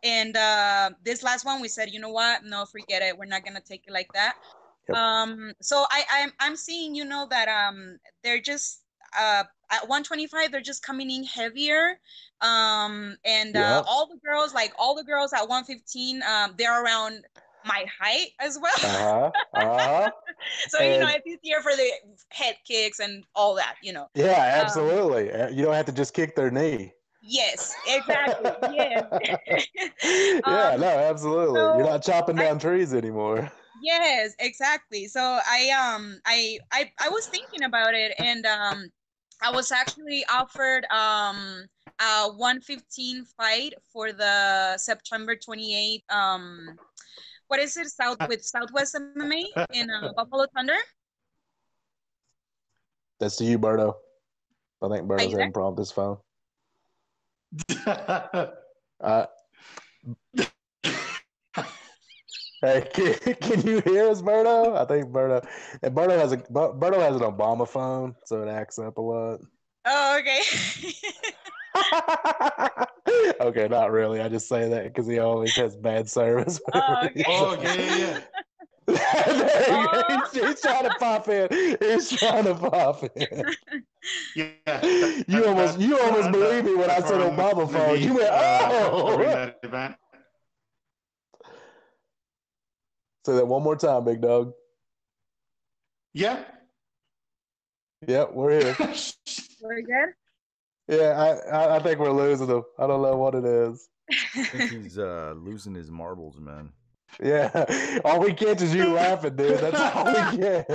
[0.04, 2.44] and uh, this last one we said, you know what?
[2.44, 3.18] No, forget it.
[3.18, 4.36] We're not gonna take it like that.
[4.88, 4.98] Yep.
[4.98, 8.82] Um, so I I'm I'm seeing, you know, that um they're just
[9.18, 12.00] uh at 125 they're just coming in heavier.
[12.42, 17.26] Um, and uh, all the girls, like all the girls at 115, um, they're around
[17.66, 18.72] my height as well.
[18.84, 19.32] Uh huh.
[19.54, 20.12] Uh huh.
[20.70, 21.92] so you know, and- it's easier for the
[22.30, 24.08] head kicks and all that, you know.
[24.16, 25.32] Yeah, absolutely.
[25.32, 26.94] Uh, you don't have to just kick their knee.
[27.30, 28.50] Yes, exactly.
[28.74, 29.04] yes.
[30.48, 31.78] yeah, Um, no, absolutely.
[31.78, 33.52] You're not chopping I- down trees anymore.
[33.82, 35.08] Yes, exactly.
[35.08, 38.90] So I um I I I was thinking about it and um
[39.42, 41.66] I was actually offered um
[42.02, 46.78] a 115 fight for the September 28th um
[47.48, 50.78] what is it South with Southwest MMA in uh, Buffalo Thunder.
[53.20, 53.96] That's to you, Berto.
[54.82, 55.40] I think Berto's you there?
[55.42, 56.18] having problems with his phone.
[59.02, 59.26] Uh,
[62.62, 64.76] hey, can, can you hear us, Berto?
[64.76, 65.48] I think Berto.
[65.82, 69.02] And Berto has a Ber- Berto has an Obama phone, so it acts up a
[69.02, 69.40] lot.
[69.86, 70.42] Oh, okay.
[73.42, 74.22] okay, not really.
[74.22, 76.60] I just say that because he always has bad service.
[76.74, 77.24] Oh, okay.
[77.28, 78.20] oh, yeah, yeah, yeah.
[78.94, 80.04] There you go.
[80.08, 81.48] he's, he's trying to pop in.
[81.80, 83.46] He's trying to pop in.
[84.36, 84.86] Yeah.
[85.28, 88.02] You almost, you almost believe me when I said Obama phone.
[88.02, 89.18] You went, uh, oh.
[89.18, 89.96] that event.
[93.26, 94.54] Say that one more time, big dog.
[96.14, 96.44] Yeah.
[98.08, 98.74] Yep, we're here.
[99.62, 100.14] Very good.
[100.88, 102.64] Yeah, I, I, I think we're losing him.
[102.80, 103.90] I don't know what it is.
[104.36, 106.72] I think he's uh, losing his marbles, man.
[107.22, 109.60] Yeah, all we get is you laughing, dude.
[109.60, 110.70] That's all we get.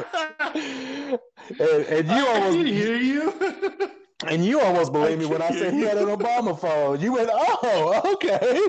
[1.60, 3.32] And, and you I almost can hear you.
[4.26, 6.08] and you almost believe me when I said hear he had an.
[6.08, 7.00] Obama phone.
[7.00, 8.60] You went, oh, okay.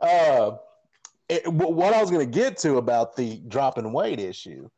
[0.00, 0.56] uh,
[1.28, 4.68] it, what I was going to get to about the dropping weight issue,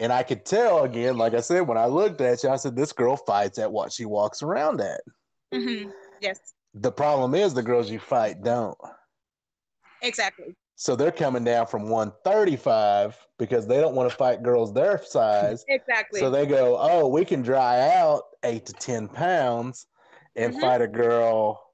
[0.00, 2.76] and I could tell again, like I said, when I looked at you, I said
[2.76, 5.00] this girl fights at what she walks around at.
[5.52, 5.92] Mhm.
[6.20, 8.76] Yes, The problem is the girls you fight don't.
[10.04, 10.54] Exactly.
[10.76, 15.64] So they're coming down from 135 because they don't want to fight girls their size.
[15.68, 16.20] Exactly.
[16.20, 19.86] So they go, oh, we can dry out eight to 10 pounds
[20.36, 20.60] and Mhm.
[20.60, 21.72] fight a girl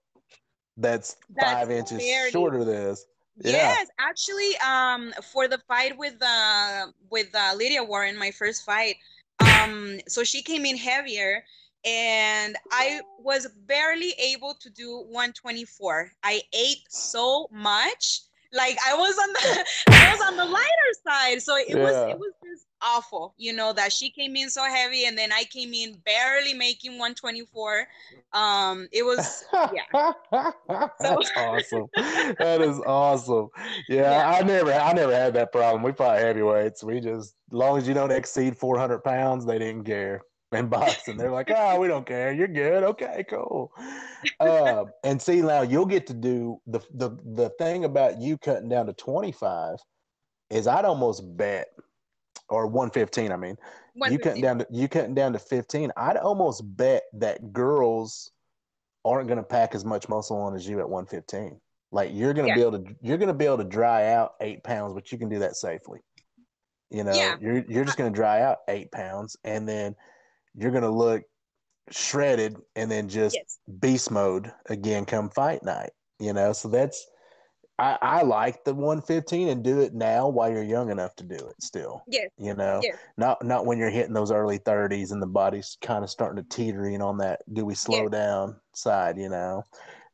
[0.77, 3.07] that's, That's five inches shorter than this.
[3.43, 3.53] Yeah.
[3.53, 8.97] Yes, actually, um, for the fight with uh with uh, Lydia Warren, my first fight,
[9.41, 11.43] um, so she came in heavier,
[11.85, 16.11] and I was barely able to do 124.
[16.23, 18.23] I ate so much,
[18.53, 19.65] like I was on the
[19.95, 23.73] I was on the lighter side, so it was it was just awful, you know,
[23.73, 27.87] that she came in so heavy, and then I came in barely making 124.
[28.33, 30.13] Um, it was yeah.
[30.99, 31.87] That's awesome.
[32.39, 33.49] That is awesome.
[33.89, 34.31] Yeah, Yeah.
[34.31, 35.83] I never, I never had that problem.
[35.83, 36.83] We fought heavyweights.
[36.83, 40.23] We just, as long as you don't exceed 400 pounds, they didn't care.
[40.53, 42.33] In boxing, they're like, "Oh, we don't care.
[42.33, 42.83] You're good.
[42.83, 43.73] Okay, cool."
[44.41, 48.69] Uh, and see, now you'll get to do the the the thing about you cutting
[48.69, 49.79] down to 25
[50.51, 51.69] is I'd almost bet,
[52.49, 53.31] or 115.
[53.31, 53.57] I mean,
[53.95, 58.33] you cutting down to you cutting down to 15 i'd almost bet that girls
[59.05, 61.61] aren't going to pack as much muscle on as you at 115
[61.93, 62.55] like you're going to Yeah.
[62.55, 65.19] be able to you're going to be able to dry out eight pounds but you
[65.19, 66.01] can do that safely
[66.91, 67.37] you know Yeah.
[67.41, 69.95] you're, you're just going to dry out eight pounds and then
[70.55, 71.23] you're going to look
[71.91, 73.59] shredded and then just Yes.
[73.81, 75.91] beast mode again come fight night.
[76.19, 77.07] You know, so that's
[77.79, 81.35] I, I like the 115 and do it now while you're young enough to do
[81.37, 82.03] it still.
[82.07, 82.29] Yes.
[82.39, 82.97] You know, Yes.
[83.17, 86.49] not not when you're hitting those early 30s and the body's kind of starting to
[86.49, 88.13] teetering on that do we slow Yes.
[88.13, 89.63] down side, you know.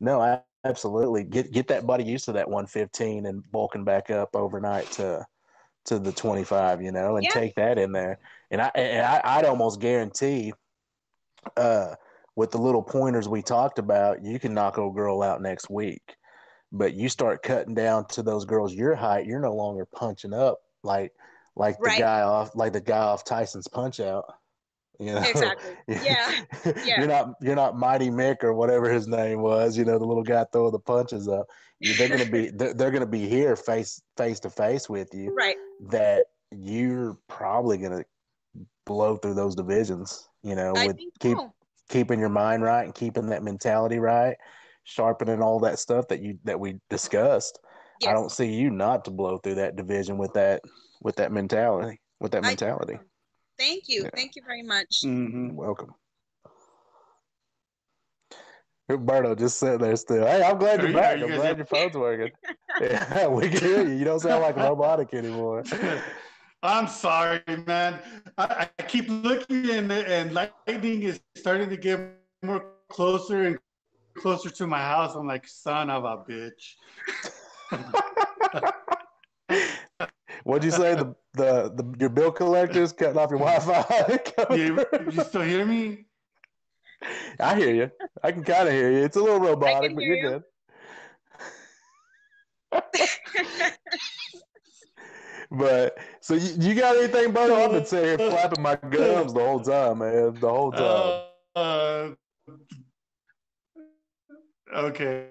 [0.00, 4.34] No, I absolutely get get that body used to that 115 and bulking back up
[4.34, 5.24] overnight to
[5.86, 7.32] to the 25, you know, and Yeah.
[7.32, 8.18] take that in there.
[8.50, 10.52] And I and I, I'd almost guarantee
[11.56, 11.94] uh
[12.36, 16.16] with the little pointers we talked about, you can knock a girl out next week.
[16.72, 20.58] But you start cutting down to those girls your height, you're no longer punching up
[20.82, 21.12] like
[21.54, 21.96] like Right.
[21.96, 24.24] the guy off like the guy off Tyson's punch out.
[24.98, 25.22] You know?
[25.22, 25.76] Exactly.
[25.88, 26.30] Yeah.
[26.84, 26.98] Yeah.
[26.98, 30.22] you're not you're not Mighty Mick or whatever his name was, you know, the little
[30.22, 31.46] guy throwing the punches up.
[31.80, 35.56] They're gonna be they're, they're gonna be here face face to face with you Right.
[35.90, 38.04] that you're probably gonna
[38.84, 41.52] blow through those divisions, you know, I with keep so.
[41.88, 44.36] keeping your mind right and keeping that mentality right,
[44.84, 47.58] sharpening all that stuff that you that we discussed.
[48.00, 48.10] Yes.
[48.10, 50.62] I don't see you not to blow through that division with that
[51.02, 52.00] with that mentality.
[52.20, 52.98] With that I- mentality.
[53.58, 54.02] Thank you.
[54.04, 54.10] Yeah.
[54.14, 55.00] Thank you very much.
[55.02, 55.54] Mhm.
[55.54, 55.94] Welcome.
[58.88, 60.24] Berto just sitting there still.
[60.26, 61.18] Hey, I'm glad you're back.
[61.18, 62.30] you I'm glad your phone's working.
[62.80, 63.94] yeah, we can hear you.
[63.94, 65.64] You don't sound like robotic anymore.
[66.66, 68.00] I'm sorry, man.
[68.38, 72.00] I, I keep looking and, and lightning is starting to get
[72.42, 73.58] more closer and
[74.16, 75.14] closer to my house.
[75.14, 76.74] I'm like, son of a bitch.
[80.44, 80.94] What'd you say?
[80.94, 84.18] The, the the your bill collector's cutting off your Wi-Fi.
[84.56, 86.06] You, you still hear me?
[87.40, 87.90] I hear you.
[88.22, 89.04] I can kind of hear you.
[89.04, 90.42] It's a little robotic, but you're you.
[92.72, 92.72] good.
[95.50, 97.64] But so you, you got anything, Berto?
[97.64, 100.38] I've been sitting here flapping my gums the whole time, man.
[100.40, 101.22] The whole time.
[101.54, 102.10] Uh, uh,
[104.74, 105.26] okay.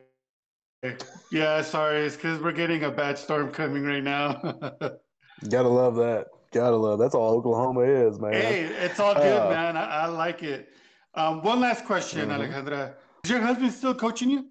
[1.31, 2.05] Yeah, sorry.
[2.05, 4.33] It's because we're getting a bad storm coming right now.
[5.49, 6.27] Gotta love that.
[6.51, 6.99] Gotta love.
[6.99, 8.33] That's all Oklahoma is, man.
[8.33, 9.75] hey, it's all good, Uh, man.
[9.75, 10.69] I, I like it.
[11.15, 12.37] Um, one last question, Mhm.
[12.37, 12.93] Alejandra.
[13.23, 14.49] Is your husband still coaching you?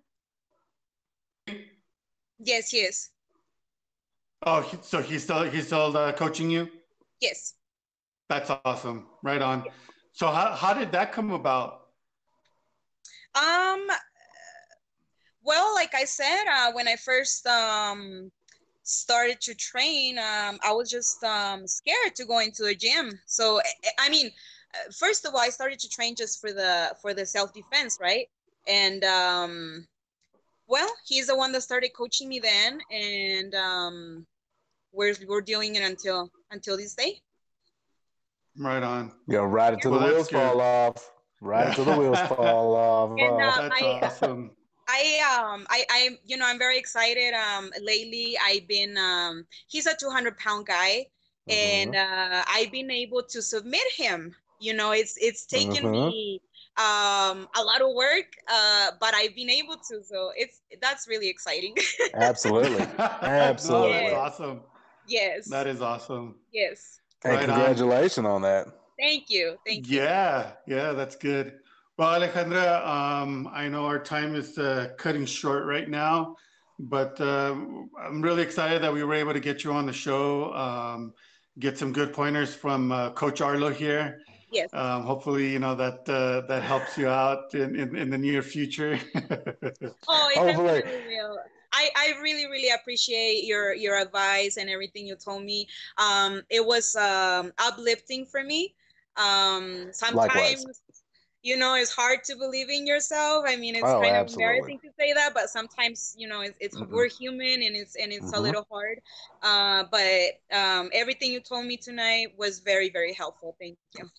[2.39, 2.73] yes.
[2.73, 3.11] Yes.
[4.47, 6.69] Oh, so he's still he's still uh, coaching you?
[7.21, 7.55] Yes.
[8.29, 9.07] That's awesome.
[9.23, 9.65] Right on.
[10.13, 11.81] So how how did that come about?
[13.35, 13.87] Um.
[15.43, 18.31] Well, like I said, uh, when I first um
[18.83, 23.19] started to train, um, I was just um scared to go into a gym.
[23.27, 24.31] So I- I mean,
[24.75, 27.99] uh, first of all, I started to train just for the for the self defense,
[28.01, 28.29] right?
[28.67, 29.87] And um,
[30.67, 34.27] well, he's the one that started coaching me then, and um,
[34.95, 37.21] we're we're doing it until until this day.
[38.57, 39.13] Right on.
[39.29, 40.39] Go right until Well, the wheels good.
[40.39, 41.11] fall off.
[41.41, 43.11] Right until the wheels fall off.
[43.21, 44.51] And, Uh, That's I- awesome.
[44.87, 47.33] I um I I you know I'm very excited.
[47.35, 51.07] Um lately I've been um he's a 200 pound guy
[51.49, 54.35] and uh I've been able to submit him.
[54.61, 56.07] You know it's it's taken Mhm.
[56.07, 56.41] me
[56.77, 61.29] um a lot of work uh but I've been able to so it's that's really
[61.29, 61.75] exciting.
[62.15, 62.87] absolutely.
[63.25, 63.89] Absolutely.
[63.89, 64.19] No, that's Yeah.
[64.19, 64.61] awesome.
[65.07, 65.49] Yes.
[65.49, 66.37] That is awesome.
[66.53, 67.01] yes.
[67.23, 68.67] Hey, Right congratulations on that.
[68.99, 69.57] Thank you.
[69.67, 69.99] Thank you.
[70.03, 71.55] Yeah, yeah, that's good.
[71.97, 76.37] Well, Alejandra, um, I know our time is uh, cutting short right now,
[76.79, 80.53] but um, I'm really excited that we were able to get you on the show,
[80.55, 81.15] um,
[81.59, 84.21] get some good pointers from uh, Coach Arlo here.
[84.53, 84.69] Yes.
[84.73, 88.43] Um, hopefully, you know that uh, that helps you out in, in, in the near
[88.43, 88.99] future.
[90.09, 90.83] Oh, it Hopefully.
[90.83, 91.39] definitely will.
[91.75, 95.69] I, I really really appreciate your your advice and everything you told me.
[95.99, 98.75] Um, it was um, uplifting for me.
[99.17, 100.65] Um, Likewise.
[100.65, 100.83] sometimes
[101.43, 103.45] you know it's hard to believe in yourself.
[103.47, 106.57] I mean, it's Oh, kind of embarrassing to say that, but sometimes you know it's,
[106.61, 106.91] it's Mhm.
[106.91, 108.41] we're human and it's and it's a Mhm.
[108.41, 109.01] little hard.
[109.43, 113.57] Uh, but um, everything you told me tonight was very very helpful.
[113.61, 114.11] Thank you.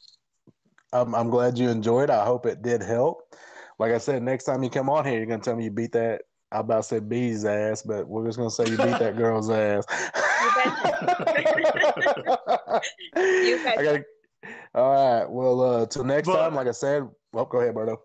[0.93, 2.09] I'm, I'm glad you enjoyed.
[2.09, 3.35] I hope it did help.
[3.79, 5.91] Like I said, next time you come on here, you're gonna tell me you beat
[5.93, 6.23] that.
[6.51, 9.49] I about to say B's ass, but we're just gonna say you beat that girl's
[9.49, 9.85] ass.
[11.15, 12.79] You betcha.
[13.79, 14.05] I gotta,
[14.73, 15.29] all right.
[15.29, 17.97] Well, uh, till next But- time, like I said, well, go ahead, Berto.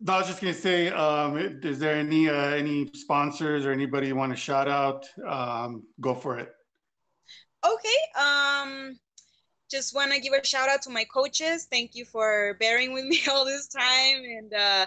[0.00, 4.08] No, I was just gonna say, um, is there any uh, any sponsors or anybody
[4.08, 5.06] you want to shout out?
[5.26, 6.50] Um, go for it.
[7.64, 8.20] Okay.
[8.20, 8.98] Um,
[9.70, 11.68] just want to give a shout out to my coaches.
[11.70, 14.86] Thank you for bearing with me all this time and uh,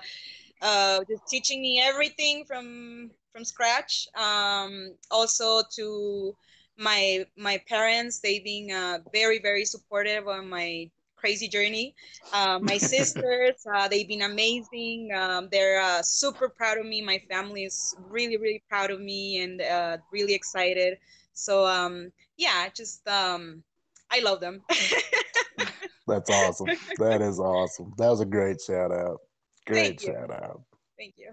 [0.61, 4.07] uh, just teaching me everything from from scratch.
[4.15, 6.36] Um, also to
[6.77, 11.95] my my parents, they being uh, very very supportive on my crazy journey.
[12.34, 15.10] Um, my sisters, uh, they've been amazing.
[15.15, 17.02] Um, they're uh, super proud of me.
[17.02, 20.98] My family is really, really proud of me and uh, really excited.
[21.34, 23.64] So um, yeah, just um,
[24.11, 24.61] I love them.
[26.07, 26.68] That's awesome.
[26.99, 27.91] That is awesome.
[27.98, 29.18] That was a great shout out.
[29.66, 30.14] Great Thank you.
[30.14, 30.62] shout out.
[30.98, 31.32] Thank you.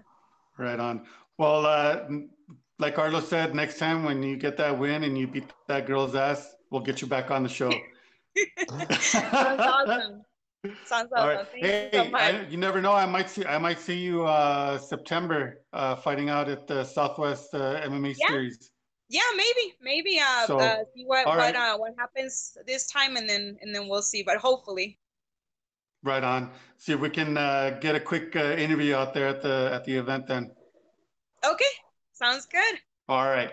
[0.57, 1.05] Right on.
[1.37, 2.07] Well, uh,
[2.79, 6.15] like Arlo said, next time when you get that win and you beat that girl's
[6.15, 7.71] ass, we'll get you back on the show.
[8.99, 10.23] Sounds awesome.
[10.85, 11.27] Sounds awesome.
[11.29, 11.47] right.
[11.51, 12.21] Thank Hey, you so much.
[12.21, 12.93] I, you never know.
[12.93, 13.45] I might see.
[13.45, 18.27] I might see you uh, September uh, fighting out at the Southwest uh, MMA Yeah.
[18.27, 18.71] series.
[19.09, 21.55] yeah, maybe, maybe uh, So, uh see what what right.
[21.55, 24.23] uh what happens this time, and then and then we'll see.
[24.23, 24.99] But hopefully,
[26.03, 26.51] Right on.
[26.77, 29.85] See if we can uh, get a quick uh, interview out there at the at
[29.85, 30.27] the event.
[30.27, 30.51] Then.
[31.45, 31.73] okay,
[32.11, 32.75] sounds good.
[33.07, 33.51] All right.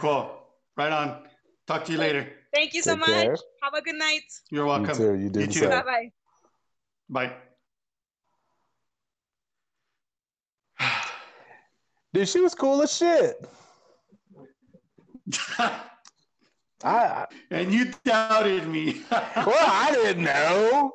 [0.00, 0.30] Cool.
[0.76, 1.22] Right on.
[1.66, 2.28] Talk to you later.
[2.52, 3.10] Thank you so Take much.
[3.10, 3.36] care.
[3.62, 4.22] Have a good night.
[4.50, 4.96] You're You welcome.
[4.96, 5.14] too.
[5.14, 5.60] You do You the too.
[5.60, 5.70] same.
[5.70, 6.12] Bye bye.
[7.08, 7.32] Bye.
[12.12, 13.36] Dude, she was cool as shit.
[16.84, 19.02] I and you doubted me.
[19.10, 20.92] well, I didn't know.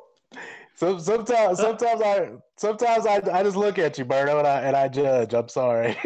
[0.76, 4.76] So sometimes, sometimes I, sometimes I, I just look at you, Berto, and I and
[4.76, 5.32] I judge.
[5.32, 5.96] I'm sorry.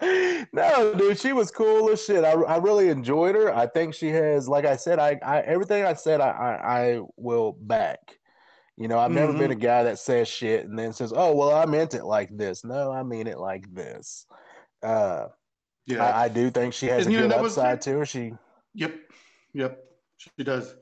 [0.52, 2.24] no, dude, she was cool as shit.
[2.24, 3.54] I, I really enjoyed her.
[3.54, 7.00] I think she has, like I said, I, I everything I said, I, I, I
[7.16, 7.98] will back.
[8.76, 9.38] You know, I've never Mhm.
[9.38, 12.36] been a guy that says shit and then says, "Oh, well, I meant it like
[12.36, 14.26] this." No, I mean it like this.
[14.82, 15.26] Uh,
[15.86, 16.04] yeah.
[16.04, 18.06] I, I do think she has And, a good upside to her.
[18.06, 18.32] She
[18.74, 18.94] Yep,
[19.52, 19.78] yep,
[20.16, 20.74] she does.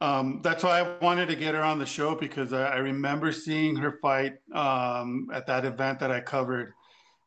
[0.00, 3.32] Um, that's why I wanted to get her on the show because I, I remember
[3.32, 6.74] seeing her fight um, at that event that I covered,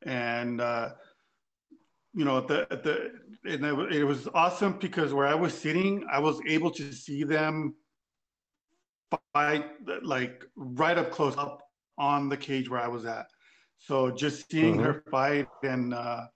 [0.04, 0.90] and uh,
[2.14, 3.12] you know the the
[3.52, 7.24] and it, it was awesome because where I was sitting, I was able to see
[7.24, 7.74] them
[9.34, 9.66] fight
[10.04, 11.62] like right up close up
[11.98, 13.26] on the cage where I was at.
[13.80, 14.84] So just seeing Mhm.
[14.84, 16.28] her fight and uh,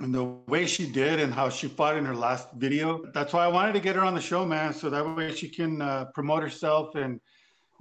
[0.00, 3.02] and the way she did and how she fought in her last video.
[3.14, 4.72] That's why I wanted to get her on the show, man.
[4.74, 7.20] So that way she can uh, promote herself and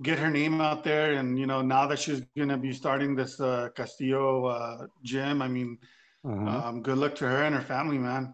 [0.01, 1.13] get her name out there.
[1.13, 5.47] And you know, now that she's gonna be starting this uh, Castillo uh, gym, I
[5.47, 5.77] mean,
[6.25, 6.47] Mhm.
[6.47, 8.33] um, good luck to her and her family, man.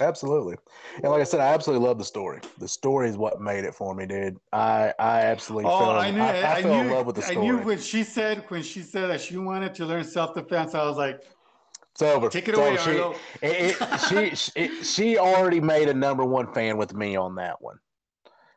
[0.00, 0.56] Absolutely.
[1.02, 2.40] And like I said, I absolutely love the story.
[2.58, 4.36] The story is what made it for me, dude.
[4.52, 6.20] I I absolutely Oh, fell, I knew.
[6.20, 6.94] I, I I, fell in knew.
[6.94, 9.86] love with the I knew when she said when she said that she wanted to
[9.86, 10.74] learn self defense.
[10.74, 11.22] I was like,
[12.00, 12.28] it's over.
[12.28, 12.78] take it It's away, over.
[12.78, 13.14] She, Arlo.
[13.42, 17.34] it, it, she, she, it- she already made a number one fan with me on
[17.36, 17.78] that one.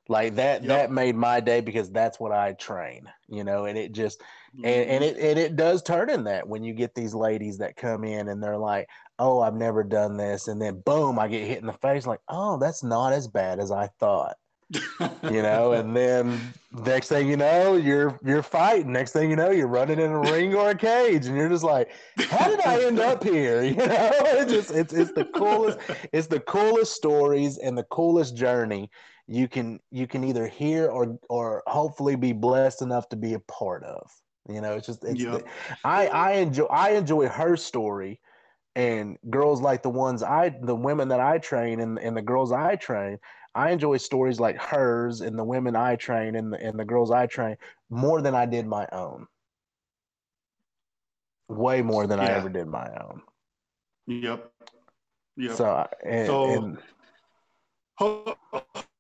[0.10, 0.68] Like that, Yep.
[0.70, 4.22] that made my day because that's what I train, you know, and it just,
[4.56, 7.76] and, and it and it does turn in that when you get these ladies that
[7.76, 8.90] come in and they're like,
[9.20, 12.22] "Oh, I've never done this," and then boom, I get hit in the face, like,
[12.28, 14.36] "Oh, that's not as bad as I thought,"
[15.32, 15.74] you know.
[15.74, 16.40] And then
[16.72, 18.92] next thing you know, you're you're fighting.
[18.92, 21.64] Next thing you know, you're running in a ring or a cage, and you're just
[21.64, 21.90] like,
[22.30, 25.80] "How did I end up here?" You know, it's just it's it's the coolest
[26.14, 28.90] it's the coolest stories and the coolest journey
[29.30, 33.40] you can you can either hear or or hopefully be blessed enough to be a
[33.40, 34.10] part of.
[34.50, 35.48] You know, it's just it's Yep.
[35.84, 38.20] I I enjoy I enjoy her story
[38.76, 42.52] and girls like the ones I the women that I train and and the girls
[42.52, 43.20] I train.
[43.56, 47.12] I enjoy stories like hers and the women I train and the, and the girls
[47.12, 47.58] I train
[47.90, 49.28] more than I did my own.
[51.48, 53.22] Way more than I ever did my own.
[54.08, 54.52] Yep.
[55.38, 55.56] Yep.
[55.56, 56.78] So and, So- and
[57.96, 58.38] Ho-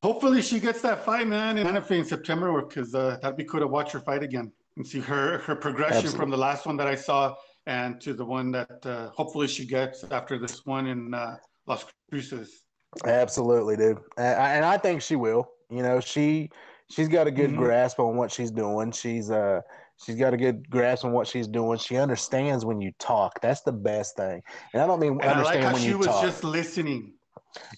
[0.03, 3.67] hopefully she gets that fight, man, in in September, because uh, that'd be cool to
[3.67, 6.19] watch her fight again and see her her progression Absolutely.
[6.19, 7.33] from the last one that I saw
[7.65, 11.85] and to the one that uh, hopefully she gets after this one in uh, Las
[12.09, 12.65] Cruces.
[13.05, 15.51] Absolutely, dude, and I, think she will.
[15.69, 16.49] You know, she
[16.89, 17.57] she's got a good Mhm.
[17.57, 18.91] grasp on what she's doing.
[18.91, 19.61] She's uh
[19.97, 21.77] she's got a good grasp on what she's doing.
[21.77, 23.39] She understands when you talk.
[23.41, 24.41] That's the best thing.
[24.73, 26.23] And I don't mean And I like understand how when she was talk.
[26.23, 27.13] just listening.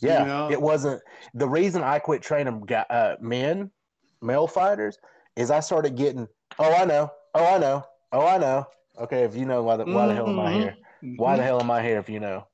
[0.02, 0.50] yeah, you know?
[0.50, 1.02] it wasn't
[1.34, 3.72] the reason I quit training uh, men,
[4.22, 4.98] male fighters,
[5.36, 6.28] is I started getting.
[6.58, 7.12] Oh, I know.
[7.36, 7.84] Oh, I know.
[8.12, 8.66] Oh, I know.
[9.00, 10.56] Okay, if you know why the why the hell am I Mhm.
[10.56, 10.76] here?
[11.18, 12.46] Why the hell am I here if you know?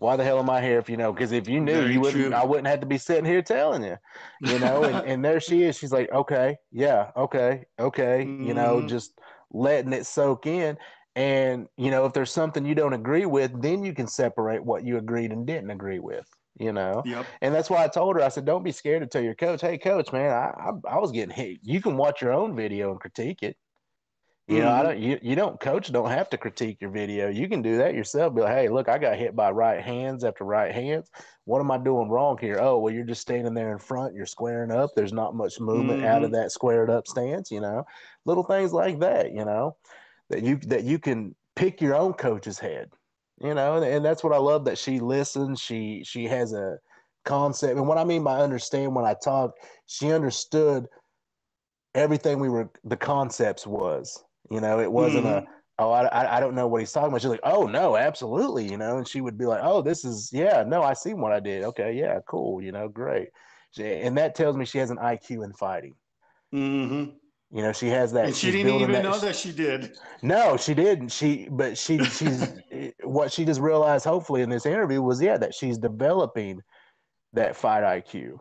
[0.00, 1.12] Why the hell am I here if you know?
[1.12, 2.32] Because if you knew, Very you wouldn't.
[2.32, 2.34] true.
[2.34, 3.98] I wouldn't have to be sitting here telling you.
[4.42, 5.78] You know, and, and there she is.
[5.78, 8.34] She's like, okay, yeah, okay, okay.
[8.40, 8.82] You know, Mhm.
[8.82, 9.20] just
[9.52, 10.78] letting it soak in.
[11.16, 14.84] And you know, if there's something you don't agree with, then you can separate what
[14.84, 16.28] you agreed and didn't agree with.
[16.58, 17.34] You know, Yep.
[17.42, 18.22] and that's why I told her.
[18.22, 20.98] I said, don't be scared to tell your coach, hey, coach, man, I I, I
[20.98, 21.60] was getting hit.
[21.62, 23.56] You can watch your own video and critique it.
[24.50, 24.84] You know, I Mhm.
[24.84, 24.98] don't.
[24.98, 25.60] You, you don't.
[25.60, 27.28] Coach don't have to critique your video.
[27.28, 28.34] You can do that yourself.
[28.34, 31.08] Be like, hey, look, I got hit by right hands after right hands.
[31.44, 32.58] What am I doing wrong here?
[32.60, 34.12] Oh, well, you're just standing there in front.
[34.12, 34.90] You're squaring up.
[34.96, 37.52] There's not much movement out of that squared up stance.
[37.52, 37.84] You know,
[38.24, 39.32] little things like that.
[39.32, 39.76] You know,
[40.30, 42.90] that you that you can pick your own coach's head.
[43.40, 45.60] You know, and, and that's what I love that she listens.
[45.60, 46.76] She she has a
[47.24, 49.52] concept, and what I mean by understand when I talk,
[49.86, 50.88] she understood
[51.94, 54.24] everything we were the concepts was.
[54.50, 55.44] You know, it wasn't a
[55.78, 57.22] oh I, I don't know what he's talking about.
[57.22, 60.30] She's like, oh no, absolutely, you know, and she would be like, oh this is
[60.32, 61.64] yeah, no, I see what I did.
[61.64, 63.28] Okay, yeah, cool, you know, great.
[63.70, 65.94] She, and that tells me she has an IQ in fighting.
[66.52, 67.10] Mm-hmm.
[67.52, 68.26] You know, she has that.
[68.26, 69.96] And she didn't even know that she did.
[70.22, 71.08] No, she didn't.
[71.08, 72.48] She, but she, she's
[73.02, 74.04] what she just realized.
[74.04, 76.60] Hopefully, in this interview, was yeah that she's developing
[77.32, 78.38] that fight IQ.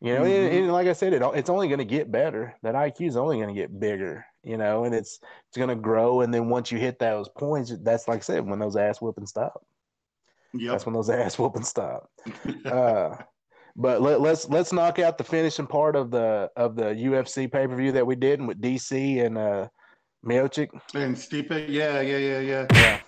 [0.00, 0.58] You know, and, Mhm.
[0.64, 2.54] and like I said, it it's only going to get better.
[2.62, 4.24] That IQ is only going to get bigger.
[4.42, 5.18] You know, and it's
[5.48, 6.20] it's going to grow.
[6.20, 9.26] And then once you hit those points, that's like I said, when those ass whooping
[9.26, 9.64] stop.
[10.52, 12.10] Yeah, That's when those ass whooping stop.
[12.66, 13.16] Uh,
[13.74, 17.66] but let, let's let's knock out the finishing part of the of the UFC pay
[17.66, 19.68] per view that we did with DC and uh,
[20.24, 20.68] Miocic.
[20.94, 22.66] and Stipe, yeah, yeah, yeah, yeah.
[22.72, 23.00] Yeah.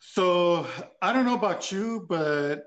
[0.00, 0.66] So
[1.02, 2.64] I don't know about you, but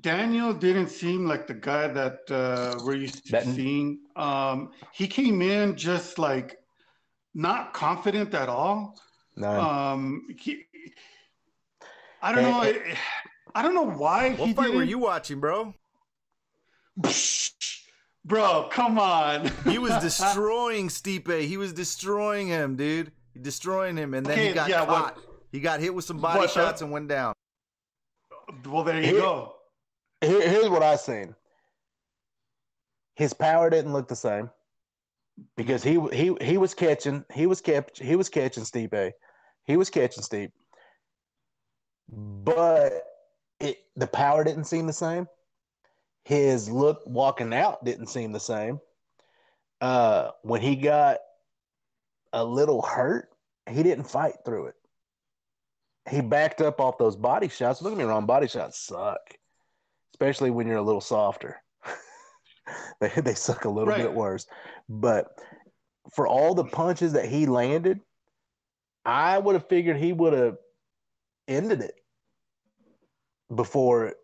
[0.00, 4.00] Daniel didn't seem like the guy that uh, we're used to That- seeing.
[4.16, 6.56] Um, he came in just like
[7.34, 8.98] not confident at all.
[9.36, 9.50] No.
[9.60, 10.64] Um, he,
[12.22, 12.60] I don't know.
[12.62, 12.94] eh.
[13.54, 14.76] I don't know why What he fight didn't.
[14.78, 15.74] were you watching, bro?
[18.24, 19.50] Bro, come on.
[19.64, 21.40] He was destroying Stipe.
[21.42, 23.10] He was destroying him, dude.
[23.40, 25.18] Destroying him, and then he got yeah, what- caught.
[25.50, 27.34] He got hit with some body What, uh, shots and went down.
[28.66, 29.54] well, there you Here- go.
[30.22, 31.34] Here, here's what I seen.
[33.16, 34.50] His power didn't look the same
[35.56, 39.12] because he he he was catching he was kept he was catching Stipe,
[39.64, 40.52] he was catching Stipe,
[42.08, 42.92] but
[43.58, 45.26] it the power didn't seem the same.
[46.24, 48.80] His look walking out didn't seem the same.
[49.80, 51.18] Uh, when he got
[52.32, 53.28] a little hurt,
[53.68, 54.74] he didn't fight through it.
[56.08, 57.82] He backed up off those body shots.
[57.82, 59.18] Look at me wrong, body shots suck
[60.14, 61.62] especially when you're a little softer.
[63.00, 64.02] they they suck a little Right.
[64.02, 64.46] bit worse.
[64.88, 65.26] But
[66.14, 68.00] for all the punches that he landed,
[69.04, 70.56] I would have figured he would have
[71.48, 71.94] ended it
[73.54, 74.14] before.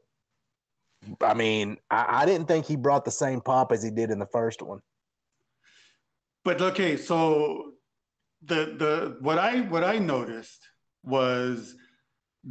[1.20, 4.18] I mean, I, I didn't think he brought the same pop as he did in
[4.18, 4.80] the first one.
[6.44, 7.72] But okay, so
[8.42, 10.60] the the what I what I noticed
[11.04, 11.74] was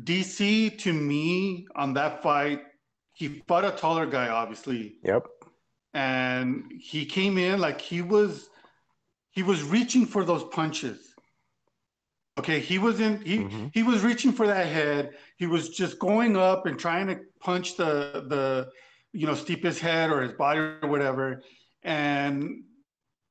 [0.03, 2.61] DC to me on that fight,
[3.17, 5.23] he fought a taller guy, obviously, Yep.
[5.95, 8.47] and he came in like he was
[9.31, 10.99] he was reaching for those punches.
[12.39, 13.71] Okay, he was in he Mhm.
[13.73, 15.17] he was reaching for that head.
[15.37, 17.91] He was just going up and trying to punch the
[18.33, 18.71] the
[19.13, 21.43] you know Stipe's head or his body or whatever,
[21.81, 22.63] and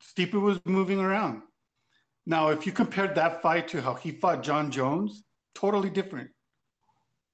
[0.03, 1.43] Stipe was moving around.
[2.35, 5.23] Now, if you compared that fight to how he fought Jon Jones,
[5.55, 6.31] totally different.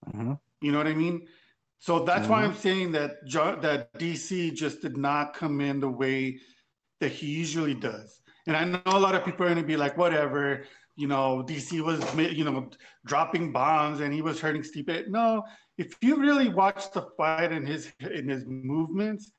[0.07, 0.39] Mhm.
[0.61, 1.27] You know what I mean?
[1.83, 2.45] So that's why Mhm.
[2.45, 3.11] I'm saying that
[3.63, 6.39] that DC just did not come in the way
[7.01, 8.21] that he usually does.
[8.47, 10.63] And I know a lot of people are going to be like, whatever,
[10.95, 12.71] you know, DC was, you know,
[13.05, 15.09] dropping bombs and he was hurting Stipe.
[15.09, 15.43] No,
[15.77, 19.33] if you really watch the fight and his in his movements,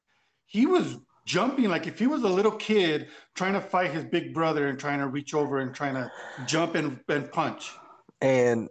[0.46, 4.34] he was jumping like if he was a little kid trying to fight his big
[4.34, 6.12] brother and trying to reach over and trying to
[6.46, 7.72] jump and, and punch.
[8.20, 8.68] and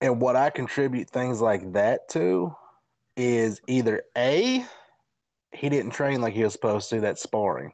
[0.00, 2.56] and what I contribute things like that to
[3.20, 4.64] is either a
[5.52, 7.00] he didn't train like he was supposed to.
[7.00, 7.72] That's sparring.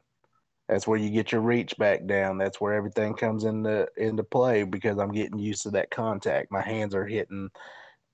[0.67, 2.37] That's where you get your reach back down.
[2.37, 6.51] That's where everything comes into into play because I'm getting used to that contact.
[6.51, 7.49] My hands are hitting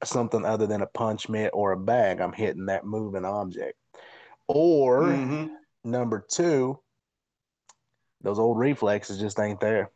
[0.04, 2.20] something other than a punch mitt or a bag.
[2.20, 3.78] I'm hitting that moving object.
[4.48, 5.50] Or Mhm.
[5.84, 6.80] number two,
[8.22, 9.93] those old reflexes just ain't there.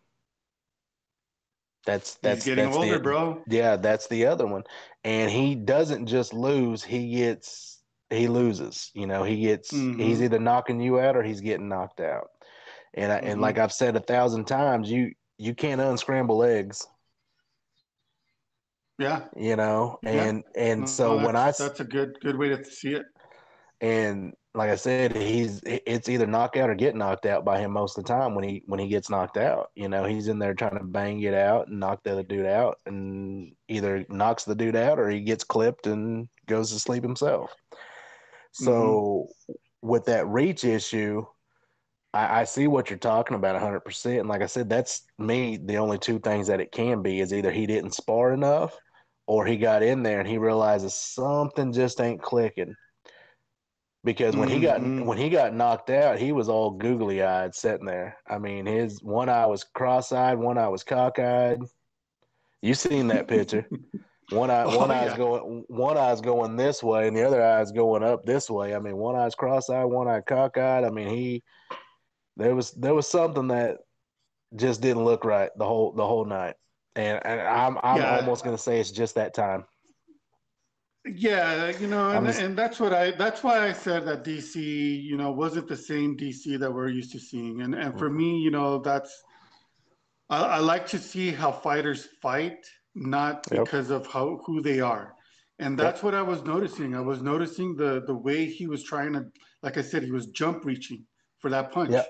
[1.88, 3.44] That's that's He's getting that's older, the, bro.
[3.50, 4.64] yeah, that's the other one.
[5.06, 8.92] And he doesn't just lose, he gets he loses.
[8.94, 9.98] You know, he gets Mhm.
[10.00, 12.28] he's either knocking you out or he's getting knocked out.
[12.94, 13.28] And I, Mm-hmm.
[13.30, 16.86] and like I've said a thousand times, you you can't unscramble eggs,
[19.00, 19.28] Yeah.
[19.38, 20.00] you know.
[20.04, 20.10] Yeah.
[20.24, 23.06] And and No, so when I that's a good good way to see it.
[23.80, 27.96] and like I said, he's it's either knockout or get knocked out by him most
[27.96, 29.70] of the time when he when he gets knocked out.
[29.76, 32.48] You know, he's in there trying to bang it out and knock the other dude
[32.48, 37.04] out, and either knocks the dude out or he gets clipped and goes to sleep
[37.04, 37.54] himself.
[38.52, 39.88] So mm-hmm.
[39.88, 41.24] with that reach issue,
[42.12, 44.20] I, I see what you're talking about 100%.
[44.20, 45.58] And like I said, that's me.
[45.58, 48.76] The only two things that it can be is either he didn't spar enough
[49.28, 52.74] or he got in there and he realizes something just ain't clicking.
[54.08, 55.06] Because when he got Mhm.
[55.06, 58.16] when he got knocked out, he was all googly eyed sitting there.
[58.26, 61.62] I mean, his one eye was cross eyed, one eye was cockeyed.
[62.62, 63.68] You seen that picture?
[64.32, 65.18] One eye, Oh, one eye's yeah.
[65.18, 68.76] going, one eye's going this way, and the other eye's going up this way.
[68.76, 70.84] I mean, one eye's cross-eyed, one eye cockeyed.
[70.86, 71.44] I mean, he,
[72.36, 73.78] there was there was something that
[74.56, 76.56] just didn't look right the whole the whole night,
[76.96, 78.16] and and I'm I'm Yeah.
[78.18, 79.66] almost gonna say it's just that time.
[81.16, 84.56] Yeah, you know, and, just- and that's what I that's why I said that DC,
[85.04, 87.62] you know, wasn't the same DC that we're used to seeing.
[87.62, 89.24] And and for me, you know, that's
[90.30, 92.66] I, I like to see how fighters fight,
[92.96, 93.66] not Yep.
[93.66, 95.14] because of how who they are.
[95.60, 96.96] And that's what I was noticing.
[96.96, 99.26] I was noticing the the way he was trying to,
[99.64, 101.06] like I said, he was jump reaching
[101.40, 101.92] for that punch.
[101.92, 102.08] Yep.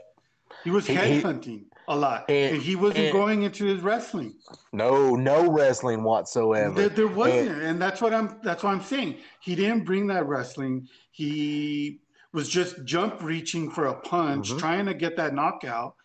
[0.64, 3.66] He was He- head he- hunting a lot, And- and, he wasn't and- going into
[3.66, 4.36] his wrestling.
[4.74, 6.74] No, no wrestling whatsoever.
[6.74, 8.40] There, there wasn't, and that's what I'm.
[8.44, 9.18] That's what I'm saying.
[9.42, 10.88] He didn't bring that wrestling.
[11.12, 12.02] He
[12.34, 14.60] was just jump reaching for a punch, Mhm.
[14.60, 15.96] trying to get that knockout,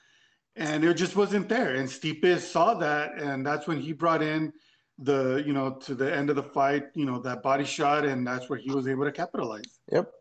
[0.57, 1.75] and it just wasn't there.
[1.75, 4.53] And Stipe saw that, and that's when he brought in
[4.99, 8.25] the, you know, to the end of the fight, you know, that body shot, and
[8.25, 9.81] that's where he was able to capitalize.
[9.91, 10.13] Yep.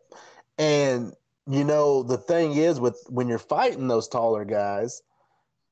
[0.58, 1.12] And
[1.48, 5.02] you know, the thing is with when you're fighting those taller guys,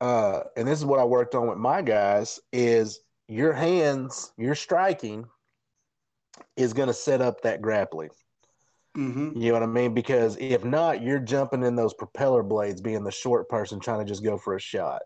[0.00, 4.54] uh, and this is what I worked on with my guys, is your hands, your
[4.54, 5.26] striking
[6.56, 8.10] is gonna set up that grappling.
[8.96, 9.94] hmm You know what I mean?
[9.94, 14.04] Because if not, you're jumping in those propeller blades, being the short person trying to
[14.04, 15.02] just go for a shot.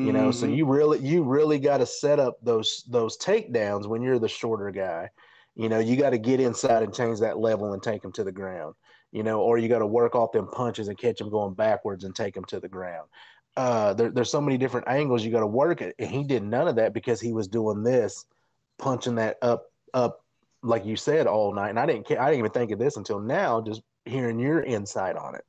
[0.00, 0.56] You know, so Mhm.
[0.56, 4.70] you really you really got to set up those those takedowns when you're the shorter
[4.72, 5.10] guy.
[5.56, 8.24] You know, you got to get inside and change that level and take them to
[8.24, 8.76] the ground.
[9.12, 12.04] You know, or you got to work off them punches and catch them going backwards
[12.04, 13.10] and take them to the ground.
[13.56, 16.42] Uh, there, there's so many different angles you got to work it, and he did
[16.42, 18.24] none of that because he was doing this,
[18.78, 19.64] punching that up
[19.94, 20.20] up
[20.62, 21.70] like you said all night.
[21.70, 24.62] And I didn't care, I didn't even think of this until now, just hearing your
[24.62, 25.44] insight on it.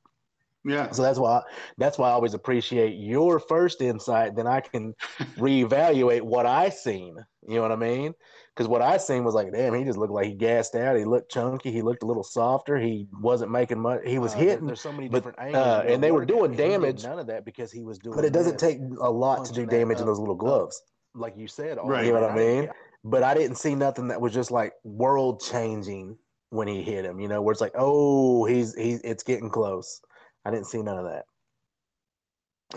[0.65, 1.41] yeah, So that's why
[1.77, 4.35] that's why I always appreciate your first insight.
[4.35, 4.93] Then I can
[5.37, 7.15] reevaluate what I seen.
[7.47, 8.13] You know what I mean?
[8.55, 10.95] Because what I seen was like, damn, he just looked like he gassed out.
[10.95, 11.71] He looked chunky.
[11.71, 12.77] He looked a little softer.
[12.77, 14.01] He wasn't making much.
[14.05, 14.67] He was Uh, hitting.
[14.67, 16.57] there's so many but, different angles uh, and they were doing at.
[16.57, 17.03] Damage.
[17.03, 18.15] None of that because he was doing.
[18.15, 18.61] But it doesn't this.
[18.61, 20.39] take a lot to do that damage in those little up.
[20.39, 20.79] gloves.
[21.15, 22.05] like you said, all Right.
[22.05, 22.69] You know what I mean?
[23.03, 26.17] But I didn't see nothing that was just like world changing
[26.51, 27.19] when he hit him.
[27.19, 29.99] You know, where it's like, oh, he's he's it's getting close.
[30.45, 31.25] I didn't see none of that,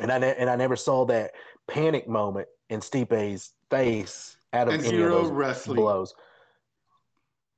[0.01, 1.33] and I ne- and I never saw that
[1.69, 5.77] panic moment in Stipe's face out of And zero wrestling.
[5.77, 6.15] blows.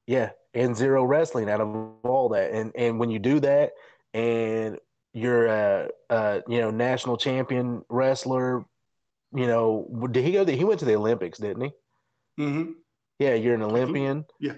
[0.06, 1.68] Yeah, and zero wrestling out of
[2.02, 3.72] all that, and and when you do that,
[4.14, 4.78] and
[5.12, 8.64] you're a, a you know national champion wrestler,
[9.34, 10.44] you know, did he go?
[10.46, 11.70] He went to the Olympics, didn't he?
[12.42, 12.72] hmm
[13.18, 14.24] Yeah, you're an think- Olympian.
[14.40, 14.54] yeah.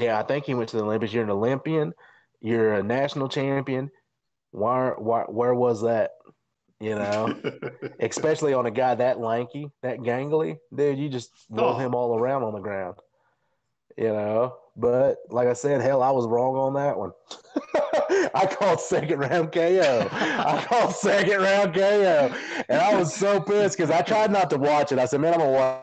[0.00, 1.12] Yeah, I think he went to the Olympics.
[1.12, 1.92] You're an Olympian.
[2.40, 3.90] You're a national champion.
[4.52, 6.12] Why, why, where was that?
[6.80, 7.34] You know,
[8.00, 10.98] especially on a guy that lanky, that gangly, dude.
[10.98, 11.78] You just roll Oh.
[11.78, 12.96] him all around on the ground.
[13.96, 17.10] You know, but like I said, hell, I was wrong on that one.
[18.32, 20.08] I called second round KO.
[20.12, 22.32] I called second round KO,
[22.68, 25.00] and I was so pissed because I tried not to watch it.
[25.00, 25.82] I said, "Man, I'm gonna watch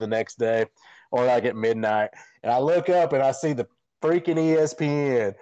[0.00, 0.64] the next day
[1.10, 2.08] or like at midnight."
[2.42, 3.66] And I look up and I see the
[4.02, 5.34] freaking ESPN.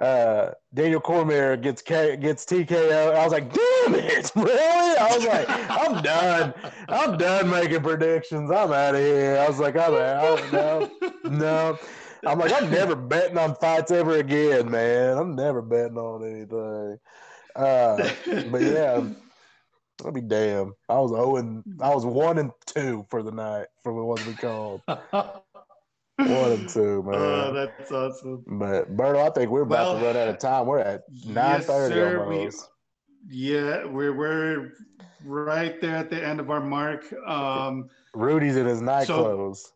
[0.00, 3.14] Uh, Daniel Cormier gets K, gets TKO.
[3.14, 6.54] I was like, "Damn it, really?" I was like, "I'm done.
[6.88, 8.50] I'm done making predictions.
[8.50, 10.52] I'm out of here." I was like, "I'm out.
[10.52, 10.90] No,
[11.24, 11.78] no."
[12.26, 15.18] I'm like, I'm never betting on fights ever again, man.
[15.18, 16.98] I'm never betting on anything.
[17.54, 18.10] Uh,
[18.50, 19.04] but yeah,
[20.04, 20.74] I'll be damn.
[20.88, 24.26] I was zero and I was one and two for the night for the ones
[24.26, 24.82] we called.
[26.16, 27.14] One and two, man.
[27.14, 28.44] Oh, that's awesome.
[28.46, 30.66] but Berto, I think we're about to run out of time.
[30.66, 32.28] We're at nine Yes, thirty sir.
[32.28, 32.50] We-
[33.30, 34.72] Yeah, we're we're
[35.24, 37.12] right there at the end of our mark.
[37.26, 39.72] Um, Rudy's in his night So- clothes.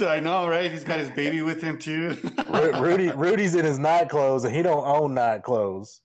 [0.00, 0.70] I know, right?
[0.70, 2.18] He's got his baby with him too.
[2.50, 6.02] Ru- Rudy, Rudy's in his night clothes, and he don't own night clothes.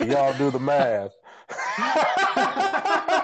[0.00, 1.10] So y'all do the math.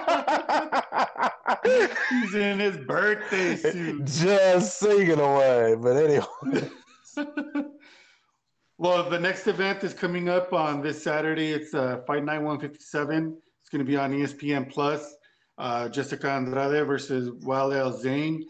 [1.63, 4.05] He's in his birthday suit.
[4.05, 5.75] Just singing away.
[5.79, 6.69] But anyway,
[8.77, 11.51] well, the next event is coming up on this Saturday.
[11.51, 13.37] It's uh, Fight Night 157.
[13.61, 15.15] It's going to be on ESPN Plus.
[15.57, 18.43] Uh, Jessica Andrade versus Weili Zhang.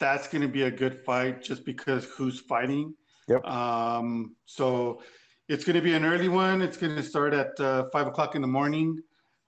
[0.00, 2.94] That's going to be a good fight just because who's fighting.
[3.28, 3.44] Yep.
[3.44, 5.02] Um, so
[5.48, 6.62] it's going to be an early one.
[6.62, 9.02] It's going to start at uh, five o'clock in the morning.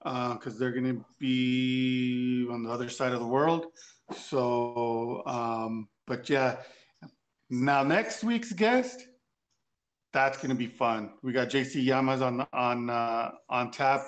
[0.07, 3.67] Because uh, they're going to be on the other side of the world.
[4.15, 6.57] So, um, but yeah,
[7.49, 9.05] now next week's guest,
[10.13, 11.11] that's going to be fun.
[11.23, 14.05] We got JC Yamas on on uh, on tap.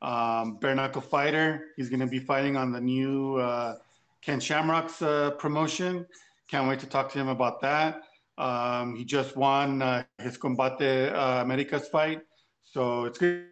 [0.00, 1.66] Um, bare knuckle fighter.
[1.76, 3.76] He's going to be fighting on the new uh,
[4.22, 6.06] Ken Shamrock's uh, promotion.
[6.48, 8.02] Can't wait to talk to him about that.
[8.38, 12.22] Um, he just won uh, his Combate uh, Americas fight,
[12.64, 13.44] so it's going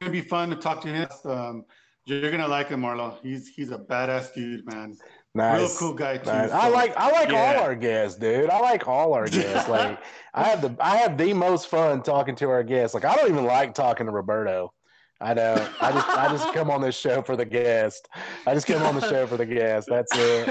[0.00, 1.08] to be fun to talk to him.
[1.24, 1.64] Um,
[2.04, 3.18] you're gonna like him, Arlo.
[3.22, 4.96] He's he's a badass dude, man.
[5.34, 5.60] Nice.
[5.60, 6.30] Real cool guy too.
[6.30, 6.50] Nice.
[6.50, 7.38] So, I like I like yeah.
[7.38, 8.48] all our guests, dude.
[8.48, 9.68] I like all our guests.
[9.76, 9.98] Like
[10.32, 12.94] I have the I have the most fun talking to our guests.
[12.94, 14.72] Like I don't even like talking to Roberto.
[15.20, 15.54] I know.
[15.80, 18.08] I just I just come on this show for the guest.
[18.46, 19.88] I just come on the show for the guest.
[19.88, 20.48] That's it.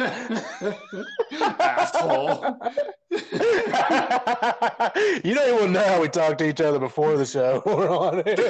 [1.39, 2.57] Asshole.
[5.23, 7.61] you don't even know how we talk to each other before the show.
[7.65, 8.39] We're on it.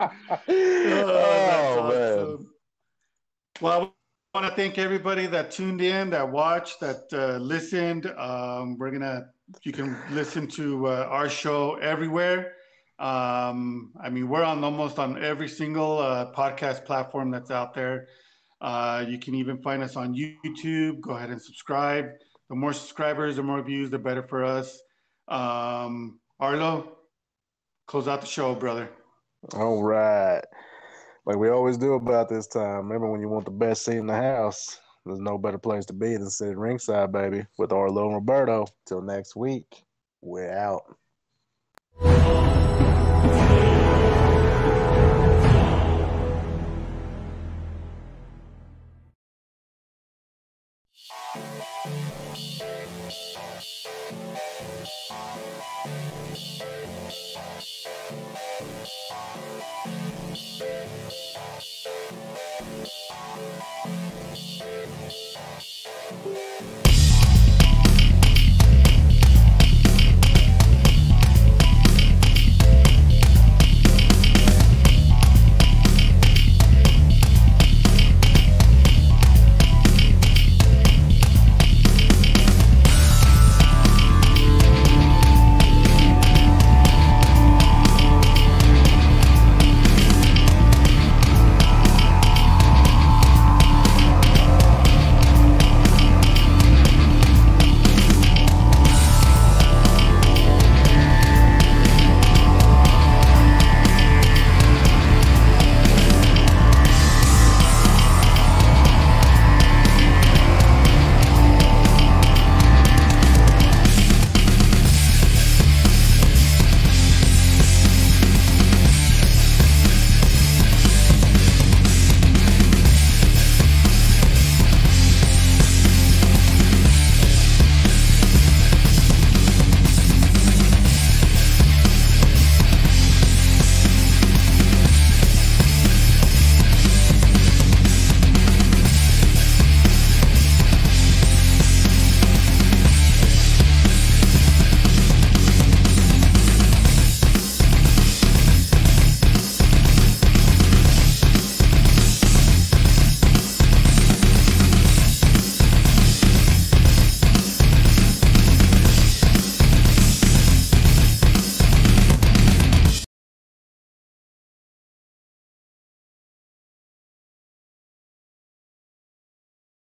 [0.00, 2.46] oh, oh man.
[3.60, 3.94] Well,
[4.34, 8.06] I want to thank everybody that tuned in, that watched, that uh, listened.
[8.16, 9.26] Um, we're gonna,
[9.62, 12.54] you can listen to uh, our show everywhere.
[12.98, 18.08] Um, I mean, we're on almost on every single uh, podcast platform that's out there.
[18.60, 21.00] Uh, you can even find us on YouTube.
[21.00, 22.10] Go ahead and subscribe.
[22.48, 24.80] The more subscribers, the more views, the better for us.
[25.28, 26.96] Um, Arlo,
[27.86, 28.88] close out the show, brother.
[29.54, 30.42] All right
[31.26, 32.86] like we always do about this time.
[32.86, 34.80] Remember when you want the best seat in the house?
[35.04, 38.66] There's no better place to be than sitting ringside, baby, with Arlo and Roberto.
[38.86, 39.84] Till next week,
[40.22, 40.82] we're out.